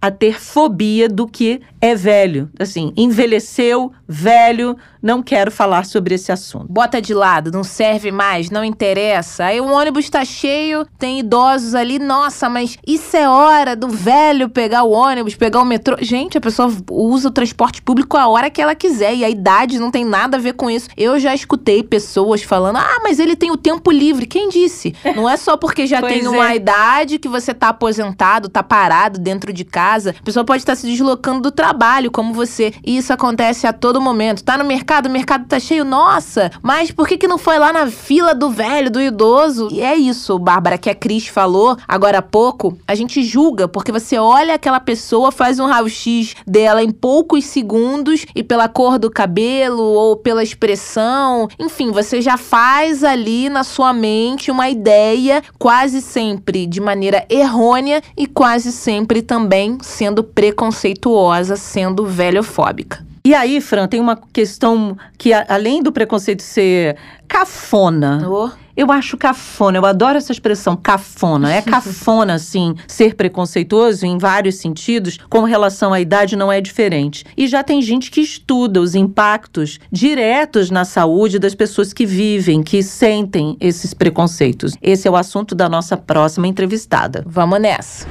a 0.00 0.10
ter 0.10 0.40
fobia 0.40 1.08
do 1.08 1.26
que 1.26 1.60
é 1.80 1.94
velho. 1.94 2.50
Assim, 2.58 2.92
envelheceu, 2.96 3.92
velho, 4.06 4.76
não 5.02 5.22
quero 5.22 5.50
falar 5.50 5.84
sobre 5.84 6.14
esse 6.14 6.30
assunto. 6.30 6.66
Bota 6.70 7.00
de 7.00 7.12
lado, 7.12 7.50
não 7.50 7.64
serve 7.64 8.12
mais, 8.12 8.50
não 8.50 8.64
interessa. 8.64 9.46
Aí 9.46 9.60
o 9.60 9.66
ônibus 9.66 10.08
tá 10.08 10.24
cheio, 10.24 10.86
tem 10.98 11.18
idosos 11.20 11.74
ali, 11.74 11.98
nossa, 11.98 12.48
mas 12.48 12.78
isso 12.86 13.16
é 13.16 13.28
hora 13.28 13.74
do 13.74 13.88
velho 13.88 14.48
pegar 14.48 14.84
o 14.84 14.90
ônibus, 14.90 15.34
pegar 15.34 15.60
o 15.60 15.64
metrô. 15.64 15.96
Gente, 16.00 16.38
a 16.38 16.40
pessoa 16.40 16.72
usa 16.90 17.28
o 17.28 17.32
transporte 17.32 17.82
público 17.82 18.16
a 18.16 18.28
hora 18.28 18.50
que 18.50 18.60
ela 18.60 18.74
quiser 18.74 19.14
e 19.14 19.24
a 19.24 19.30
idade 19.30 19.78
não 19.78 19.90
tem 19.90 20.04
nada 20.04 20.36
a 20.36 20.40
ver 20.40 20.52
com 20.54 20.70
isso. 20.70 20.88
Eu 20.96 21.18
já 21.18 21.34
escutei 21.34 21.82
pessoas 21.82 22.42
falando: 22.42 22.76
ah, 22.76 23.00
mas 23.02 23.18
ele 23.18 23.34
tem 23.34 23.50
o 23.50 23.56
tempo 23.56 23.90
livre. 23.90 24.26
Quem 24.26 24.48
disse? 24.48 24.94
Não 25.16 25.28
é 25.28 25.36
só 25.36 25.56
porque 25.56 25.86
já 25.86 26.00
tem 26.06 26.26
uma 26.26 26.52
é. 26.52 26.56
idade 26.56 27.18
que 27.18 27.28
você 27.28 27.52
tá 27.52 27.68
aposentado, 27.68 28.48
tá 28.48 28.62
parado 28.62 29.18
dentro 29.18 29.52
de 29.52 29.64
casa. 29.64 30.14
A 30.18 30.22
pessoa 30.22 30.44
pode 30.44 30.62
estar 30.62 30.76
se 30.76 30.86
deslocando 30.86 31.40
do 31.40 31.50
trabalho, 31.50 32.10
como 32.10 32.32
você. 32.32 32.72
E 32.84 32.96
isso 32.96 33.12
acontece 33.12 33.66
a 33.66 33.72
todo 33.72 34.00
momento. 34.00 34.44
Tá 34.44 34.56
no 34.56 34.64
mercado, 34.64 34.91
o 35.00 35.10
mercado 35.10 35.46
tá 35.46 35.58
cheio, 35.58 35.84
nossa, 35.84 36.50
mas 36.62 36.90
por 36.90 37.08
que, 37.08 37.16
que 37.16 37.26
não 37.26 37.38
foi 37.38 37.58
lá 37.58 37.72
na 37.72 37.86
fila 37.86 38.34
do 38.34 38.50
velho, 38.50 38.90
do 38.90 39.00
idoso? 39.00 39.68
E 39.72 39.80
é 39.80 39.96
isso, 39.96 40.38
Bárbara, 40.38 40.76
que 40.76 40.90
a 40.90 40.94
Cris 40.94 41.26
falou 41.26 41.76
agora 41.88 42.18
há 42.18 42.22
pouco. 42.22 42.76
A 42.86 42.94
gente 42.94 43.22
julga, 43.22 43.66
porque 43.66 43.90
você 43.90 44.18
olha 44.18 44.54
aquela 44.54 44.80
pessoa, 44.80 45.32
faz 45.32 45.58
um 45.58 45.66
raio-x 45.66 46.34
dela 46.46 46.82
em 46.82 46.90
poucos 46.90 47.44
segundos 47.46 48.26
e 48.34 48.42
pela 48.42 48.68
cor 48.68 48.98
do 48.98 49.10
cabelo 49.10 49.82
ou 49.82 50.16
pela 50.16 50.42
expressão, 50.42 51.48
enfim, 51.58 51.90
você 51.90 52.20
já 52.20 52.36
faz 52.36 53.02
ali 53.02 53.48
na 53.48 53.64
sua 53.64 53.92
mente 53.92 54.50
uma 54.50 54.68
ideia, 54.68 55.42
quase 55.58 56.02
sempre 56.02 56.66
de 56.66 56.80
maneira 56.80 57.24
errônea 57.30 58.02
e 58.16 58.26
quase 58.26 58.72
sempre 58.72 59.22
também 59.22 59.78
sendo 59.80 60.22
preconceituosa, 60.22 61.56
sendo 61.56 62.04
velhofóbica. 62.04 63.11
E 63.24 63.34
aí, 63.34 63.60
Fran, 63.60 63.86
tem 63.86 64.00
uma 64.00 64.18
questão 64.32 64.96
que, 65.16 65.32
a- 65.32 65.46
além 65.48 65.80
do 65.80 65.92
preconceito 65.92 66.42
ser 66.42 66.96
cafona, 67.28 68.20
Oh. 68.28 68.50
eu 68.76 68.90
acho 68.90 69.16
cafona, 69.16 69.78
eu 69.78 69.86
adoro 69.86 70.18
essa 70.18 70.32
expressão 70.32 70.74
cafona. 70.76 71.52
É 71.52 71.62
cafona, 71.62 72.34
assim, 72.34 72.74
ser 72.88 73.14
preconceituoso 73.14 74.04
em 74.04 74.18
vários 74.18 74.56
sentidos, 74.56 75.18
com 75.30 75.42
relação 75.44 75.92
à 75.92 76.00
idade 76.00 76.34
não 76.34 76.50
é 76.50 76.60
diferente. 76.60 77.24
E 77.36 77.46
já 77.46 77.62
tem 77.62 77.80
gente 77.80 78.10
que 78.10 78.20
estuda 78.20 78.80
os 78.80 78.96
impactos 78.96 79.78
diretos 79.90 80.68
na 80.68 80.84
saúde 80.84 81.38
das 81.38 81.54
pessoas 81.54 81.92
que 81.92 82.04
vivem, 82.04 82.60
que 82.60 82.82
sentem 82.82 83.56
esses 83.60 83.94
preconceitos. 83.94 84.74
Esse 84.82 85.06
é 85.06 85.10
o 85.10 85.16
assunto 85.16 85.54
da 85.54 85.68
nossa 85.68 85.96
próxima 85.96 86.48
entrevistada. 86.48 87.22
Vamos 87.24 87.60
nessa. 87.60 88.04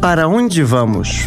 Para 0.00 0.28
onde 0.28 0.62
vamos? 0.62 1.26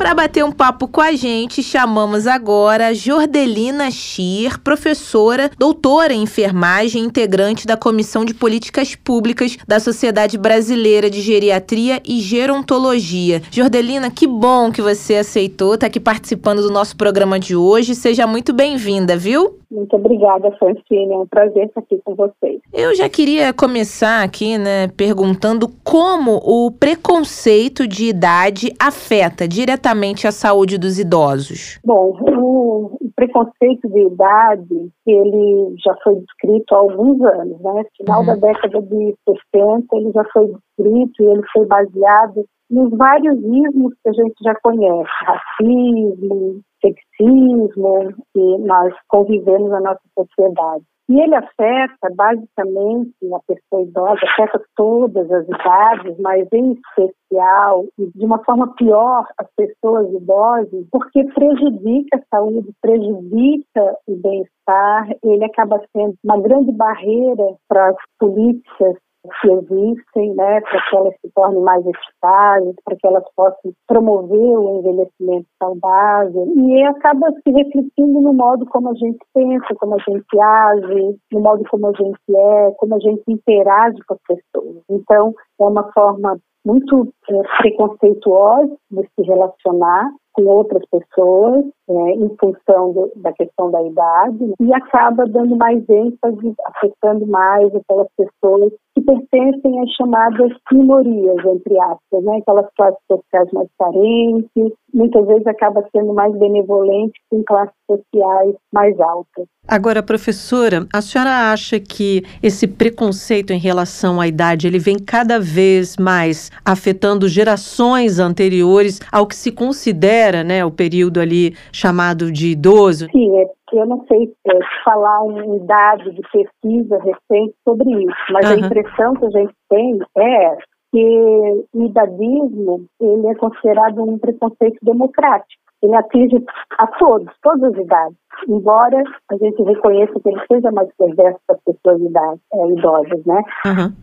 Para 0.00 0.14
bater 0.14 0.42
um 0.42 0.50
papo 0.50 0.88
com 0.88 1.02
a 1.02 1.12
gente, 1.12 1.62
chamamos 1.62 2.26
agora 2.26 2.94
Jordelina 2.94 3.90
Schier, 3.90 4.58
professora, 4.58 5.50
doutora 5.58 6.14
em 6.14 6.22
enfermagem, 6.22 7.04
integrante 7.04 7.66
da 7.66 7.76
Comissão 7.76 8.24
de 8.24 8.32
Políticas 8.32 8.94
Públicas 8.94 9.58
da 9.68 9.78
Sociedade 9.78 10.38
Brasileira 10.38 11.10
de 11.10 11.20
Geriatria 11.20 12.00
e 12.02 12.18
Gerontologia. 12.18 13.42
Jordelina, 13.50 14.10
que 14.10 14.26
bom 14.26 14.72
que 14.72 14.80
você 14.80 15.16
aceitou 15.16 15.74
estar 15.74 15.88
aqui 15.88 16.00
participando 16.00 16.62
do 16.62 16.70
nosso 16.70 16.96
programa 16.96 17.38
de 17.38 17.54
hoje. 17.54 17.94
Seja 17.94 18.26
muito 18.26 18.54
bem-vinda, 18.54 19.18
viu? 19.18 19.59
Muito 19.70 19.94
obrigada, 19.94 20.50
Francine. 20.58 21.12
É 21.14 21.18
um 21.18 21.26
prazer 21.26 21.66
estar 21.66 21.80
aqui 21.80 22.00
com 22.04 22.14
vocês. 22.14 22.60
Eu 22.72 22.94
já 22.94 23.08
queria 23.08 23.52
começar 23.52 24.22
aqui, 24.24 24.58
né, 24.58 24.88
perguntando 24.96 25.68
como 25.84 26.40
o 26.44 26.72
preconceito 26.72 27.86
de 27.86 28.08
idade 28.08 28.72
afeta 28.80 29.46
diretamente 29.46 30.26
a 30.26 30.32
saúde 30.32 30.76
dos 30.76 30.98
idosos. 30.98 31.78
Bom, 31.84 32.16
o 32.20 32.98
preconceito 33.14 33.88
de 33.88 34.00
idade, 34.06 34.90
ele 35.06 35.74
já 35.84 35.94
foi 36.02 36.16
descrito 36.16 36.74
há 36.74 36.78
alguns 36.78 37.20
anos, 37.22 37.60
né? 37.60 37.84
Final 37.96 38.20
Uhum. 38.20 38.26
da 38.26 38.34
década 38.34 38.80
de 38.82 39.14
60, 39.54 39.86
ele 39.96 40.10
já 40.12 40.24
foi 40.32 40.46
descrito 40.46 41.22
e 41.22 41.26
ele 41.26 41.42
foi 41.52 41.66
baseado 41.66 42.44
nos 42.70 42.90
vários 42.96 43.36
ismos 43.36 43.92
que 44.02 44.08
a 44.08 44.12
gente 44.12 44.34
já 44.42 44.54
conhece, 44.62 45.10
racismo, 45.24 46.60
sexismo, 46.80 48.14
que 48.34 48.58
nós 48.58 48.94
convivemos 49.08 49.70
na 49.70 49.80
nossa 49.80 50.02
sociedade. 50.16 50.84
E 51.10 51.20
ele 51.20 51.34
afeta 51.34 52.08
basicamente 52.14 53.12
a 53.34 53.40
pessoa 53.44 53.82
idosa, 53.82 54.20
afeta 54.22 54.62
todas 54.76 55.28
as 55.28 55.44
idades, 55.44 56.16
mas 56.20 56.46
em 56.52 56.74
especial 56.74 57.84
e 57.98 58.06
de 58.14 58.24
uma 58.24 58.38
forma 58.44 58.72
pior 58.76 59.26
as 59.36 59.48
pessoas 59.56 60.08
idosas, 60.12 60.86
porque 60.92 61.24
prejudica 61.34 62.16
a 62.16 62.36
saúde, 62.36 62.72
prejudica 62.80 63.96
o 64.06 64.16
bem-estar, 64.22 65.08
ele 65.24 65.44
acaba 65.44 65.82
sendo 65.92 66.14
uma 66.22 66.40
grande 66.40 66.70
barreira 66.70 67.56
para 67.68 67.88
as 67.88 67.96
políticas 68.20 68.94
que 69.40 69.50
existem, 69.50 70.34
né, 70.34 70.60
para 70.60 70.82
que 70.82 70.96
elas 70.96 71.14
se 71.20 71.30
tornem 71.34 71.62
mais 71.62 71.84
eficazes, 71.86 72.74
para 72.84 72.96
que 72.96 73.06
elas 73.06 73.24
possam 73.36 73.72
promover 73.86 74.58
o 74.58 74.78
envelhecimento 74.78 75.46
saudável 75.62 76.46
e 76.56 76.82
acaba 76.84 77.30
se 77.32 77.50
refletindo 77.52 78.20
no 78.20 78.32
modo 78.32 78.64
como 78.66 78.90
a 78.90 78.94
gente 78.94 79.18
pensa, 79.34 79.74
como 79.78 79.94
a 79.94 79.98
gente 79.98 80.40
age, 80.40 81.18
no 81.32 81.40
modo 81.40 81.64
como 81.70 81.88
a 81.88 81.92
gente 81.92 82.18
é, 82.30 82.70
como 82.78 82.94
a 82.94 82.98
gente 83.00 83.22
interage 83.28 83.98
com 84.06 84.14
as 84.14 84.20
pessoas. 84.26 84.82
Então, 84.90 85.34
é 85.60 85.64
uma 85.64 85.92
forma 85.92 86.38
muito 86.64 87.12
é, 87.28 87.42
preconceituosa 87.60 88.76
de 88.90 89.02
se 89.02 89.22
relacionar 89.22 90.10
com 90.32 90.44
outras 90.44 90.82
pessoas 90.90 91.64
é, 91.88 92.10
em 92.12 92.36
função 92.40 92.92
do, 92.92 93.12
da 93.16 93.32
questão 93.32 93.70
da 93.70 93.82
idade 93.82 94.46
né, 94.46 94.54
e 94.60 94.74
acaba 94.74 95.26
dando 95.26 95.56
mais 95.56 95.82
ênfase, 95.88 96.54
afetando 96.66 97.26
mais 97.26 97.74
aquelas 97.74 98.08
pessoas 98.16 98.72
que 98.94 99.02
pertencem 99.02 99.80
às 99.80 99.90
chamadas 99.92 100.52
minorias, 100.72 101.44
entre 101.44 101.78
aspas, 101.80 102.24
né, 102.24 102.38
aquelas 102.38 102.66
classes 102.76 103.00
sociais 103.10 103.48
mais 103.52 103.68
carentes, 103.78 104.72
muitas 104.92 105.26
vezes 105.26 105.46
acaba 105.46 105.84
sendo 105.94 106.12
mais 106.12 106.36
benevolente 106.38 107.20
com 107.30 107.42
classes 107.44 107.74
sociais 107.88 108.54
mais 108.72 108.98
altas. 109.00 109.46
Agora, 109.68 110.02
professora, 110.02 110.86
a 110.92 111.00
senhora 111.00 111.52
acha 111.52 111.78
que 111.78 112.24
esse 112.42 112.66
preconceito 112.66 113.52
em 113.52 113.58
relação 113.58 114.20
à 114.20 114.26
idade, 114.26 114.66
ele 114.66 114.78
vem 114.78 114.96
cada 114.98 115.38
vez 115.38 115.96
mais 115.96 116.50
afetando 116.64 117.28
gerações 117.28 118.18
anteriores 118.18 119.00
ao 119.12 119.26
que 119.26 119.36
se 119.36 119.52
considera, 119.52 120.19
né, 120.44 120.64
o 120.64 120.70
período 120.70 121.20
ali 121.20 121.54
chamado 121.72 122.30
de 122.30 122.48
idoso? 122.48 123.06
Sim, 123.10 123.38
é 123.38 123.46
que 123.68 123.76
eu 123.76 123.86
não 123.86 124.04
sei 124.06 124.32
é, 124.46 124.58
falar 124.84 125.22
um 125.22 125.64
dado 125.64 126.12
de 126.12 126.22
pesquisa 126.32 126.98
recente 126.98 127.54
sobre 127.66 127.90
isso, 127.90 128.32
mas 128.32 128.46
a 128.46 128.54
Aham. 128.54 128.66
impressão 128.66 129.14
que 129.14 129.26
a 129.26 129.30
gente 129.30 129.54
tem 129.68 129.98
é 130.16 130.56
que 130.92 131.64
o 131.72 131.84
idadismo 131.84 132.84
ele 133.00 133.28
é 133.28 133.34
considerado 133.36 134.02
um 134.02 134.18
preconceito 134.18 134.78
democrático. 134.82 135.59
Ele 135.82 135.94
atinge 135.94 136.44
a 136.78 136.86
todos, 136.86 137.32
todas 137.42 137.72
as 137.72 137.84
idades. 137.84 138.16
Embora 138.48 139.02
a 139.30 139.36
gente 139.36 139.62
reconheça 139.62 140.18
que 140.20 140.28
ele 140.28 140.40
seja 140.50 140.70
mais 140.72 140.88
perverso 140.96 141.38
para 141.46 141.56
as 141.56 141.62
pessoas 141.62 142.00
idade- 142.00 142.40
é, 142.54 142.68
idosas, 142.68 143.24
né? 143.26 143.42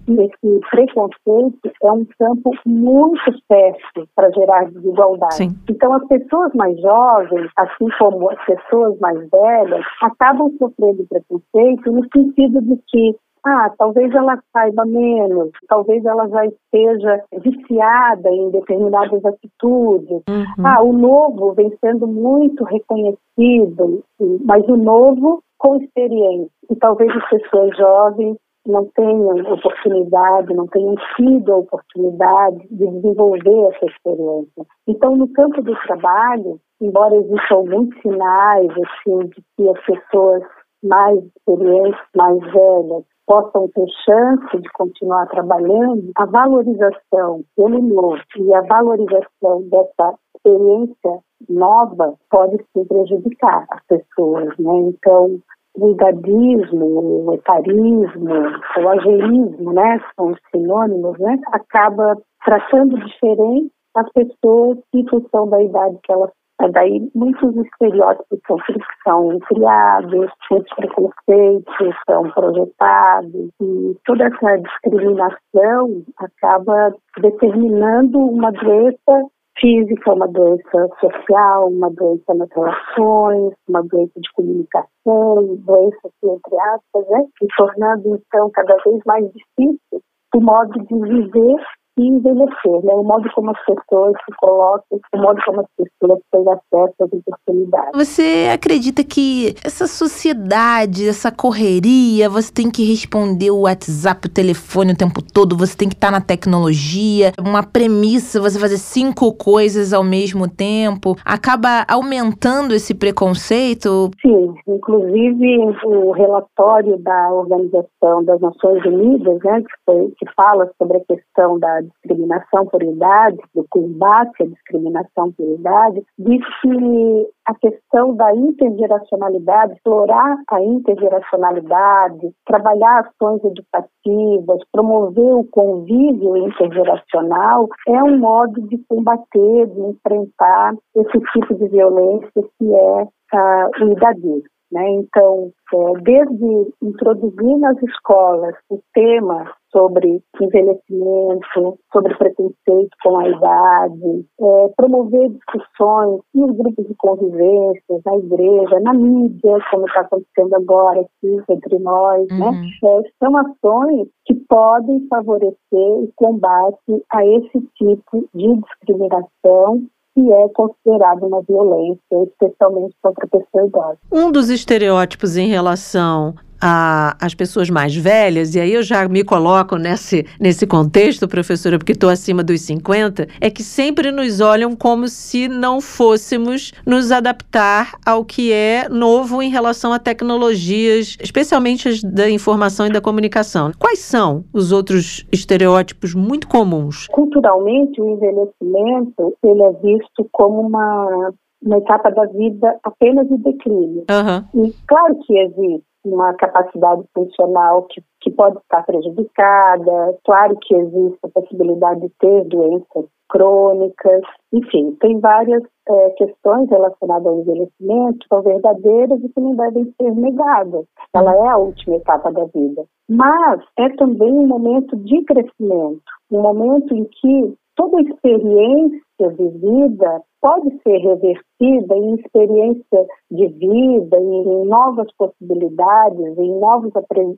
E 0.08 0.14
esse 0.22 0.60
preconceito 0.70 1.72
é 1.84 1.92
um 1.92 2.06
campo 2.20 2.52
muito 2.66 3.22
fértil 3.48 4.08
para 4.16 4.30
gerar 4.32 4.70
desigualdade. 4.70 5.36
Sim. 5.36 5.56
Então, 5.70 5.94
as 5.94 6.06
pessoas 6.08 6.54
mais 6.54 6.80
jovens, 6.82 7.50
assim 7.58 7.88
como 7.98 8.30
as 8.30 8.46
pessoas 8.46 9.00
mais 9.00 9.18
velhas, 9.30 9.86
acabam 10.02 10.52
sofrendo 10.60 11.06
preconceito 11.08 11.92
no 11.92 12.04
sentido 12.14 12.62
de 12.62 12.78
que 12.88 13.16
ah, 13.48 13.72
talvez 13.78 14.14
ela 14.14 14.38
saiba 14.52 14.86
menos, 14.86 15.52
talvez 15.68 16.04
ela 16.04 16.28
já 16.28 16.46
esteja 16.46 17.24
viciada 17.42 18.30
em 18.30 18.52
determinadas 18.52 19.24
atitudes. 19.24 20.22
Uhum. 20.28 20.66
Ah, 20.66 20.84
o 20.84 20.92
novo 20.92 21.54
vem 21.54 21.72
sendo 21.80 22.08
muito 22.08 22.64
reconhecido, 22.66 24.04
mas 24.46 24.68
o 24.68 24.76
novo 24.76 25.42
com 25.58 25.78
experiência. 25.78 26.52
E 26.70 26.76
talvez 26.76 27.10
as 27.16 27.30
pessoas 27.30 27.76
jovens 27.78 28.38
não 28.68 28.86
tenham 28.96 29.54
oportunidade, 29.54 30.54
não 30.54 30.68
tenham 30.68 30.96
tido 31.16 31.54
a 31.54 31.58
oportunidade 31.58 32.68
de 32.70 32.86
desenvolver 32.86 33.74
essa 33.74 33.86
experiência. 33.86 34.66
Então, 34.88 35.16
no 35.16 35.28
campo 35.30 35.62
do 35.62 35.74
trabalho, 35.88 36.60
embora 36.82 37.16
existam 37.16 37.56
alguns 37.56 37.90
sinais 38.02 38.70
assim, 38.72 39.20
de 39.30 39.44
que 39.56 39.70
as 39.70 39.86
pessoas 39.86 40.44
mais 40.84 41.24
experientes, 41.24 42.00
mais 42.16 42.40
velhas, 42.40 43.04
possam 43.28 43.68
ter 43.76 43.86
chance 44.06 44.58
de 44.58 44.70
continuar 44.72 45.28
trabalhando, 45.28 46.12
a 46.16 46.26
valorização 46.26 47.44
pelo 47.56 47.82
novo 47.82 48.18
e 48.38 48.54
a 48.56 48.62
valorização 48.62 49.62
dessa 49.70 50.16
experiência 50.36 51.20
nova 51.50 52.16
pode 52.32 52.58
prejudicar 52.88 53.66
as 53.70 53.86
pessoas, 53.86 54.48
né? 54.58 54.80
Então, 54.88 55.40
o 55.78 55.92
idadismo, 55.92 57.28
o 57.28 57.34
etarismo, 57.34 58.34
o 58.78 58.90
ageísmo, 58.90 59.74
né, 59.74 60.02
são 60.16 60.30
os 60.30 60.40
sinônimos, 60.50 61.20
né, 61.20 61.38
acaba 61.52 62.18
tratando 62.44 62.98
diferente 63.06 63.72
as 63.96 64.12
pessoas 64.12 64.80
em 64.94 65.08
função 65.08 65.48
da 65.50 65.62
idade 65.62 65.98
que 66.04 66.12
elas 66.12 66.32
Daí 66.72 67.12
muitos 67.14 67.56
estereótipos 67.56 68.40
são, 68.48 68.58
são 69.04 69.40
criados, 69.42 70.32
muitos 70.50 70.76
preconceitos 70.76 71.96
são 72.10 72.32
projetados 72.32 73.50
e 73.62 73.96
toda 74.06 74.26
essa 74.26 74.58
discriminação 74.58 76.04
acaba 76.18 76.96
determinando 77.22 78.18
uma 78.18 78.52
doença 78.52 79.30
física, 79.60 80.14
uma 80.14 80.28
doença 80.28 80.90
social, 81.00 81.70
uma 81.70 81.92
doença 81.92 82.34
nas 82.34 82.50
relações, 82.52 83.54
uma 83.68 83.84
doença 83.84 84.20
de 84.20 84.32
comunicação, 84.34 85.56
doença, 85.60 86.10
entre 86.24 86.60
aspas, 86.60 87.10
né? 87.10 87.26
e 87.42 87.48
tornando 87.56 88.16
então 88.16 88.50
cada 88.52 88.76
vez 88.84 89.00
mais 89.06 89.26
difícil 89.26 90.02
o 90.36 90.42
modo 90.42 90.74
de 90.86 90.96
viver 90.96 91.56
e 91.98 92.08
envelhecer, 92.08 92.84
né? 92.84 92.94
o 92.94 93.04
modo 93.04 93.28
como 93.34 93.52
as 93.52 93.58
pessoas 93.66 94.14
se 94.26 94.36
colocam, 94.38 95.00
o 95.14 95.18
modo 95.18 95.40
como 95.46 95.62
as 95.62 95.68
pessoas 95.76 96.20
têm 96.32 96.42
acesso 96.42 96.96
às 97.02 97.12
oportunidades. 97.12 97.92
Você 98.08 98.50
acredita 98.54 99.04
que 99.04 99.56
essa 99.64 99.88
sociedade, 99.88 101.08
essa 101.08 101.32
correria, 101.32 102.30
você 102.30 102.54
tem 102.54 102.70
que 102.70 102.84
responder 102.84 103.50
o 103.50 103.62
WhatsApp, 103.62 104.28
o 104.28 104.34
telefone 104.34 104.94
o 104.94 104.98
tempo 104.98 105.22
todo, 105.22 105.58
você 105.58 105.76
tem 105.76 105.90
que 105.90 105.96
estar 105.96 106.12
na 106.12 106.22
tecnologia, 106.22 107.32
uma 107.40 107.64
premissa, 107.64 108.40
você 108.40 108.60
fazer 108.60 108.78
cinco 108.78 109.34
coisas 109.34 109.92
ao 109.92 110.04
mesmo 110.04 110.48
tempo, 110.48 111.16
acaba 111.26 111.84
aumentando 111.88 112.76
esse 112.76 112.94
preconceito? 112.94 114.12
Sim, 114.22 114.54
inclusive 114.68 115.58
o 115.84 116.12
relatório 116.12 116.98
da 117.00 117.34
Organização 117.34 118.24
das 118.24 118.40
Nações 118.40 118.86
Unidas, 118.86 119.40
né, 119.44 119.62
que, 119.62 119.74
foi, 119.86 120.14
que 120.18 120.26
fala 120.36 120.70
sobre 120.80 120.98
a 120.98 121.16
questão 121.16 121.58
da 121.58 121.82
discriminação 121.88 122.66
por 122.66 122.82
idade, 122.84 123.38
do 123.54 123.66
combate 123.70 124.44
à 124.44 124.46
discriminação 124.46 125.32
por 125.32 125.48
idade, 125.54 126.04
diz 126.20 126.42
que 126.62 127.30
a 127.46 127.56
questão 127.56 128.16
da 128.16 128.34
intergeracionalidade, 128.36 129.74
explorar 129.74 130.38
a 130.50 130.62
intergeracionalidade, 130.62 132.32
trabalhar 132.46 133.00
ações 133.08 133.44
educativas, 133.44 134.62
promover 134.72 135.34
o 135.34 135.46
convívio 135.46 136.38
intergeracional, 136.38 137.68
é 137.88 138.04
um 138.04 138.18
modo 138.18 138.62
de 138.68 138.78
combater, 138.90 139.68
de 139.68 139.80
enfrentar 139.82 140.76
esse 140.96 141.20
tipo 141.34 141.56
de 141.56 141.68
violência 141.70 142.44
que 142.60 142.76
é 142.76 143.04
uh, 143.04 143.86
o 143.86 143.92
idadismo. 143.92 144.58
Né? 144.72 144.90
Então, 144.96 145.52
é, 145.74 146.02
desde 146.02 146.74
introduzir 146.82 147.58
nas 147.58 147.82
escolas 147.84 148.56
o 148.70 148.82
tema 148.94 149.50
sobre 149.72 150.22
envelhecimento, 150.42 151.80
sobre 151.92 152.16
preconceito 152.16 152.96
com 153.04 153.18
a 153.18 153.30
idade, 153.30 154.26
é, 154.40 154.74
promover 154.76 155.30
discussões 155.30 156.22
nos 156.34 156.58
grupos 156.58 156.88
de 156.88 156.96
convivência, 156.96 158.02
na 158.06 158.18
igreja, 158.18 158.80
na 158.82 158.94
mídia, 158.94 159.58
como 159.72 159.88
está 159.88 160.02
acontecendo 160.02 160.56
agora 160.56 161.02
aqui 161.02 161.42
entre 161.50 161.80
nós, 161.80 162.28
né? 162.30 162.46
uhum. 162.48 162.52
né? 162.52 162.70
É, 162.84 163.02
são 163.24 163.38
ações 163.38 164.08
que 164.26 164.36
podem 164.48 165.08
favorecer 165.08 165.58
o 165.74 166.10
combate 166.16 167.04
a 167.12 167.26
esse 167.26 167.62
tipo 167.78 168.28
de 168.34 168.62
discriminação 168.62 169.84
que 170.14 170.34
é 170.34 170.50
considerado 170.50 171.28
uma 171.28 171.44
violência, 171.44 172.24
especialmente 172.24 172.96
contra 173.04 173.26
a 173.26 173.30
pessoa 173.30 173.68
idosa. 173.68 174.00
Um 174.12 174.32
dos 174.32 174.50
estereótipos 174.50 175.38
em 175.38 175.48
relação 175.48 176.34
a, 176.62 177.16
as 177.20 177.34
pessoas 177.34 177.70
mais 177.70 177.96
velhas, 177.96 178.56
e 178.56 178.60
aí 178.60 178.74
eu 178.74 178.84
já 178.84 179.08
me 179.08 179.24
coloco 179.24 179.78
nesse, 179.78 180.26
nesse 180.40 180.66
contexto, 180.66 181.28
professora, 181.28 181.78
porque 181.78 181.92
estou 181.92 182.10
acima 182.10 182.44
dos 182.44 182.62
50, 182.62 183.28
é 183.40 183.50
que 183.50 183.64
sempre 183.64 184.12
nos 184.12 184.40
olham 184.40 184.76
como 184.76 185.08
se 185.08 185.48
não 185.48 185.82
fôssemos 185.82 186.74
nos 186.86 187.12
adaptar 187.12 187.94
ao 188.06 188.24
que 188.24 188.52
é 188.52 188.88
novo 188.90 189.42
em 189.42 189.50
relação 189.50 189.94
a 189.94 190.00
tecnologias, 190.00 191.18
especialmente 191.22 191.88
as 191.88 192.02
da 192.02 192.30
informação 192.30 192.88
e 192.88 192.92
da 192.92 193.02
comunicação. 193.02 193.72
Quais 193.78 194.00
são 194.00 194.44
os 194.54 194.72
outros 194.72 195.26
estereótipos 195.32 196.14
muito 196.14 196.48
comuns? 196.48 197.08
Culturalmente, 197.08 198.02
o 198.02 198.10
envelhecimento 198.10 199.36
ele 199.44 199.64
é 199.64 199.72
visto 199.74 200.28
como 200.32 200.62
uma 200.62 201.32
uma 201.62 201.78
etapa 201.78 202.12
da 202.12 202.26
vida 202.26 202.78
apenas 202.84 203.28
de 203.28 203.38
declínio. 203.38 204.06
Uhum. 204.10 204.68
E 204.68 204.74
claro 204.88 205.18
que 205.26 205.38
existe 205.38 205.87
uma 206.14 206.34
capacidade 206.34 207.04
funcional 207.14 207.84
que, 207.84 208.02
que 208.22 208.32
pode 208.32 208.58
estar 208.58 208.84
prejudicada. 208.84 210.18
Claro 210.26 210.58
que 210.62 210.76
existe 210.76 211.20
a 211.24 211.30
possibilidade 211.30 212.02
de 212.02 212.10
ter 212.20 212.46
doenças 212.46 213.06
crônicas, 213.30 214.22
enfim, 214.54 214.96
tem 215.02 215.20
várias 215.20 215.62
é, 215.90 216.10
questões 216.12 216.70
relacionadas 216.70 217.28
ao 217.28 217.40
envelhecimento 217.40 218.20
que 218.20 218.28
são 218.30 218.42
verdadeiras 218.42 219.22
e 219.22 219.30
que 219.30 219.40
não 219.40 219.56
devem 219.56 219.94
ser 220.02 220.12
negadas. 220.16 220.86
Ela 221.14 221.36
é 221.36 221.48
a 221.48 221.58
última 221.58 221.98
etapa 221.98 222.32
da 222.32 222.46
vida. 222.46 222.86
Mas 223.10 223.62
é 223.78 223.90
também 223.90 224.32
um 224.32 224.48
momento 224.48 224.96
de 224.98 225.24
crescimento, 225.24 226.02
um 226.32 226.42
momento 226.42 226.94
em 226.94 227.04
que 227.06 227.54
toda 227.76 228.02
experiência 228.02 229.30
vivida 229.38 230.22
pode 230.42 230.70
ser 230.82 230.98
revertida 230.98 231.96
em 231.96 232.16
experiência 232.16 233.06
de 233.32 233.48
vida, 233.48 234.18
em 234.18 234.66
novas 234.66 235.08
possibilidades, 235.18 236.38
em 236.38 236.60
novos 236.60 236.92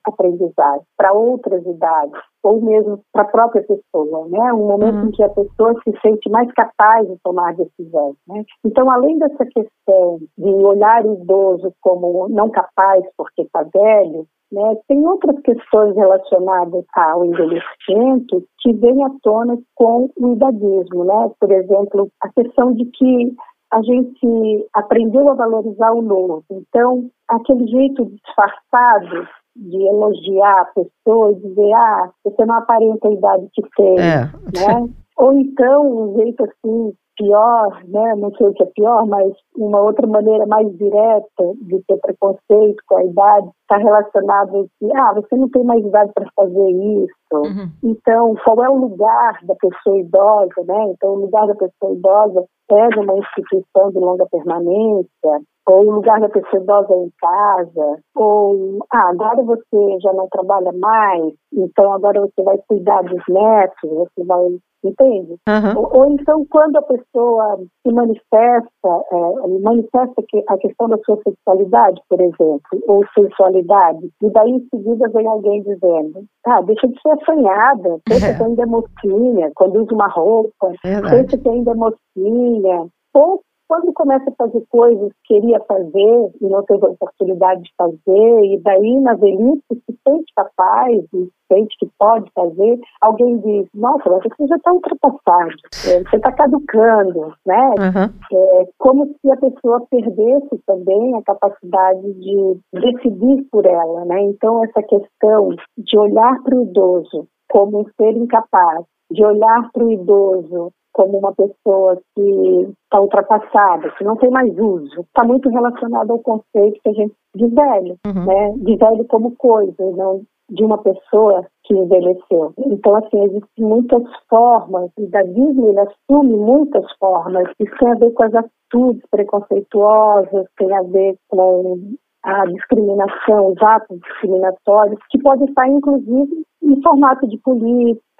aprendizados 0.05 0.85
para 0.97 1.13
outras 1.13 1.65
idades, 1.65 2.19
ou 2.43 2.61
mesmo 2.61 2.99
para 3.11 3.23
a 3.23 3.31
própria 3.31 3.63
pessoa, 3.63 4.27
né? 4.27 4.53
Um 4.53 4.67
momento 4.67 4.95
uhum. 4.95 5.07
em 5.07 5.11
que 5.11 5.23
a 5.23 5.29
pessoa 5.29 5.73
se 5.83 5.99
sente 6.01 6.29
mais 6.29 6.51
capaz 6.53 7.07
de 7.07 7.17
tomar 7.23 7.55
decisões, 7.55 8.15
né? 8.27 8.43
Então, 8.65 8.89
além 8.89 9.17
dessa 9.17 9.45
questão 9.45 10.19
de 10.37 10.49
olhar 10.49 11.05
o 11.05 11.13
idoso 11.13 11.73
como 11.81 12.27
não 12.29 12.49
capaz 12.49 13.03
porque 13.17 13.43
está 13.43 13.63
velho, 13.63 14.25
né? 14.51 14.75
Tem 14.87 15.05
outras 15.05 15.39
questões 15.41 15.95
relacionadas 15.95 16.83
ao 16.95 17.25
envelhecimento 17.25 18.43
que 18.59 18.73
vêm 18.73 19.03
à 19.03 19.09
tona 19.21 19.57
com 19.75 20.09
o 20.17 20.33
idadismo, 20.33 21.03
né? 21.05 21.31
Por 21.39 21.51
exemplo, 21.51 22.09
a 22.21 22.29
questão 22.29 22.73
de 22.73 22.88
que 22.93 23.35
a 23.71 23.81
gente 23.83 24.67
aprendeu 24.73 25.29
a 25.29 25.35
valorizar 25.35 25.91
o 25.91 26.01
novo. 26.01 26.43
Então, 26.51 27.09
aquele 27.27 27.67
jeito 27.67 28.05
disfarçado 28.05 29.27
de 29.55 29.77
elogiar 29.77 30.61
a 30.61 30.65
pessoa 30.65 31.31
e 31.31 31.35
dizer, 31.35 31.73
ah, 31.73 32.09
você 32.23 32.45
não 32.45 32.55
aparenta 32.55 33.07
a 33.07 33.11
idade 33.11 33.47
que 33.53 33.61
tem, 33.75 33.99
é. 33.99 34.25
né? 34.25 34.89
Ou 35.17 35.33
então, 35.33 36.13
um 36.13 36.17
jeito 36.17 36.45
assim, 36.45 36.93
pior, 37.17 37.83
né? 37.85 38.15
não 38.15 38.33
sei 38.35 38.47
o 38.47 38.53
que 38.53 38.63
é 38.63 38.67
pior, 38.67 39.05
mas 39.05 39.33
uma 39.57 39.81
outra 39.81 40.07
maneira 40.07 40.45
mais 40.45 40.65
direta 40.77 41.43
de 41.61 41.83
ter 41.85 41.97
preconceito 41.97 42.81
com 42.87 42.97
a 42.97 43.03
idade 43.03 43.49
está 43.61 43.77
relacionado 43.77 44.69
que, 44.79 44.89
ah, 44.95 45.13
você 45.13 45.35
não 45.35 45.49
tem 45.49 45.63
mais 45.65 45.85
idade 45.85 46.11
para 46.15 46.31
fazer 46.33 46.69
isso. 46.69 47.13
Uhum. 47.33 47.69
Então, 47.83 48.33
qual 48.45 48.63
é 48.63 48.69
o 48.69 48.77
lugar 48.77 49.39
da 49.43 49.55
pessoa 49.55 49.99
idosa, 49.99 50.63
né? 50.65 50.91
Então, 50.91 51.09
o 51.11 51.19
lugar 51.19 51.45
da 51.47 51.55
pessoa 51.55 51.93
idosa 51.93 52.45
é 52.77 52.89
numa 52.95 53.17
instituição 53.17 53.91
de 53.91 53.99
longa 53.99 54.25
permanência, 54.31 55.41
ou 55.67 55.85
o 55.85 55.91
lugar 55.91 56.19
da 56.19 56.29
pessoa 56.29 56.63
idosa 56.63 56.95
em 56.95 57.11
casa, 57.19 57.99
ou 58.15 58.79
ah, 58.91 59.09
agora 59.09 59.43
você 59.43 59.99
já 60.01 60.11
não 60.13 60.27
trabalha 60.29 60.71
mais, 60.73 61.33
então 61.53 61.93
agora 61.93 62.21
você 62.21 62.41
vai 62.43 62.57
cuidar 62.67 63.03
dos 63.03 63.21
netos, 63.27 63.89
você 63.89 64.23
vai 64.25 64.59
entende? 64.83 65.35
Uhum. 65.47 65.77
Ou, 65.77 65.97
ou, 65.97 66.11
então, 66.11 66.45
quando 66.49 66.77
a 66.77 66.81
pessoa 66.81 67.59
se 67.85 67.93
manifesta, 67.93 68.69
é, 69.11 69.47
manifesta 69.61 70.23
que 70.27 70.43
a 70.47 70.57
questão 70.57 70.87
da 70.89 70.97
sua 71.05 71.17
sexualidade, 71.23 72.01
por 72.09 72.19
exemplo, 72.21 72.61
ou 72.87 73.05
sensualidade, 73.13 74.09
e 74.21 74.29
daí 74.31 74.51
em 74.51 74.67
seguida 74.69 75.09
vem 75.09 75.27
alguém 75.27 75.61
dizendo, 75.63 76.23
ah, 76.45 76.61
deixa 76.61 76.87
de 76.87 77.01
ser 77.01 77.11
assanhada, 77.11 77.99
pensa 78.05 78.27
é. 78.27 78.33
que 78.33 78.43
ainda 78.43 78.63
é 78.63 78.65
mocinha, 78.65 79.51
usa 79.79 79.93
uma 79.93 80.07
roupa, 80.07 80.73
é 80.83 81.01
pensa 81.01 81.37
que 81.37 81.49
ainda 81.49 81.71
é 81.71 81.75
mocinha. 81.75 82.87
Pouco 83.11 83.43
quando 83.69 83.93
começa 83.93 84.27
a 84.31 84.35
fazer 84.35 84.65
coisas 84.69 85.11
que 85.23 85.35
queria 85.35 85.59
fazer 85.61 86.31
e 86.41 86.49
não 86.49 86.63
teve 86.63 86.85
a 86.87 86.89
oportunidade 86.89 87.61
de 87.61 87.69
fazer, 87.77 88.45
e 88.45 88.59
daí 88.63 88.99
na 88.99 89.13
velhice 89.13 89.61
se 89.69 89.99
sente 90.07 90.33
capaz, 90.35 91.05
e 91.13 91.29
sente 91.47 91.77
que 91.79 91.87
pode 91.99 92.29
fazer, 92.33 92.79
alguém 92.99 93.37
diz, 93.37 93.67
nossa, 93.75 94.09
mas 94.09 94.23
você 94.23 94.47
já 94.47 94.55
está 94.55 94.73
ultrapassado, 94.73 95.53
é, 95.87 96.03
você 96.03 96.15
está 96.15 96.31
caducando, 96.31 97.31
né? 97.45 97.69
Uhum. 97.77 98.59
É 98.61 98.65
como 98.79 99.05
se 99.21 99.31
a 99.31 99.37
pessoa 99.37 99.85
perdesse 99.91 100.57
também 100.65 101.15
a 101.15 101.21
capacidade 101.21 102.13
de 102.13 102.59
decidir 102.73 103.43
por 103.51 103.67
ela, 103.67 104.03
né? 104.05 104.19
Então 104.23 104.63
essa 104.63 104.81
questão 104.81 105.49
de 105.77 105.97
olhar 105.99 106.41
para 106.41 106.57
o 106.57 106.63
idoso 106.63 107.27
como 107.51 107.81
um 107.81 107.85
ser 107.97 108.17
incapaz, 108.17 108.83
de 109.11 109.23
olhar 109.23 109.69
para 109.71 109.83
o 109.83 109.91
idoso 109.91 110.71
como 110.93 111.17
uma 111.17 111.33
pessoa 111.33 111.99
que 112.15 112.69
está 112.83 112.99
ultrapassada, 113.01 113.91
que 113.91 114.03
não 114.03 114.15
tem 114.15 114.29
mais 114.29 114.57
uso, 114.57 115.01
está 115.01 115.23
muito 115.23 115.49
relacionado 115.49 116.11
ao 116.11 116.19
conceito 116.19 116.79
que 116.83 116.89
a 116.89 116.93
gente 116.93 117.13
de 117.35 117.47
velho, 117.47 117.95
uhum. 118.05 118.25
né? 118.25 118.53
De 118.57 118.75
velho 118.75 119.05
como 119.05 119.35
coisa, 119.35 119.75
não 119.95 120.21
de 120.49 120.63
uma 120.63 120.77
pessoa 120.79 121.45
que 121.63 121.75
envelheceu. 121.75 122.53
Então, 122.57 122.95
assim, 122.95 123.23
existem 123.23 123.65
muitas 123.65 124.03
formas, 124.27 124.89
e 124.97 125.05
da 125.07 125.21
Disney 125.21 125.69
ele 125.69 125.79
assume 125.79 126.37
muitas 126.37 126.85
formas. 126.97 127.47
Isso 127.59 127.75
tem 127.79 127.91
a 127.91 127.95
ver 127.95 128.11
com 128.11 128.23
as 128.23 128.33
atitudes 128.33 129.03
preconceituosas, 129.11 130.47
tem 130.57 130.75
a 130.75 130.81
ver 130.81 131.15
com 131.27 131.77
a 132.23 132.45
discriminação, 132.47 133.51
os 133.51 133.61
atos 133.61 133.99
discriminatórios, 133.99 134.99
que 135.09 135.19
podem 135.19 135.47
estar, 135.47 135.67
inclusive, 135.67 136.43
em 136.63 136.81
formato 136.81 137.27
de 137.27 137.37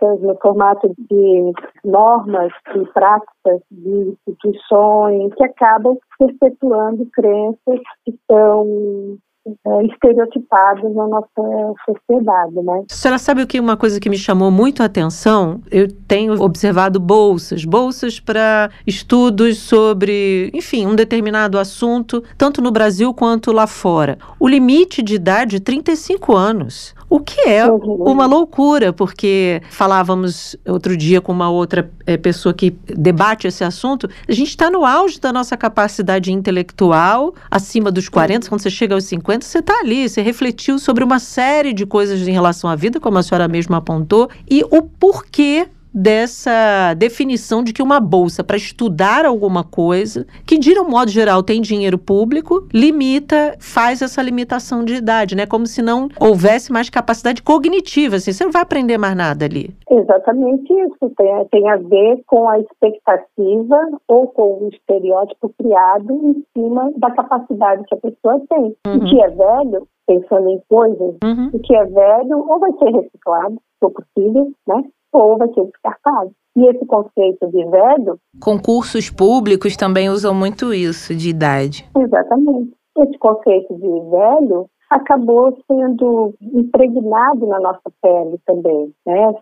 no 0.02 0.38
formato 0.42 0.94
de 1.10 1.52
normas 1.84 2.52
e 2.76 2.86
práticas 2.94 3.62
de 3.72 4.16
instituições, 4.28 5.34
que 5.36 5.44
acabam 5.44 5.98
perpetuando 6.18 7.06
crenças 7.14 7.80
que 8.06 8.12
estão 8.12 9.18
é, 9.66 9.86
estereotipados 9.86 10.94
na 10.94 11.08
nossa 11.08 11.74
sociedade, 11.86 12.56
né? 12.56 12.84
A 12.90 12.94
senhora 12.94 13.18
sabe 13.18 13.42
o 13.42 13.48
que 13.48 13.60
uma 13.60 13.78
coisa 13.78 14.00
que 14.00 14.10
me 14.10 14.18
chamou 14.18 14.52
muito 14.52 14.84
a 14.84 14.86
atenção? 14.86 15.62
Eu 15.72 15.88
tenho 16.08 16.42
observado 16.42 17.00
bolsas, 17.00 17.66
bolsas 17.66 18.20
para 18.20 18.70
estudos 18.86 19.58
sobre, 19.58 20.52
enfim, 20.54 20.86
um 20.86 20.96
determinado 20.96 21.58
assunto, 21.58 22.24
tanto 22.38 22.62
no 22.62 22.72
Brasil 22.72 23.14
quanto 23.14 23.52
lá 23.52 23.66
fora. 23.66 24.18
O 24.40 24.48
limite 24.48 25.02
de 25.02 25.16
idade 25.16 25.60
35 25.60 26.36
anos. 26.36 26.94
O 27.10 27.20
que 27.20 27.42
é 27.42 27.66
uma 27.66 28.28
loucura, 28.28 28.94
porque 28.94 29.62
falávamos 29.72 30.56
outro 30.68 30.96
dia 30.96 31.20
com 31.20 31.32
uma 31.32 31.50
outra 31.50 31.90
é, 32.06 32.16
pessoa 32.18 32.54
que 32.54 32.70
debate 32.86 33.48
esse 33.48 33.64
assunto, 33.64 34.08
a 34.28 34.32
gente 34.32 34.50
está 34.50 34.70
no 34.70 34.86
auge 34.86 35.20
da 35.20 35.34
nossa 35.34 35.58
capacidade 35.58 36.32
intelectual, 36.32 37.34
acima 37.50 37.92
dos 37.92 38.08
40, 38.08 38.48
quando 38.48 38.62
você 38.62 38.70
chega 38.70 38.94
aos 38.94 39.06
50, 39.06 39.44
você 39.44 39.58
está 39.58 39.80
ali, 39.80 40.08
você 40.08 40.22
refletiu 40.22 40.78
sobre 40.78 41.04
uma 41.04 41.18
série 41.18 41.74
de 41.74 41.86
coisas 41.86 42.28
em 42.28 42.32
relação 42.32 42.70
à 42.70 42.76
vida, 42.76 43.00
como 43.00 43.18
a 43.18 43.24
senhora 43.24 43.48
mesma 43.48 43.78
apontou, 43.78 44.30
e 44.48 44.64
o 44.70 44.84
porquê 44.84 45.68
dessa 45.94 46.94
definição 46.96 47.64
de 47.64 47.74
que 47.74 47.82
uma 47.82 48.00
bolsa 48.00 48.44
para 48.44 48.58
estudar 48.58 49.26
alguma 49.26 49.64
coisa, 49.64 50.26
que 50.46 50.58
de 50.58 50.80
um 50.80 50.90
modo 50.90 51.10
geral 51.10 51.44
tem 51.44 51.62
dinheiro 51.62 51.98
público, 51.98 52.68
limita, 52.74 53.56
faz 53.60 54.02
essa 54.02 54.22
limitação 54.22 54.84
de 54.84 54.96
idade, 54.96 55.36
né? 55.36 55.46
Como 55.46 55.66
se 55.66 55.82
não 55.82 56.10
houvesse 56.20 56.72
mais 56.72 56.90
capacidade 56.90 57.42
cognitiva, 57.42 58.18
assim, 58.18 58.32
você 58.32 58.44
não 58.44 58.52
vai 58.52 58.62
aprender 58.62 58.98
mais 58.98 59.16
nada 59.16 59.46
ali. 59.46 59.70
Exatamente 59.90 60.72
isso, 60.74 61.14
tem, 61.18 61.46
tem 61.52 61.70
a 61.70 61.78
ver 61.78 62.22
com 62.28 62.48
a 62.48 62.60
expectativa 62.60 63.78
ou 64.08 64.28
com 64.28 64.66
o 64.66 64.70
estereótipo 64.70 65.50
criado 65.58 66.14
em 66.14 66.44
cima 66.56 66.92
da 66.98 67.12
capacidade 67.12 67.84
que 67.86 67.96
a 67.96 67.98
pessoa 67.98 68.42
tem. 68.50 68.76
Uhum. 68.88 68.98
O 68.98 69.06
que 69.06 69.22
é 69.22 69.30
velho, 69.30 69.88
pensando 70.08 70.50
em 70.50 70.62
coisas, 70.70 71.16
uhum. 71.24 71.50
o 71.54 71.60
que 71.60 71.76
é 71.76 71.86
velho 71.86 72.40
ou 72.48 72.60
vai 72.60 72.72
ser 72.74 72.92
reciclado, 72.92 73.54
se 73.56 73.80
for 73.80 73.92
possível, 73.92 74.52
né? 74.68 74.84
Ou 75.12 75.38
vai 75.38 75.48
ser 75.54 75.64
descartado. 75.66 76.32
E 76.56 76.66
esse 76.68 76.86
conceito 76.86 77.48
de 77.48 77.66
velho. 77.66 78.20
Concursos 78.42 79.10
públicos 79.10 79.78
também 79.78 80.10
usam 80.10 80.34
muito 80.34 80.74
isso, 80.74 81.16
de 81.16 81.30
idade. 81.30 81.90
Exatamente. 81.98 82.74
Esse 82.98 83.18
conceito 83.18 83.74
de 83.76 84.10
velho 84.10 84.70
acabou 84.90 85.56
sendo 85.68 86.34
impregnado 86.42 87.46
na 87.46 87.60
nossa 87.60 87.92
pele 88.02 88.40
também, 88.46 88.92
né? 89.06 89.34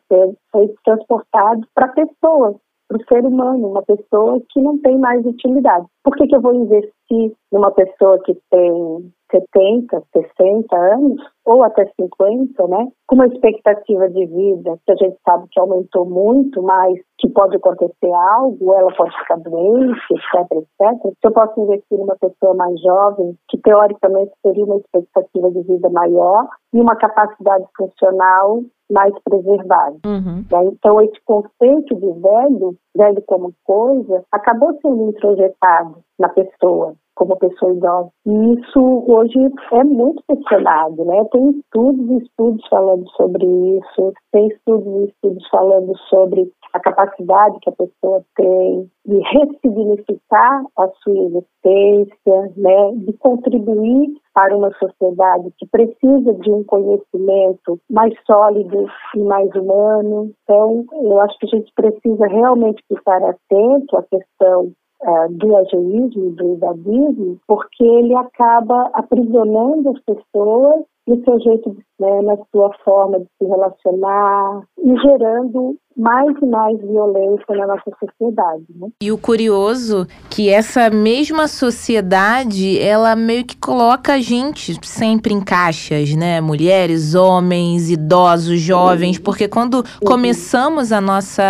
Foi 0.52 0.74
transportado 0.84 1.66
para 1.74 1.88
pessoas, 1.90 2.56
para 2.88 2.98
o 2.98 3.06
ser 3.08 3.26
humano, 3.26 3.70
uma 3.70 3.82
pessoa 3.82 4.40
que 4.50 4.62
não 4.62 4.78
tem 4.80 4.98
mais 4.98 5.26
utilidade. 5.26 5.86
Por 6.04 6.16
que, 6.16 6.28
que 6.28 6.36
eu 6.36 6.42
vou 6.42 6.54
investir 6.54 7.34
numa 7.52 7.72
pessoa 7.72 8.22
que 8.24 8.38
tem 8.52 9.12
70, 9.32 10.04
60 10.14 10.78
anos, 10.78 11.22
ou 11.46 11.64
até 11.64 11.86
50, 12.00 12.68
né? 12.68 12.88
Com 13.08 13.16
uma 13.16 13.28
expectativa 13.28 14.10
de 14.10 14.26
vida 14.26 14.78
que 14.86 14.92
a 14.92 14.96
gente 14.96 15.18
sabe 15.26 15.48
que 15.50 15.60
aumentou 15.60 16.06
muito, 16.06 16.62
mas 16.62 17.00
que 17.18 17.30
pode 17.30 17.56
acontecer 17.56 18.12
algo, 18.12 18.74
ela 18.74 18.94
pode 18.96 19.18
ficar 19.18 19.38
doente, 19.38 20.00
etc, 20.12 20.52
etc. 20.52 21.02
Se 21.04 21.28
eu 21.28 21.32
posso 21.32 21.62
investir 21.62 21.98
numa 21.98 22.16
pessoa 22.18 22.54
mais 22.54 22.80
jovem, 22.82 23.36
que 23.50 23.58
teoricamente 23.60 24.32
teria 24.44 24.66
uma 24.66 24.78
expectativa 24.78 25.52
de 25.52 25.62
vida 25.64 25.90
maior 25.90 26.48
e 26.74 26.82
uma 26.82 26.96
capacidade 26.96 27.66
funcional 27.78 28.62
mais 28.92 29.14
preservada. 29.24 29.98
Uhum. 30.06 30.46
Né? 30.52 30.66
Então, 30.66 31.02
esse 31.02 31.20
conceito 31.26 31.96
de 31.96 32.12
velho, 32.22 32.76
velho 32.96 33.24
como 33.26 33.54
coisa, 33.64 34.24
acabou 34.32 34.78
sendo 34.82 35.10
introjetado 35.10 35.96
na 36.20 36.30
pessoa 36.30 36.96
como 37.18 37.36
pessoa 37.38 37.74
idosa. 37.74 38.10
E 38.26 38.54
isso 38.54 39.04
hoje 39.08 39.52
é 39.74 39.84
muito 39.84 40.24
questionado, 40.30 41.04
né? 41.04 41.26
Tem 41.32 41.50
estudos 41.50 42.10
e 42.10 42.24
estudos 42.24 42.68
falando 42.70 43.10
sobre 43.12 43.46
isso, 43.46 44.14
tem 44.32 44.48
estudos 44.48 44.88
e 44.88 45.06
estudos 45.06 45.48
falando 45.50 45.98
sobre 46.10 46.50
a 46.74 46.80
capacidade 46.80 47.60
que 47.62 47.70
a 47.70 47.74
pessoa 47.74 48.24
tem 48.36 48.90
de 49.06 49.20
ressignificar 49.20 50.64
a 50.78 50.88
sua 51.04 51.18
existência, 51.18 52.54
né? 52.56 52.92
De 52.98 53.14
contribuir 53.14 54.16
para 54.34 54.56
uma 54.56 54.72
sociedade 54.74 55.52
que 55.58 55.66
precisa 55.66 56.34
de 56.36 56.52
um 56.52 56.64
conhecimento 56.64 57.80
mais 57.90 58.14
sólido 58.28 58.86
e 59.16 59.20
mais 59.20 59.50
humano. 59.56 60.32
Então, 60.44 60.86
eu 60.94 61.20
acho 61.22 61.36
que 61.40 61.48
a 61.48 61.58
gente 61.58 61.72
precisa 61.74 62.28
realmente 62.28 62.84
ficar 62.88 63.24
atento 63.24 63.98
à 63.98 64.04
questão 64.04 64.72
uh, 65.02 65.32
do 65.32 65.56
ageísmo, 65.58 66.32
do 66.32 66.54
idadismo, 66.54 67.40
porque 67.48 67.84
ele 67.84 68.16
acaba 68.16 68.90
aprisionando 68.94 69.90
as 69.90 70.00
pessoas 70.02 70.86
no 71.08 71.24
seu 71.24 71.40
jeito, 71.40 71.78
né, 72.00 72.22
na 72.22 72.38
sua 72.52 72.72
forma 72.84 73.20
de 73.20 73.28
se 73.38 73.46
relacionar 73.46 74.62
e 74.78 74.96
gerando 75.00 75.78
mais 75.98 76.36
e 76.40 76.46
mais 76.46 76.80
violência 76.80 77.56
na 77.56 77.66
nossa 77.66 77.92
sociedade. 78.00 78.64
Né? 78.76 78.88
E 79.02 79.12
o 79.12 79.18
curioso 79.18 80.08
que 80.30 80.48
essa 80.50 80.92
mesma 80.92 81.48
sociedade, 81.48 82.80
ela 82.80 83.16
meio 83.16 83.44
que 83.44 83.58
coloca 83.58 84.14
a 84.14 84.20
gente 84.20 84.78
sempre 84.86 85.34
em 85.34 85.42
caixas, 85.42 86.16
né? 86.16 86.40
Mulheres, 86.40 87.16
homens, 87.16 87.90
idosos, 87.90 88.60
jovens, 88.60 89.18
porque 89.18 89.48
quando 89.48 89.84
começamos 90.06 90.92
a 90.92 91.02
nossa 91.02 91.44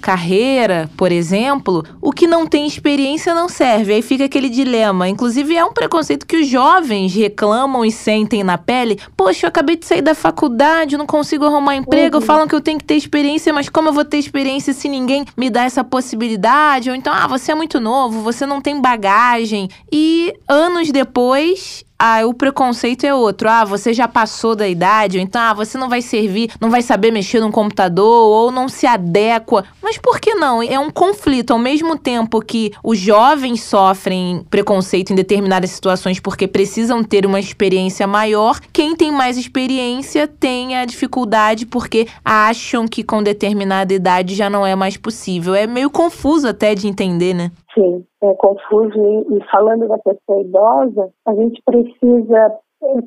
carreira, 0.00 0.88
por 0.96 1.12
exemplo, 1.12 1.84
o 2.00 2.10
que 2.10 2.26
não 2.26 2.46
tem 2.46 2.66
experiência 2.66 3.34
não 3.34 3.48
serve. 3.48 3.92
Aí 3.92 4.02
fica 4.02 4.24
aquele 4.24 4.48
dilema. 4.48 5.08
Inclusive, 5.08 5.56
é 5.56 5.64
um 5.64 5.74
preconceito 5.74 6.26
que 6.26 6.36
os 6.36 6.46
jovens 6.46 7.14
reclamam 7.14 7.84
e 7.84 7.92
sentem 7.92 8.42
na 8.42 8.56
pele. 8.56 8.98
Poxa, 9.14 9.44
eu 9.44 9.48
acabei 9.48 9.76
de 9.76 9.84
sair 9.90 10.02
da 10.02 10.14
faculdade, 10.14 10.96
não 10.96 11.06
consigo 11.06 11.44
arrumar 11.44 11.74
emprego, 11.74 12.18
uhum. 12.18 12.22
falam 12.22 12.46
que 12.46 12.54
eu 12.54 12.60
tenho 12.60 12.78
que 12.78 12.84
ter 12.84 12.94
experiência, 12.94 13.52
mas 13.52 13.68
como 13.68 13.88
eu 13.88 13.92
vou 13.92 14.04
ter 14.04 14.18
experiência 14.18 14.72
se 14.72 14.88
ninguém 14.88 15.24
me 15.36 15.50
dá 15.50 15.64
essa 15.64 15.82
possibilidade? 15.82 16.88
Ou 16.88 16.94
então, 16.94 17.12
ah, 17.12 17.26
você 17.26 17.50
é 17.50 17.54
muito 17.56 17.80
novo, 17.80 18.22
você 18.22 18.46
não 18.46 18.60
tem 18.60 18.80
bagagem. 18.80 19.68
E 19.92 20.32
anos 20.48 20.92
depois, 20.92 21.84
ah, 22.02 22.24
o 22.24 22.32
preconceito 22.32 23.04
é 23.04 23.14
outro. 23.14 23.46
Ah, 23.46 23.62
você 23.62 23.92
já 23.92 24.08
passou 24.08 24.56
da 24.56 24.66
idade, 24.66 25.18
ou 25.18 25.22
então, 25.22 25.42
ah, 25.42 25.52
você 25.52 25.76
não 25.76 25.86
vai 25.86 26.00
servir, 26.00 26.50
não 26.58 26.70
vai 26.70 26.80
saber 26.80 27.10
mexer 27.10 27.40
num 27.40 27.50
computador, 27.50 28.26
ou 28.26 28.50
não 28.50 28.70
se 28.70 28.86
adequa. 28.86 29.66
Mas 29.82 29.98
por 29.98 30.18
que 30.18 30.34
não? 30.34 30.62
É 30.62 30.78
um 30.78 30.90
conflito. 30.90 31.52
Ao 31.52 31.58
mesmo 31.58 31.98
tempo 31.98 32.40
que 32.40 32.72
os 32.82 32.98
jovens 32.98 33.62
sofrem 33.64 34.46
preconceito 34.48 35.12
em 35.12 35.14
determinadas 35.14 35.70
situações 35.72 36.18
porque 36.18 36.48
precisam 36.48 37.04
ter 37.04 37.26
uma 37.26 37.38
experiência 37.38 38.06
maior, 38.06 38.58
quem 38.72 38.96
tem 38.96 39.12
mais 39.12 39.36
experiência 39.36 40.26
tem 40.26 40.78
a 40.78 40.86
dificuldade 40.86 41.66
porque 41.66 42.08
acham 42.24 42.88
que 42.88 43.04
com 43.04 43.22
determinada 43.22 43.92
idade 43.92 44.34
já 44.34 44.48
não 44.48 44.64
é 44.66 44.74
mais 44.74 44.96
possível. 44.96 45.54
É 45.54 45.66
meio 45.66 45.90
confuso 45.90 46.48
até 46.48 46.74
de 46.74 46.88
entender, 46.88 47.34
né? 47.34 47.50
Sim, 47.74 48.04
é 48.22 48.34
confuso. 48.34 48.98
E, 48.98 49.36
e 49.36 49.44
falando 49.50 49.86
da 49.88 49.98
pessoa 49.98 50.40
idosa, 50.40 51.10
a 51.26 51.34
gente 51.34 51.62
precisa 51.64 52.58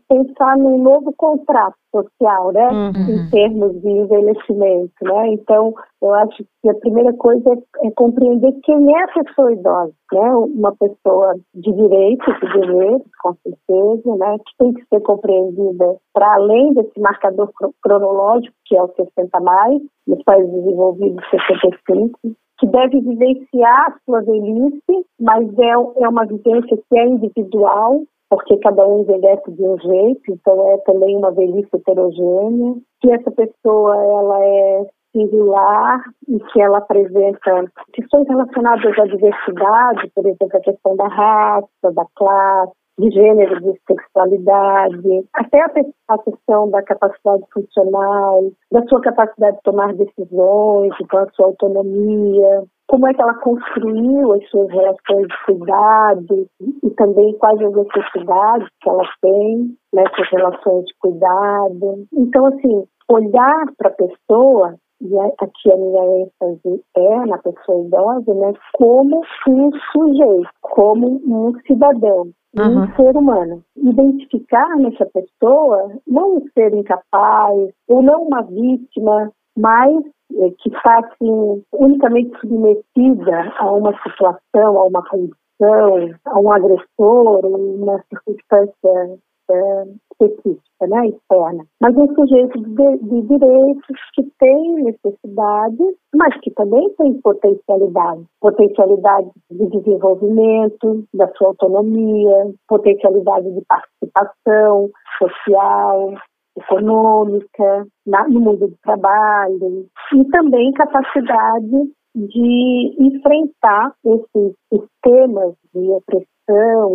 pensar 0.08 0.56
num 0.58 0.78
novo 0.78 1.14
contrato 1.18 1.76
social, 1.92 2.52
né, 2.52 2.68
uhum. 2.70 3.10
em 3.10 3.30
termos 3.30 3.82
de 3.82 3.90
envelhecimento, 3.90 4.94
né. 5.02 5.30
Então, 5.30 5.74
eu 6.02 6.14
acho 6.14 6.44
que 6.62 6.70
a 6.70 6.76
primeira 6.76 7.14
coisa 7.14 7.50
é, 7.50 7.88
é, 7.88 7.92
compreender 7.92 8.54
quem 8.64 8.96
é 8.96 9.04
a 9.04 9.08
pessoa 9.08 9.52
idosa, 9.52 9.94
né, 10.12 10.36
uma 10.36 10.76
pessoa 10.76 11.36
de 11.56 11.72
direito, 11.72 12.26
de 12.26 12.62
direito, 12.62 13.06
com 13.22 13.36
certeza, 13.44 14.16
né, 14.16 14.38
que 14.46 14.58
tem 14.60 14.74
que 14.74 14.86
ser 14.86 15.02
compreendida 15.02 15.98
para 16.14 16.36
além 16.36 16.74
desse 16.74 17.00
marcador 17.00 17.52
cronológico 17.82 18.56
que 18.66 18.78
é 18.78 18.82
o 18.82 18.88
60 18.88 19.40
mais, 19.40 19.82
nos 20.08 20.24
países 20.24 20.52
desenvolvidos 20.52 21.24
65, 21.30 22.20
que 22.64 22.68
deve 22.68 23.02
vivenciar 23.02 23.88
a 23.88 23.96
sua 24.06 24.22
velhice, 24.22 25.06
mas 25.20 25.46
é, 25.60 26.04
é 26.04 26.08
uma 26.08 26.26
vivência 26.26 26.78
que 26.78 26.98
é 26.98 27.06
individual, 27.06 28.04
porque 28.30 28.58
cada 28.60 28.88
um 28.88 29.02
envelhece 29.02 29.52
de 29.52 29.64
um 29.64 29.78
jeito, 29.80 30.22
então 30.30 30.70
é 30.70 30.78
também 30.86 31.18
uma 31.18 31.32
velhice 31.32 31.70
heterogênea, 31.74 32.76
que 33.02 33.12
essa 33.12 33.30
pessoa 33.32 33.96
ela 33.96 34.46
é 34.46 34.86
singular 35.12 36.04
e 36.30 36.40
que 36.40 36.62
ela 36.62 36.78
apresenta 36.78 37.66
questões 37.92 38.28
relacionadas 38.30 38.98
à 38.98 39.06
diversidade, 39.08 40.10
por 40.16 40.26
exemplo, 40.26 40.58
a 40.58 40.62
questão 40.62 40.96
da 40.96 41.08
raça, 41.08 41.92
da 41.94 42.06
classe, 42.16 42.72
de 43.00 43.10
gênero, 43.10 43.60
de 43.60 43.80
sexualidade, 43.88 45.26
até 45.34 45.62
a 46.08 46.18
questão 46.20 46.70
da 46.70 46.82
capacidade 46.84 47.44
funcional, 47.52 48.52
da 48.72 48.86
sua 48.88 49.02
capacidade 49.02 49.58
de 49.58 49.64
tomar 49.64 49.94
decisões, 49.96 50.94
com 51.10 51.18
a 51.18 51.28
sua 51.32 51.48
autonomia, 51.48 52.64
como 52.88 53.08
é 53.08 53.14
que 53.14 53.22
ela 53.22 53.34
construiu 53.36 54.34
as 54.34 54.48
suas 54.50 54.70
relações 54.70 55.28
de 55.28 55.46
cuidado 55.46 56.48
e 56.84 56.90
também 56.92 57.36
quais 57.40 57.60
as 57.60 57.74
necessidades 57.74 58.68
que 58.82 58.90
ela 58.90 59.04
tem 59.22 59.76
nessas 59.92 60.30
relações 60.30 60.86
de 60.86 60.94
cuidado. 61.00 62.06
Então, 62.14 62.46
assim, 62.46 62.84
olhar 63.10 63.66
para 63.78 63.90
a 63.90 63.94
pessoa 63.94 64.76
e 65.04 65.20
aqui 65.20 65.72
a 65.72 65.76
minha 65.76 66.24
ênfase 66.24 66.84
é 66.96 67.26
na 67.26 67.38
pessoa 67.38 67.86
idosa, 67.86 68.34
né, 68.34 68.54
como 68.74 69.22
um 69.50 69.72
sujeito, 69.92 70.50
como 70.62 71.22
um 71.28 71.54
cidadão, 71.68 72.30
uhum. 72.58 72.84
um 72.84 72.96
ser 72.96 73.18
humano. 73.18 73.62
Identificar 73.76 74.78
nessa 74.78 75.06
pessoa 75.08 75.92
não 76.08 76.38
um 76.38 76.48
ser 76.54 76.74
incapaz 76.74 77.70
ou 77.90 78.02
não 78.02 78.24
uma 78.24 78.44
vítima, 78.44 79.30
mas 79.58 80.04
é, 80.40 80.50
que 80.60 80.70
está 80.70 81.00
assim, 81.00 81.64
unicamente 81.74 82.40
submetida 82.40 83.54
a 83.60 83.72
uma 83.72 83.94
situação, 84.04 84.78
a 84.80 84.86
uma 84.86 85.04
condição, 85.04 86.16
a 86.26 86.40
um 86.40 86.52
agressor, 86.52 87.46
uma 87.46 88.02
circunstância 88.10 89.20
é, 89.52 89.84
específica, 90.22 90.88
né, 90.88 91.08
externa, 91.08 91.66
mas 91.82 91.96
um 91.96 92.08
sujeito 92.16 92.60
de, 92.60 92.98
de, 92.98 93.22
direitos 93.22 93.98
que 94.14 94.24
tem 94.40 94.76
necessidades, 94.84 95.96
mas 96.16 96.40
que 96.42 96.52
também 96.52 96.90
tem 96.98 97.14
potencialidade, 97.22 98.24
potencialidade 98.40 99.30
de 99.52 99.68
desenvolvimento 99.68 101.04
da 101.14 101.28
sua 101.34 101.50
autonomia, 101.50 102.54
potencialidade 102.68 103.52
de 103.52 103.62
participação 103.68 104.90
social, 105.18 106.14
econômica, 106.58 107.88
na, 108.06 108.28
no 108.28 108.40
mundo 108.40 108.68
do 108.68 108.78
trabalho. 108.84 109.88
E 110.14 110.26
também 110.26 110.72
capacidade 110.74 111.92
de 112.16 112.96
enfrentar 113.00 113.94
esses 114.06 114.56
sistemas 115.04 115.54
de 115.74 115.90
opressão 115.90 116.34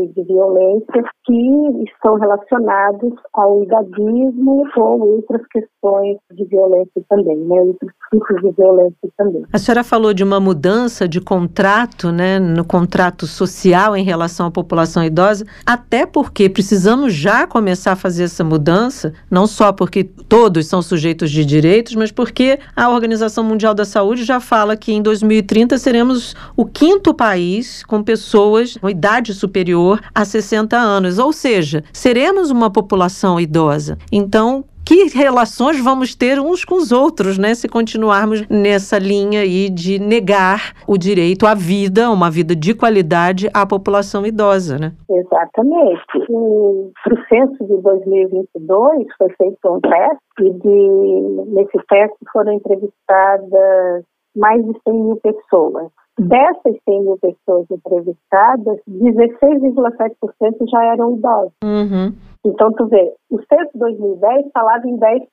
e 0.03 0.09
de 0.09 0.25
violência 0.25 1.03
que 1.25 1.85
estão 1.85 2.17
relacionados 2.17 3.15
ao 3.33 3.63
idadismo 3.63 4.65
ou 4.77 5.01
outras 5.01 5.41
questões 5.47 6.19
de 6.33 6.45
violência 6.45 7.03
também, 7.09 7.37
né? 7.37 7.61
Outros 7.61 7.91
tipos 8.11 8.43
de 8.43 8.51
violência 8.53 9.09
também. 9.17 9.43
A 9.53 9.59
senhora 9.59 9.83
falou 9.83 10.13
de 10.13 10.23
uma 10.23 10.39
mudança 10.39 11.09
de 11.09 11.21
contrato, 11.21 12.13
né, 12.13 12.39
no 12.39 12.65
contrato 12.65 13.27
social 13.27 13.97
em 13.97 14.05
relação 14.05 14.47
à 14.47 14.51
população 14.51 15.03
idosa, 15.03 15.47
até 15.65 16.05
porque 16.05 16.49
precisamos 16.49 17.15
já 17.15 17.47
começar 17.47 17.93
a 17.93 17.97
fazer 17.97 18.25
essa 18.25 18.45
mudança, 18.45 19.13
não 19.31 19.47
só 19.47 19.73
porque 19.73 20.05
todos 20.05 20.67
são 20.67 20.83
sujeitos 20.83 21.31
de 21.31 21.45
direitos, 21.45 21.95
mas 21.95 22.13
porque 22.13 22.59
a 22.77 22.91
Organização 22.91 23.43
Mundial 23.43 23.75
da 23.75 23.85
Saúde 23.85 24.25
já 24.25 24.41
fala 24.41 24.77
que 24.77 24.93
em 24.93 25.03
2030 25.03 25.79
seremos 25.79 26.35
o 26.57 26.67
quinto 26.67 27.15
país 27.15 27.83
com 27.85 27.98
pessoas 28.03 28.77
com 28.77 28.89
idade 28.89 29.35
superior 29.35 30.01
a 30.15 30.25
60 30.25 30.77
anos, 30.77 31.19
ou 31.19 31.33
seja, 31.33 31.85
seremos 31.93 32.51
uma 32.51 32.71
população 32.71 33.41
idosa. 33.41 33.99
Então, 34.13 34.65
que 34.89 35.05
relações 35.15 35.79
vamos 35.85 36.15
ter 36.15 36.41
uns 36.41 36.65
com 36.65 36.77
os 36.77 36.93
outros, 36.93 37.37
né? 37.37 37.55
Se 37.55 37.69
continuarmos 37.69 38.49
nessa 38.49 38.99
linha 38.99 39.43
aí 39.43 39.69
de 39.69 39.99
negar 39.99 40.73
o 40.87 40.97
direito 40.97 41.47
à 41.47 41.55
vida, 41.55 42.11
uma 42.11 42.31
vida 42.31 42.57
de 42.57 42.73
qualidade 42.73 43.51
à 43.53 43.67
população 43.67 44.25
idosa, 44.25 44.79
né? 44.79 44.93
Exatamente. 45.11 46.01
O 46.31 46.91
censo 47.29 47.67
de 47.67 47.83
2022 47.83 49.07
foi 49.19 49.29
feito 49.37 49.59
um 49.67 49.79
teste 49.79 50.41
e 50.41 50.51
de, 50.53 51.53
nesse 51.53 51.87
teste 51.87 52.17
foram 52.33 52.55
entrevistadas 52.55 54.05
mais 54.39 54.65
de 54.65 54.73
100 54.87 54.95
mil 54.95 55.17
pessoas. 55.17 55.91
Dessas 56.19 56.77
100 56.85 57.03
mil 57.03 57.19
pessoas 57.19 57.67
entrevistadas, 57.71 58.79
16,7% 58.89 60.71
já 60.71 60.85
eram 60.85 61.17
idosos. 61.17 61.53
Uhum. 61.63 62.13
Então, 62.45 62.73
tu 62.73 62.87
vê, 62.87 63.15
o 63.31 63.39
censo 63.39 63.71
de 63.75 63.79
2010 63.79 64.47
falava 64.53 64.89
em 64.89 64.97
10%, 64.99 65.27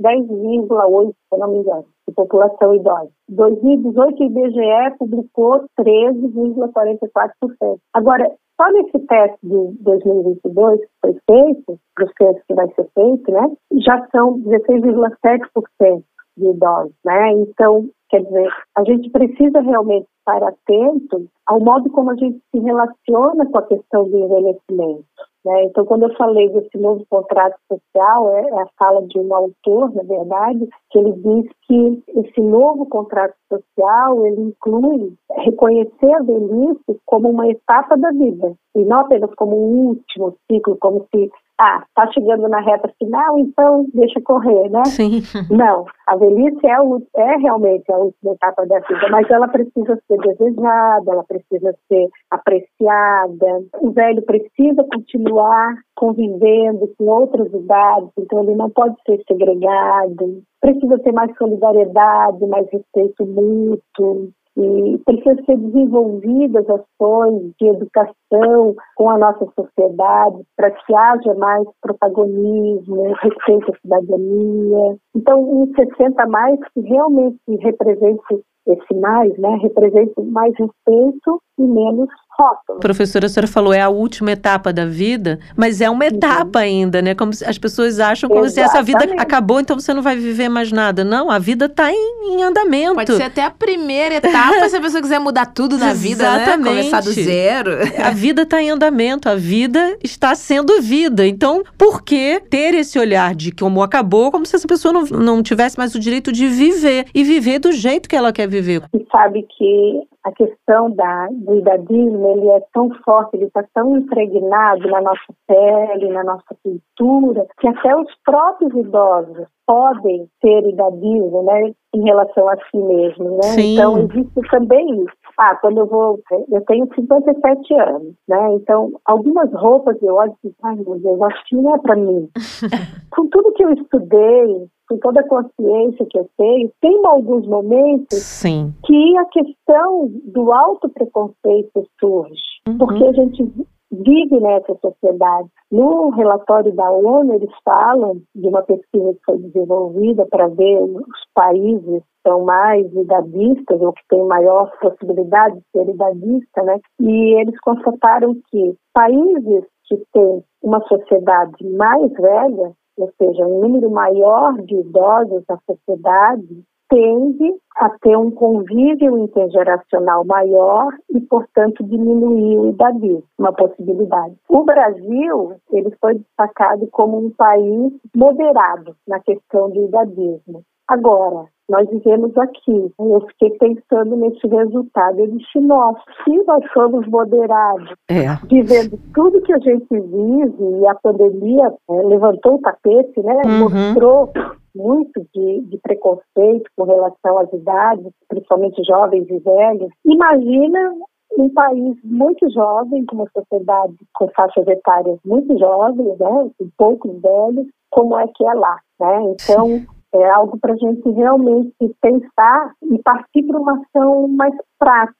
10,8%, 0.00 1.12
se 1.32 1.38
não 1.38 1.48
me 1.48 1.58
engano, 1.58 1.84
de 2.06 2.14
população 2.14 2.74
idosa. 2.74 3.10
2018, 3.30 4.20
o 4.20 4.26
IBGE 4.26 4.96
publicou 4.98 5.64
13,44%. 5.80 7.78
Agora, 7.94 8.30
só 8.60 8.70
nesse 8.72 8.98
teste 9.06 9.38
de 9.42 9.72
2022 9.82 10.80
que 10.80 10.86
foi 11.00 11.16
feito, 11.30 11.78
para 11.94 12.04
o 12.04 12.08
censo 12.18 12.42
que 12.46 12.54
vai 12.54 12.66
ser 12.74 12.88
feito, 12.92 13.30
né, 13.30 13.50
já 13.84 14.06
são 14.10 14.40
16,7% 14.40 16.02
de 16.38 16.48
idosos, 16.48 16.94
né? 17.04 17.32
Então, 17.32 17.88
quer 18.08 18.22
dizer, 18.22 18.48
a 18.76 18.84
gente 18.84 19.10
precisa 19.10 19.60
realmente 19.60 20.06
estar 20.18 20.42
atento 20.42 21.28
ao 21.46 21.60
modo 21.60 21.90
como 21.90 22.10
a 22.10 22.16
gente 22.16 22.40
se 22.50 22.60
relaciona 22.60 23.46
com 23.46 23.58
a 23.58 23.66
questão 23.66 24.08
do 24.08 24.18
envelhecimento. 24.18 25.04
Né? 25.44 25.64
Então, 25.64 25.84
quando 25.86 26.02
eu 26.02 26.14
falei 26.16 26.48
desse 26.50 26.76
novo 26.76 27.04
contrato 27.08 27.56
social, 27.66 28.36
é, 28.36 28.48
é 28.50 28.62
a 28.62 28.68
fala 28.78 29.06
de 29.06 29.18
um 29.18 29.34
autor, 29.34 29.94
na 29.94 30.02
verdade, 30.02 30.68
que 30.90 30.98
ele 30.98 31.12
diz 31.12 31.50
que 31.62 32.02
esse 32.20 32.40
novo 32.40 32.84
contrato 32.86 33.34
social 33.48 34.26
ele 34.26 34.42
inclui 34.42 35.14
reconhecer 35.38 36.12
a 36.12 36.22
velhice 36.22 37.00
como 37.06 37.30
uma 37.30 37.48
etapa 37.48 37.96
da 37.96 38.10
vida 38.10 38.54
e 38.74 38.84
não 38.84 39.00
apenas 39.00 39.32
como 39.36 39.56
um 39.56 39.88
último 39.88 40.36
ciclo, 40.50 40.76
como 40.78 41.06
se 41.14 41.30
ah, 41.60 41.82
está 41.88 42.10
chegando 42.12 42.48
na 42.48 42.60
reta 42.60 42.88
final, 42.98 43.38
então 43.38 43.86
deixa 43.92 44.20
correr, 44.20 44.70
né? 44.70 44.84
Sim. 44.86 45.22
Não, 45.50 45.84
a 46.06 46.16
velhice 46.16 46.66
é, 46.66 47.20
é 47.20 47.36
realmente 47.36 47.90
a 47.92 47.96
última 47.96 48.32
etapa 48.32 48.64
da 48.66 48.78
vida, 48.80 49.08
mas 49.10 49.28
ela 49.28 49.48
precisa 49.48 50.00
ser 50.06 50.18
desejada, 50.18 51.10
ela 51.10 51.24
precisa 51.24 51.74
ser 51.88 52.08
apreciada. 52.30 53.64
O 53.80 53.90
velho 53.90 54.22
precisa 54.22 54.84
continuar 54.84 55.74
convivendo 55.96 56.88
com 56.96 57.06
outras 57.06 57.52
idades, 57.52 58.10
então 58.16 58.42
ele 58.44 58.54
não 58.54 58.70
pode 58.70 58.94
ser 59.04 59.20
segregado. 59.26 60.42
Precisa 60.60 60.98
ter 61.00 61.12
mais 61.12 61.36
solidariedade, 61.36 62.46
mais 62.46 62.66
respeito 62.70 63.26
mútuo, 63.26 64.30
e 64.58 64.98
precisa 65.04 65.36
ser 65.44 65.56
desenvolvidas 65.56 66.66
ações 66.68 67.52
de 67.60 67.68
educação 67.68 68.74
com 68.96 69.08
a 69.08 69.16
nossa 69.16 69.46
sociedade 69.54 70.42
para 70.56 70.72
que 70.72 70.94
haja 70.94 71.34
mais 71.34 71.66
protagonismo, 71.80 73.12
respeito 73.22 73.72
à 73.72 73.76
cidadania. 73.80 74.96
Então, 75.14 75.40
um 75.40 75.72
60 75.74 76.26
mais 76.26 76.58
que 76.74 76.80
realmente 76.80 77.38
represente 77.60 78.20
esse 78.66 78.94
mais, 79.00 79.36
né, 79.38 79.58
representa 79.62 80.22
mais 80.24 80.52
respeito 80.58 81.40
e 81.58 81.62
menos 81.62 82.08
rótulo. 82.38 82.78
Professora, 82.78 83.26
a 83.26 83.28
senhora 83.28 83.48
falou 83.48 83.72
é 83.72 83.80
a 83.80 83.88
última 83.88 84.30
etapa 84.30 84.72
da 84.72 84.86
vida, 84.86 85.40
mas 85.56 85.80
é 85.80 85.90
uma 85.90 86.06
etapa 86.06 86.60
uhum. 86.60 86.64
ainda, 86.64 87.02
né? 87.02 87.14
Como 87.14 87.32
as 87.44 87.58
pessoas 87.58 87.98
acham 87.98 88.28
como 88.28 88.44
Exatamente. 88.44 88.70
se 88.70 88.76
essa 88.76 88.82
vida 88.82 89.20
acabou, 89.20 89.60
então 89.60 89.78
você 89.78 89.92
não 89.92 90.02
vai 90.02 90.16
viver 90.16 90.48
mais 90.48 90.70
nada. 90.70 91.04
Não, 91.04 91.30
a 91.30 91.38
vida 91.38 91.66
está 91.66 91.92
em, 91.92 92.34
em, 92.34 92.42
andamento. 92.42 92.94
Pode 92.94 93.16
ser 93.16 93.24
até 93.24 93.42
a 93.42 93.50
primeira 93.50 94.16
etapa 94.16 94.68
se 94.68 94.76
a 94.76 94.80
pessoa 94.80 95.02
quiser 95.02 95.18
mudar 95.18 95.46
tudo 95.46 95.76
na 95.76 95.92
vida, 95.92 96.22
né? 96.22 96.42
Exatamente. 96.42 96.64
né? 96.64 96.82
Começar 96.82 97.00
do 97.02 97.12
zero. 97.12 97.70
A 97.98 98.10
vida 98.10 98.42
está 98.42 98.62
em 98.62 98.70
andamento, 98.70 99.28
a 99.28 99.34
vida 99.34 99.96
está 100.02 100.34
sendo 100.34 100.80
vida. 100.80 101.26
Então, 101.26 101.62
por 101.76 102.02
que 102.02 102.40
ter 102.48 102.74
esse 102.74 102.98
olhar 102.98 103.34
de 103.34 103.50
como 103.50 103.82
acabou, 103.82 104.30
como 104.30 104.46
se 104.46 104.54
essa 104.54 104.68
pessoa 104.68 104.92
não, 104.92 105.04
não 105.04 105.42
tivesse 105.42 105.76
mais 105.76 105.94
o 105.94 105.98
direito 105.98 106.30
de 106.30 106.46
viver 106.46 107.06
e 107.14 107.24
viver 107.24 107.58
do 107.58 107.72
jeito 107.72 108.08
que 108.08 108.16
ela 108.16 108.32
quer 108.32 108.48
viver? 108.48 108.82
E 108.94 109.06
sabe 109.10 109.46
que 109.56 110.02
a 110.28 110.32
questão 110.32 110.90
da, 110.90 111.28
do 111.30 111.56
idadismo 111.56 112.28
ele 112.28 112.48
é 112.48 112.60
tão 112.72 112.90
forte, 113.04 113.36
ele 113.36 113.46
está 113.46 113.64
tão 113.74 113.96
impregnado 113.96 114.86
na 114.88 115.00
nossa 115.00 115.32
pele, 115.46 116.08
na 116.10 116.22
nossa 116.22 116.56
cultura, 116.62 117.46
que 117.58 117.68
até 117.68 117.96
os 117.96 118.08
próprios 118.24 118.74
idosos 118.74 119.46
podem 119.66 120.28
ter 120.40 120.66
idadismo, 120.66 121.42
né, 121.42 121.72
em 121.94 122.02
relação 122.02 122.48
a 122.48 122.56
si 122.56 122.76
mesmos, 122.76 123.32
né? 123.32 123.42
Sim. 123.42 123.74
Então 123.74 123.98
existe 123.98 124.40
também 124.50 125.02
isso. 125.02 125.12
Ah, 125.38 125.56
quando 125.56 125.78
eu 125.78 125.86
vou, 125.86 126.20
eu 126.50 126.60
tenho 126.62 126.88
57 126.94 127.74
anos, 127.74 128.14
né? 128.28 128.54
Então 128.54 128.92
algumas 129.04 129.52
roupas 129.52 129.96
eu 130.02 130.14
olho 130.14 130.34
e 130.44 130.48
digo, 130.48 130.56
ai 130.62 130.74
meu 130.76 130.98
Deus, 130.98 131.22
acho 131.22 131.44
que 131.46 131.56
não 131.56 131.74
é 131.74 131.78
para 131.78 131.96
mim. 131.96 132.28
Com 133.10 133.28
tudo 133.28 133.52
que 133.52 133.64
eu 133.64 133.70
estudei, 133.72 134.68
com 134.88 134.98
toda 134.98 135.20
a 135.20 135.28
consciência 135.28 136.06
que 136.10 136.18
eu 136.18 136.28
tenho, 136.36 136.70
tem 136.80 137.00
alguns 137.04 137.46
momentos 137.46 138.18
Sim. 138.18 138.72
que 138.84 139.16
a 139.18 139.24
questão 139.26 140.10
do 140.24 140.52
alto 140.52 140.88
preconceito 140.88 141.86
surge, 142.00 142.40
Uhum. 142.66 142.78
porque 142.78 143.06
a 143.06 143.12
gente 143.12 143.42
vive 143.90 144.40
nessa 144.40 144.74
sociedade. 144.80 145.48
No 145.70 146.10
relatório 146.10 146.72
da 146.74 146.90
ONU, 146.90 147.34
eles 147.34 147.50
falam 147.64 148.20
de 148.34 148.48
uma 148.48 148.62
pesquisa 148.62 149.12
que 149.14 149.20
foi 149.24 149.38
desenvolvida 149.38 150.26
para 150.26 150.46
ver 150.48 150.82
os 150.82 151.04
países 151.34 152.02
que 152.02 152.30
são 152.30 152.44
mais 152.44 152.86
idadistas 152.94 153.80
ou 153.80 153.92
que 153.92 154.02
têm 154.10 154.22
maior 154.26 154.70
possibilidade 154.80 155.56
de 155.56 155.62
ser 155.72 155.88
idadista, 155.88 156.62
né? 156.62 156.78
E 157.00 157.40
eles 157.40 157.58
constataram 157.60 158.34
que 158.50 158.74
países 158.92 159.64
que 159.86 159.96
têm 160.12 160.42
uma 160.62 160.80
sociedade 160.82 161.66
mais 161.70 162.12
velha, 162.12 162.72
ou 162.98 163.10
seja, 163.16 163.46
um 163.46 163.60
número 163.60 163.90
maior 163.90 164.54
de 164.62 164.74
idosos 164.74 165.44
na 165.48 165.58
sociedade, 165.66 166.64
tende 166.88 167.54
a 167.76 167.90
ter 167.90 168.16
um 168.16 168.30
convívio 168.30 169.18
intergeracional 169.18 170.24
maior 170.24 170.92
e, 171.10 171.20
portanto, 171.20 171.84
diminuir 171.84 172.58
o 172.58 172.70
idadismo, 172.70 173.24
uma 173.38 173.52
possibilidade. 173.52 174.34
O 174.48 174.64
Brasil, 174.64 175.54
ele 175.70 175.94
foi 176.00 176.14
destacado 176.14 176.88
como 176.90 177.18
um 177.18 177.30
país 177.30 177.92
moderado 178.16 178.96
na 179.06 179.20
questão 179.20 179.70
do 179.70 179.84
idadismo. 179.84 180.62
Agora, 180.88 181.44
nós 181.68 181.88
vivemos 181.90 182.36
aqui. 182.36 182.92
Eu 182.98 183.26
fiquei 183.28 183.50
pensando 183.58 184.16
nesse 184.16 184.46
resultado. 184.46 185.18
Eu 185.18 185.26
disse, 185.28 185.60
nossa, 185.60 186.00
se 186.24 186.36
nós 186.44 186.64
somos 186.72 187.06
moderados, 187.08 187.92
É. 188.08 188.34
vivendo 188.48 188.98
tudo 189.14 189.42
que 189.42 189.52
a 189.52 189.58
gente 189.58 189.86
vive, 189.88 190.80
e 190.80 190.86
a 190.86 190.94
pandemia 190.94 191.72
eh, 191.90 192.02
levantou 192.04 192.54
o 192.54 192.60
tapete, 192.60 193.20
né? 193.22 193.42
Uhum. 193.44 193.58
Mostrou 193.58 194.32
muito 194.74 195.26
de, 195.34 195.60
de 195.62 195.78
preconceito 195.78 196.70
com 196.76 196.84
relação 196.84 197.38
às 197.38 197.52
idades, 197.52 198.12
principalmente 198.28 198.82
jovens 198.84 199.26
e 199.28 199.38
velhos. 199.38 199.90
Imagina 200.04 200.94
um 201.38 201.48
país 201.50 201.96
muito 202.02 202.50
jovem, 202.50 203.04
com 203.06 203.16
uma 203.16 203.28
sociedade 203.36 203.94
com 204.14 204.28
faixas 204.28 204.66
etárias 204.66 205.18
muito 205.24 205.58
jovens, 205.58 206.18
né, 206.18 206.50
com 206.58 206.68
poucos 206.76 207.20
velhos, 207.20 207.66
como 207.90 208.18
é 208.18 208.26
que 208.28 208.44
é 208.44 208.54
lá, 208.54 208.78
né? 209.00 209.34
Então, 209.34 209.86
é 210.14 210.30
algo 210.30 210.58
para 210.58 210.72
a 210.72 210.76
gente 210.76 211.08
realmente 211.10 211.74
pensar 212.00 212.72
e 212.82 213.02
partir 213.02 213.42
para 213.44 213.58
uma 213.58 213.80
ação 213.80 214.28
mais 214.28 214.54
prática, 214.78 215.16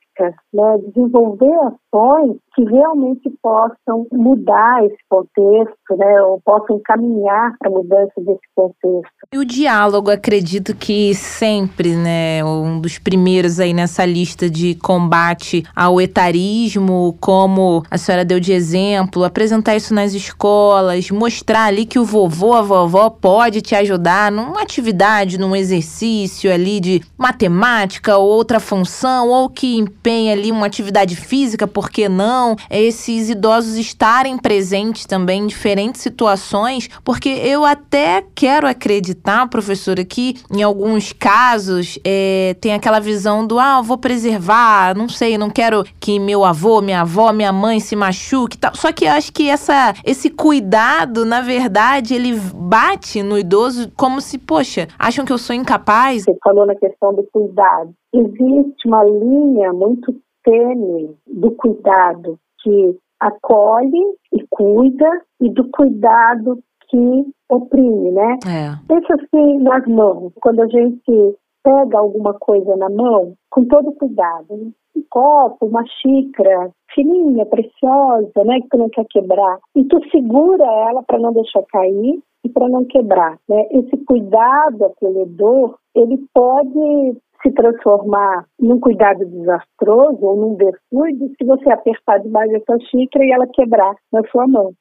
né? 0.52 0.78
desenvolver 0.86 1.54
ações 1.92 2.36
que 2.54 2.64
realmente 2.64 3.30
possam 3.42 4.06
mudar 4.12 4.84
esse 4.84 4.98
contexto, 5.08 5.96
né? 5.96 6.22
ou 6.22 6.40
possam 6.44 6.80
caminhar 6.84 7.54
para 7.58 7.68
a 7.68 7.72
mudança 7.72 8.12
desse 8.18 8.40
contexto. 8.54 9.12
E 9.32 9.38
o 9.38 9.44
diálogo, 9.44 10.10
acredito 10.10 10.74
que 10.74 11.14
sempre, 11.14 11.94
né, 11.94 12.44
um 12.44 12.80
dos 12.80 12.98
primeiros 12.98 13.60
aí 13.60 13.72
nessa 13.72 14.04
lista 14.04 14.48
de 14.48 14.74
combate 14.76 15.64
ao 15.74 16.00
etarismo, 16.00 17.16
como 17.20 17.82
a 17.90 17.98
senhora 17.98 18.24
deu 18.24 18.40
de 18.40 18.52
exemplo, 18.52 19.24
apresentar 19.24 19.76
isso 19.76 19.94
nas 19.94 20.14
escolas, 20.14 21.10
mostrar 21.10 21.66
ali 21.66 21.86
que 21.86 21.98
o 21.98 22.04
vovô, 22.04 22.54
a 22.54 22.62
vovó 22.62 23.10
pode 23.10 23.60
te 23.60 23.74
ajudar 23.74 24.32
numa 24.32 24.62
atividade, 24.62 25.38
num 25.38 25.54
exercício 25.54 26.52
ali 26.52 26.80
de 26.80 27.02
matemática 27.16 28.16
ou 28.16 28.28
outra 28.28 28.60
função, 28.60 29.28
ou 29.28 29.48
que 29.48 29.76
empenha 30.08 30.32
ali 30.32 30.50
uma 30.50 30.66
atividade 30.66 31.14
física, 31.14 31.66
por 31.66 31.90
que 31.90 32.08
não? 32.08 32.56
Esses 32.70 33.28
idosos 33.28 33.76
estarem 33.76 34.38
presentes 34.38 35.04
também 35.04 35.42
em 35.42 35.46
diferentes 35.46 36.00
situações, 36.00 36.88
porque 37.04 37.28
eu 37.28 37.62
até 37.64 38.24
quero 38.34 38.66
acreditar, 38.66 39.46
professora, 39.48 40.02
que 40.04 40.36
em 40.50 40.62
alguns 40.62 41.12
casos 41.12 41.98
é, 42.04 42.56
tem 42.58 42.72
aquela 42.72 43.00
visão 43.00 43.46
do 43.46 43.58
ah, 43.58 43.82
vou 43.82 43.98
preservar, 43.98 44.96
não 44.96 45.10
sei, 45.10 45.36
não 45.36 45.50
quero 45.50 45.84
que 46.00 46.18
meu 46.18 46.42
avô, 46.42 46.80
minha 46.80 47.02
avó, 47.02 47.30
minha 47.30 47.52
mãe 47.52 47.78
se 47.78 47.94
machuque 47.94 48.56
tal. 48.56 48.74
Só 48.74 48.90
que 48.90 49.04
eu 49.04 49.10
acho 49.10 49.30
que 49.30 49.50
essa, 49.50 49.92
esse 50.04 50.30
cuidado, 50.30 51.26
na 51.26 51.42
verdade, 51.42 52.14
ele 52.14 52.34
bate 52.54 53.22
no 53.22 53.38
idoso 53.38 53.92
como 53.94 54.22
se, 54.22 54.38
poxa, 54.38 54.88
acham 54.98 55.26
que 55.26 55.32
eu 55.32 55.38
sou 55.38 55.54
incapaz. 55.54 56.24
Você 56.24 56.36
falou 56.42 56.64
na 56.64 56.74
questão 56.74 57.14
do 57.14 57.22
cuidado. 57.30 57.92
Existe 58.12 58.86
uma 58.86 59.04
linha 59.04 59.72
muito 59.72 60.14
tênue 60.42 61.14
do 61.26 61.50
cuidado 61.52 62.38
que 62.62 62.96
acolhe 63.20 64.16
e 64.32 64.46
cuida 64.50 65.22
e 65.40 65.50
do 65.50 65.68
cuidado 65.70 66.58
que 66.88 67.26
oprime, 67.48 68.10
né? 68.12 68.38
É. 68.46 68.86
Pensa 68.86 69.14
assim 69.14 69.58
nas 69.58 69.86
mãos, 69.86 70.32
quando 70.40 70.60
a 70.60 70.66
gente 70.66 71.36
pega 71.62 71.98
alguma 71.98 72.34
coisa 72.34 72.76
na 72.76 72.88
mão, 72.88 73.34
com 73.50 73.64
todo 73.66 73.92
cuidado, 73.92 74.56
né? 74.56 74.70
um 74.96 75.04
copo, 75.10 75.66
uma 75.66 75.84
xícara 75.86 76.70
fininha, 76.94 77.44
preciosa, 77.46 78.44
né, 78.44 78.60
que 78.60 78.68
tu 78.68 78.78
não 78.78 78.88
quer 78.88 79.04
quebrar, 79.10 79.58
e 79.76 79.84
tu 79.84 80.00
segura 80.10 80.64
ela 80.64 81.02
para 81.02 81.18
não 81.18 81.32
deixar 81.32 81.62
cair 81.64 82.20
e 82.44 82.48
para 82.48 82.68
não 82.68 82.84
quebrar, 82.84 83.38
né? 83.48 83.66
Esse 83.70 83.96
cuidado 84.04 84.84
acolhedor, 84.84 85.76
ele 85.94 86.24
pode 86.32 87.16
se 87.42 87.50
transformar 87.52 88.44
num 88.60 88.80
cuidado 88.80 89.24
desastroso 89.26 90.18
ou 90.20 90.36
num 90.36 90.54
descuido 90.56 91.30
se 91.36 91.44
você 91.44 91.70
apertar 91.70 92.18
demais 92.18 92.52
a 92.54 92.60
sua 92.60 92.78
xícara 92.80 93.24
e 93.24 93.30
ela 93.30 93.46
quebrar 93.46 93.94
na 94.12 94.22
sua 94.30 94.46
mão. 94.46 94.72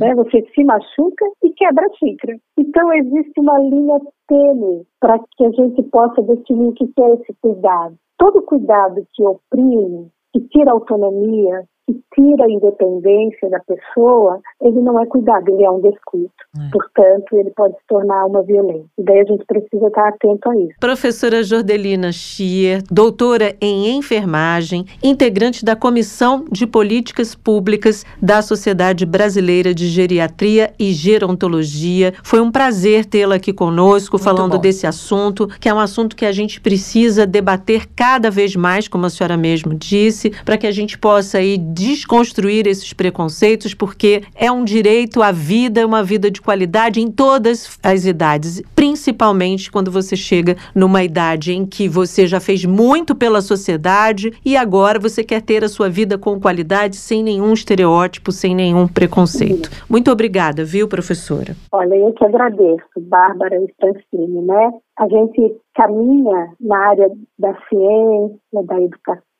né? 0.00 0.14
Você 0.14 0.42
se 0.54 0.64
machuca 0.64 1.24
e 1.42 1.50
quebra 1.50 1.86
a 1.86 1.94
xícara. 1.96 2.36
Então 2.58 2.92
existe 2.92 3.32
uma 3.38 3.58
linha 3.58 3.98
tênue 4.28 4.84
para 5.00 5.18
que 5.36 5.44
a 5.44 5.50
gente 5.50 5.82
possa 5.84 6.22
definir 6.22 6.68
o 6.68 6.72
que 6.72 6.84
é 7.00 7.14
esse 7.14 7.34
cuidado. 7.40 7.94
Todo 8.18 8.42
cuidado 8.42 9.06
que 9.14 9.24
oprime, 9.24 10.08
que 10.32 10.40
tira 10.48 10.72
autonomia, 10.72 11.64
que 11.86 12.00
tira 12.14 12.44
a 12.44 12.50
independência 12.50 13.50
da 13.50 13.60
pessoa, 13.60 14.40
ele 14.60 14.80
não 14.80 15.00
é 15.00 15.06
cuidado, 15.06 15.48
ele 15.48 15.64
é 15.64 15.70
um 15.70 15.80
descuido. 15.80 16.30
Portanto, 16.70 17.36
ele 17.36 17.50
pode 17.50 17.74
se 17.74 17.82
tornar 17.88 18.26
uma 18.26 18.42
violência. 18.42 18.86
E 18.98 19.02
daí 19.02 19.20
a 19.20 19.24
gente 19.24 19.44
precisa 19.46 19.86
estar 19.86 20.08
atento 20.08 20.50
a 20.50 20.56
isso. 20.56 20.74
Professora 20.78 21.42
Jordelina 21.42 22.12
Schier, 22.12 22.82
doutora 22.90 23.56
em 23.60 23.96
enfermagem, 23.96 24.84
integrante 25.02 25.64
da 25.64 25.74
Comissão 25.74 26.44
de 26.50 26.66
Políticas 26.66 27.34
Públicas 27.34 28.04
da 28.20 28.42
Sociedade 28.42 29.06
Brasileira 29.06 29.74
de 29.74 29.86
Geriatria 29.88 30.72
e 30.78 30.92
Gerontologia. 30.92 32.12
Foi 32.22 32.40
um 32.40 32.50
prazer 32.50 33.06
tê-la 33.06 33.36
aqui 33.36 33.52
conosco, 33.52 34.16
Muito 34.16 34.24
falando 34.24 34.52
bom. 34.52 34.60
desse 34.60 34.86
assunto, 34.86 35.48
que 35.58 35.68
é 35.68 35.74
um 35.74 35.78
assunto 35.80 36.14
que 36.14 36.26
a 36.26 36.32
gente 36.32 36.60
precisa 36.60 37.26
debater 37.26 37.86
cada 37.96 38.30
vez 38.30 38.54
mais, 38.54 38.88
como 38.88 39.06
a 39.06 39.10
senhora 39.10 39.36
mesmo 39.36 39.74
disse, 39.74 40.30
para 40.44 40.58
que 40.58 40.66
a 40.66 40.70
gente 40.70 40.98
possa 40.98 41.38
aí 41.38 41.56
desconstruir 41.72 42.66
esses 42.66 42.92
preconceitos, 42.92 43.74
porque 43.74 44.22
é 44.34 44.50
um 44.50 44.64
direito 44.64 45.22
à 45.22 45.32
vida, 45.32 45.86
uma 45.86 46.02
vida 46.02 46.30
de 46.30 46.40
qualidade 46.40 47.00
em 47.00 47.10
todas 47.10 47.78
as 47.82 48.04
idades, 48.04 48.62
principalmente 48.74 49.70
quando 49.70 49.90
você 49.90 50.14
chega 50.16 50.56
numa 50.74 51.02
idade 51.02 51.52
em 51.52 51.64
que 51.64 51.88
você 51.88 52.26
já 52.26 52.40
fez 52.40 52.64
muito 52.64 53.14
pela 53.14 53.40
sociedade 53.40 54.32
e 54.44 54.56
agora 54.56 54.98
você 54.98 55.24
quer 55.24 55.42
ter 55.42 55.64
a 55.64 55.68
sua 55.68 55.88
vida 55.88 56.18
com 56.18 56.40
qualidade, 56.40 56.96
sem 56.96 57.22
nenhum 57.22 57.52
estereótipo, 57.52 58.30
sem 58.30 58.54
nenhum 58.54 58.86
preconceito. 58.86 59.70
Muito 59.88 60.10
obrigada, 60.10 60.64
viu, 60.64 60.88
professora? 60.88 61.56
Olha, 61.72 61.94
eu 61.94 62.12
que 62.12 62.24
agradeço, 62.24 62.82
Bárbara 62.98 63.56
Stancini, 63.56 64.42
né? 64.42 64.70
A 64.98 65.08
gente 65.08 65.56
caminha 65.74 66.52
na 66.60 66.78
área 66.88 67.10
da 67.38 67.54
ciência, 67.68 68.38
da 68.66 68.80
educação, 68.80 69.31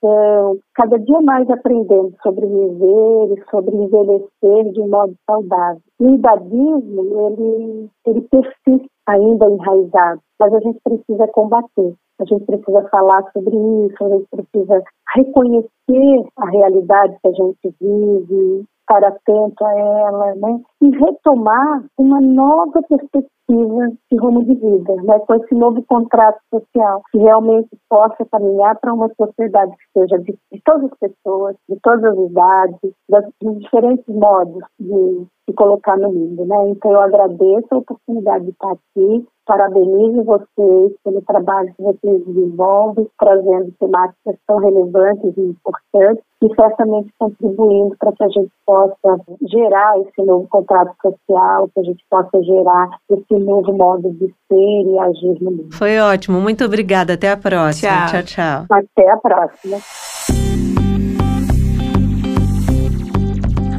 cada 0.74 0.98
dia 0.98 1.20
mais 1.22 1.48
aprendendo 1.48 2.14
sobre 2.22 2.46
viver 2.46 3.38
e 3.38 3.50
sobre 3.50 3.76
envelhecer 3.76 4.72
de 4.72 4.80
um 4.80 4.88
modo 4.88 5.14
saudável. 5.28 5.80
O 6.00 6.10
idadismo, 6.10 7.28
ele, 7.28 7.90
ele 8.06 8.20
persiste 8.22 8.90
ainda 9.06 9.48
enraizado, 9.48 10.20
mas 10.40 10.54
a 10.54 10.60
gente 10.60 10.80
precisa 10.82 11.26
combater. 11.28 11.94
A 12.20 12.24
gente 12.24 12.44
precisa 12.44 12.88
falar 12.88 13.22
sobre 13.32 13.56
isso, 13.86 14.04
a 14.04 14.08
gente 14.08 14.26
precisa 14.30 14.82
reconhecer 15.14 16.24
a 16.36 16.50
realidade 16.50 17.16
que 17.20 17.28
a 17.28 17.32
gente 17.32 17.74
vive, 17.80 18.64
estar 18.80 19.04
atento 19.04 19.64
a 19.64 19.78
ela, 19.78 20.34
né? 20.36 20.60
E 20.82 20.90
retomar 20.90 21.84
uma 21.98 22.20
nova 22.20 22.80
perspectiva 22.82 23.32
de 23.48 24.18
rumo 24.18 24.44
de 24.44 24.54
vida, 24.54 24.94
né? 25.02 25.18
Com 25.20 25.34
esse 25.34 25.54
novo 25.54 25.82
contrato 25.84 26.38
social, 26.52 27.02
que 27.10 27.18
realmente 27.18 27.68
possa 27.88 28.24
caminhar 28.30 28.78
para 28.80 28.94
uma 28.94 29.10
sociedade 29.14 29.72
que 29.72 30.00
seja 30.00 30.18
de, 30.18 30.38
de, 30.52 30.62
todas 30.64 30.90
as 30.90 30.98
pessoas, 30.98 31.56
de 31.68 31.78
todas 31.82 32.04
as 32.04 32.18
idades, 32.30 32.92
das, 33.08 33.24
de 33.42 33.58
diferentes 33.58 34.06
modos 34.08 34.62
de, 34.78 35.26
de 35.48 35.54
colocar 35.54 35.96
no 35.98 36.12
mundo, 36.12 36.44
né? 36.46 36.70
Então 36.70 36.92
eu 36.92 37.00
agradeço 37.00 37.66
a 37.70 37.78
oportunidade 37.78 38.44
de 38.44 38.50
estar 38.50 38.72
aqui 38.72 39.26
Parabenizo 39.44 40.22
vocês 40.24 40.92
pelo 41.04 41.20
trabalho 41.22 41.72
que 41.76 41.82
vocês 41.82 42.24
desenvolvem, 42.26 43.08
trazendo 43.18 43.72
temáticas 43.80 44.36
tão 44.46 44.58
relevantes 44.58 45.36
e 45.36 45.40
importantes 45.40 46.24
e 46.42 46.54
certamente 46.54 47.12
contribuindo 47.18 47.96
para 47.98 48.12
que 48.12 48.24
a 48.24 48.28
gente 48.28 48.52
possa 48.66 49.20
gerar 49.48 49.98
esse 50.00 50.22
novo 50.24 50.46
contrato 50.48 50.94
social, 51.02 51.68
que 51.74 51.80
a 51.80 51.84
gente 51.84 52.04
possa 52.08 52.42
gerar 52.42 52.88
esse 53.10 53.34
novo 53.44 53.72
modo 53.72 54.10
de 54.12 54.26
ser 54.48 54.82
e 54.86 54.98
agir 54.98 55.42
no 55.42 55.50
mundo. 55.50 55.68
Foi 55.72 55.98
ótimo, 55.98 56.40
muito 56.40 56.64
obrigada. 56.64 57.14
Até 57.14 57.30
a 57.30 57.36
próxima. 57.36 58.06
Tchau, 58.06 58.22
tchau. 58.22 58.66
tchau. 58.66 58.78
Até 58.78 59.10
a 59.10 59.16
próxima. 59.16 59.78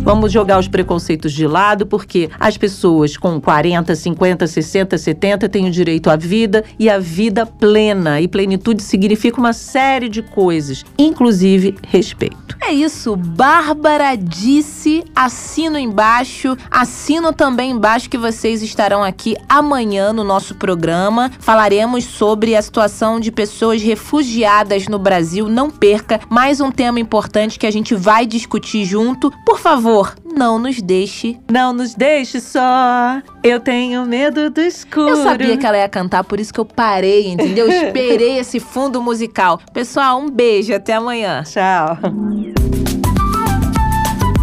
Vamos 0.04 0.34
jogar 0.34 0.60
os 0.60 0.68
preconceitos 0.68 1.32
de 1.32 1.48
lado, 1.48 1.86
porque 1.86 2.30
as 2.38 2.58
pessoas 2.58 3.16
com 3.16 3.40
40, 3.40 3.96
50, 3.96 4.46
60, 4.46 4.98
70 4.98 5.48
têm 5.48 5.66
o 5.66 5.72
direito 5.72 6.10
à 6.10 6.18
vida 6.18 6.62
e 6.78 6.90
à 6.90 7.00
vida 7.00 7.46
plena. 7.46 8.20
E 8.20 8.28
plenitude 8.28 8.84
significa 8.84 9.40
uma 9.40 9.54
série 9.54 10.10
de 10.10 10.22
coisas, 10.22 10.84
inclusive 10.98 11.76
respeito. 11.88 12.58
É 12.62 12.74
isso, 12.74 13.16
Bárbara 13.16 14.16
disse, 14.18 15.06
assino 15.16 15.78
embaixo, 15.78 16.58
assino 16.70 17.32
também 17.32 17.72
embaixo 17.72 18.10
que 18.10 18.18
vocês 18.18 18.62
estarão 18.62 19.04
aqui 19.04 19.38
amanhã 19.48 20.12
no 20.12 20.24
nosso 20.24 20.56
programa. 20.56 21.32
Falaremos 21.40 22.04
sobre 22.04 22.58
a 22.58 22.62
situação 22.62 23.22
de 23.22 23.32
pessoas 23.32 23.82
refugiadas 23.82 24.88
no 24.88 25.00
Brasil. 25.00 25.48
Não 25.48 25.70
perca 25.70 26.20
mais 26.30 26.60
um 26.60 26.72
tema 26.72 27.00
importante 27.00 27.58
que 27.58 27.68
a 27.68 27.72
gente 27.72 27.96
vai 27.96 28.26
discutir 28.26 28.84
junto. 28.84 29.32
Por 29.46 29.60
favor, 29.60 29.93
não 30.36 30.58
nos 30.58 30.82
deixe. 30.82 31.38
Não 31.52 31.74
nos 31.74 31.94
deixe 31.94 32.40
só. 32.40 33.22
Eu 33.44 33.60
tenho 33.60 34.06
medo 34.06 34.50
do 34.50 34.62
escuro. 34.62 35.10
Eu 35.10 35.24
sabia 35.24 35.58
que 35.58 35.66
ela 35.66 35.78
ia 35.78 35.90
cantar, 35.90 36.24
por 36.24 36.40
isso 36.40 36.54
que 36.54 36.60
eu 36.60 36.66
parei, 36.66 37.28
entendeu? 37.28 37.70
Esperei 37.72 38.40
esse 38.40 38.60
fundo 38.60 39.02
musical. 39.02 39.60
Pessoal, 39.74 40.20
um 40.20 40.30
beijo, 40.30 40.74
até 40.74 40.94
amanhã. 40.94 41.44
Tchau. 41.44 41.98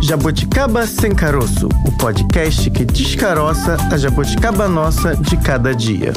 Jabuticaba 0.03 0.87
Sem 0.87 1.15
Caroço, 1.15 1.69
o 1.87 1.97
podcast 1.99 2.69
que 2.71 2.85
descaroça 2.85 3.77
a 3.93 3.97
jabuticaba 3.97 4.69
nossa 4.69 5.15
de 5.15 5.37
cada 5.37 5.75
dia. 5.75 6.13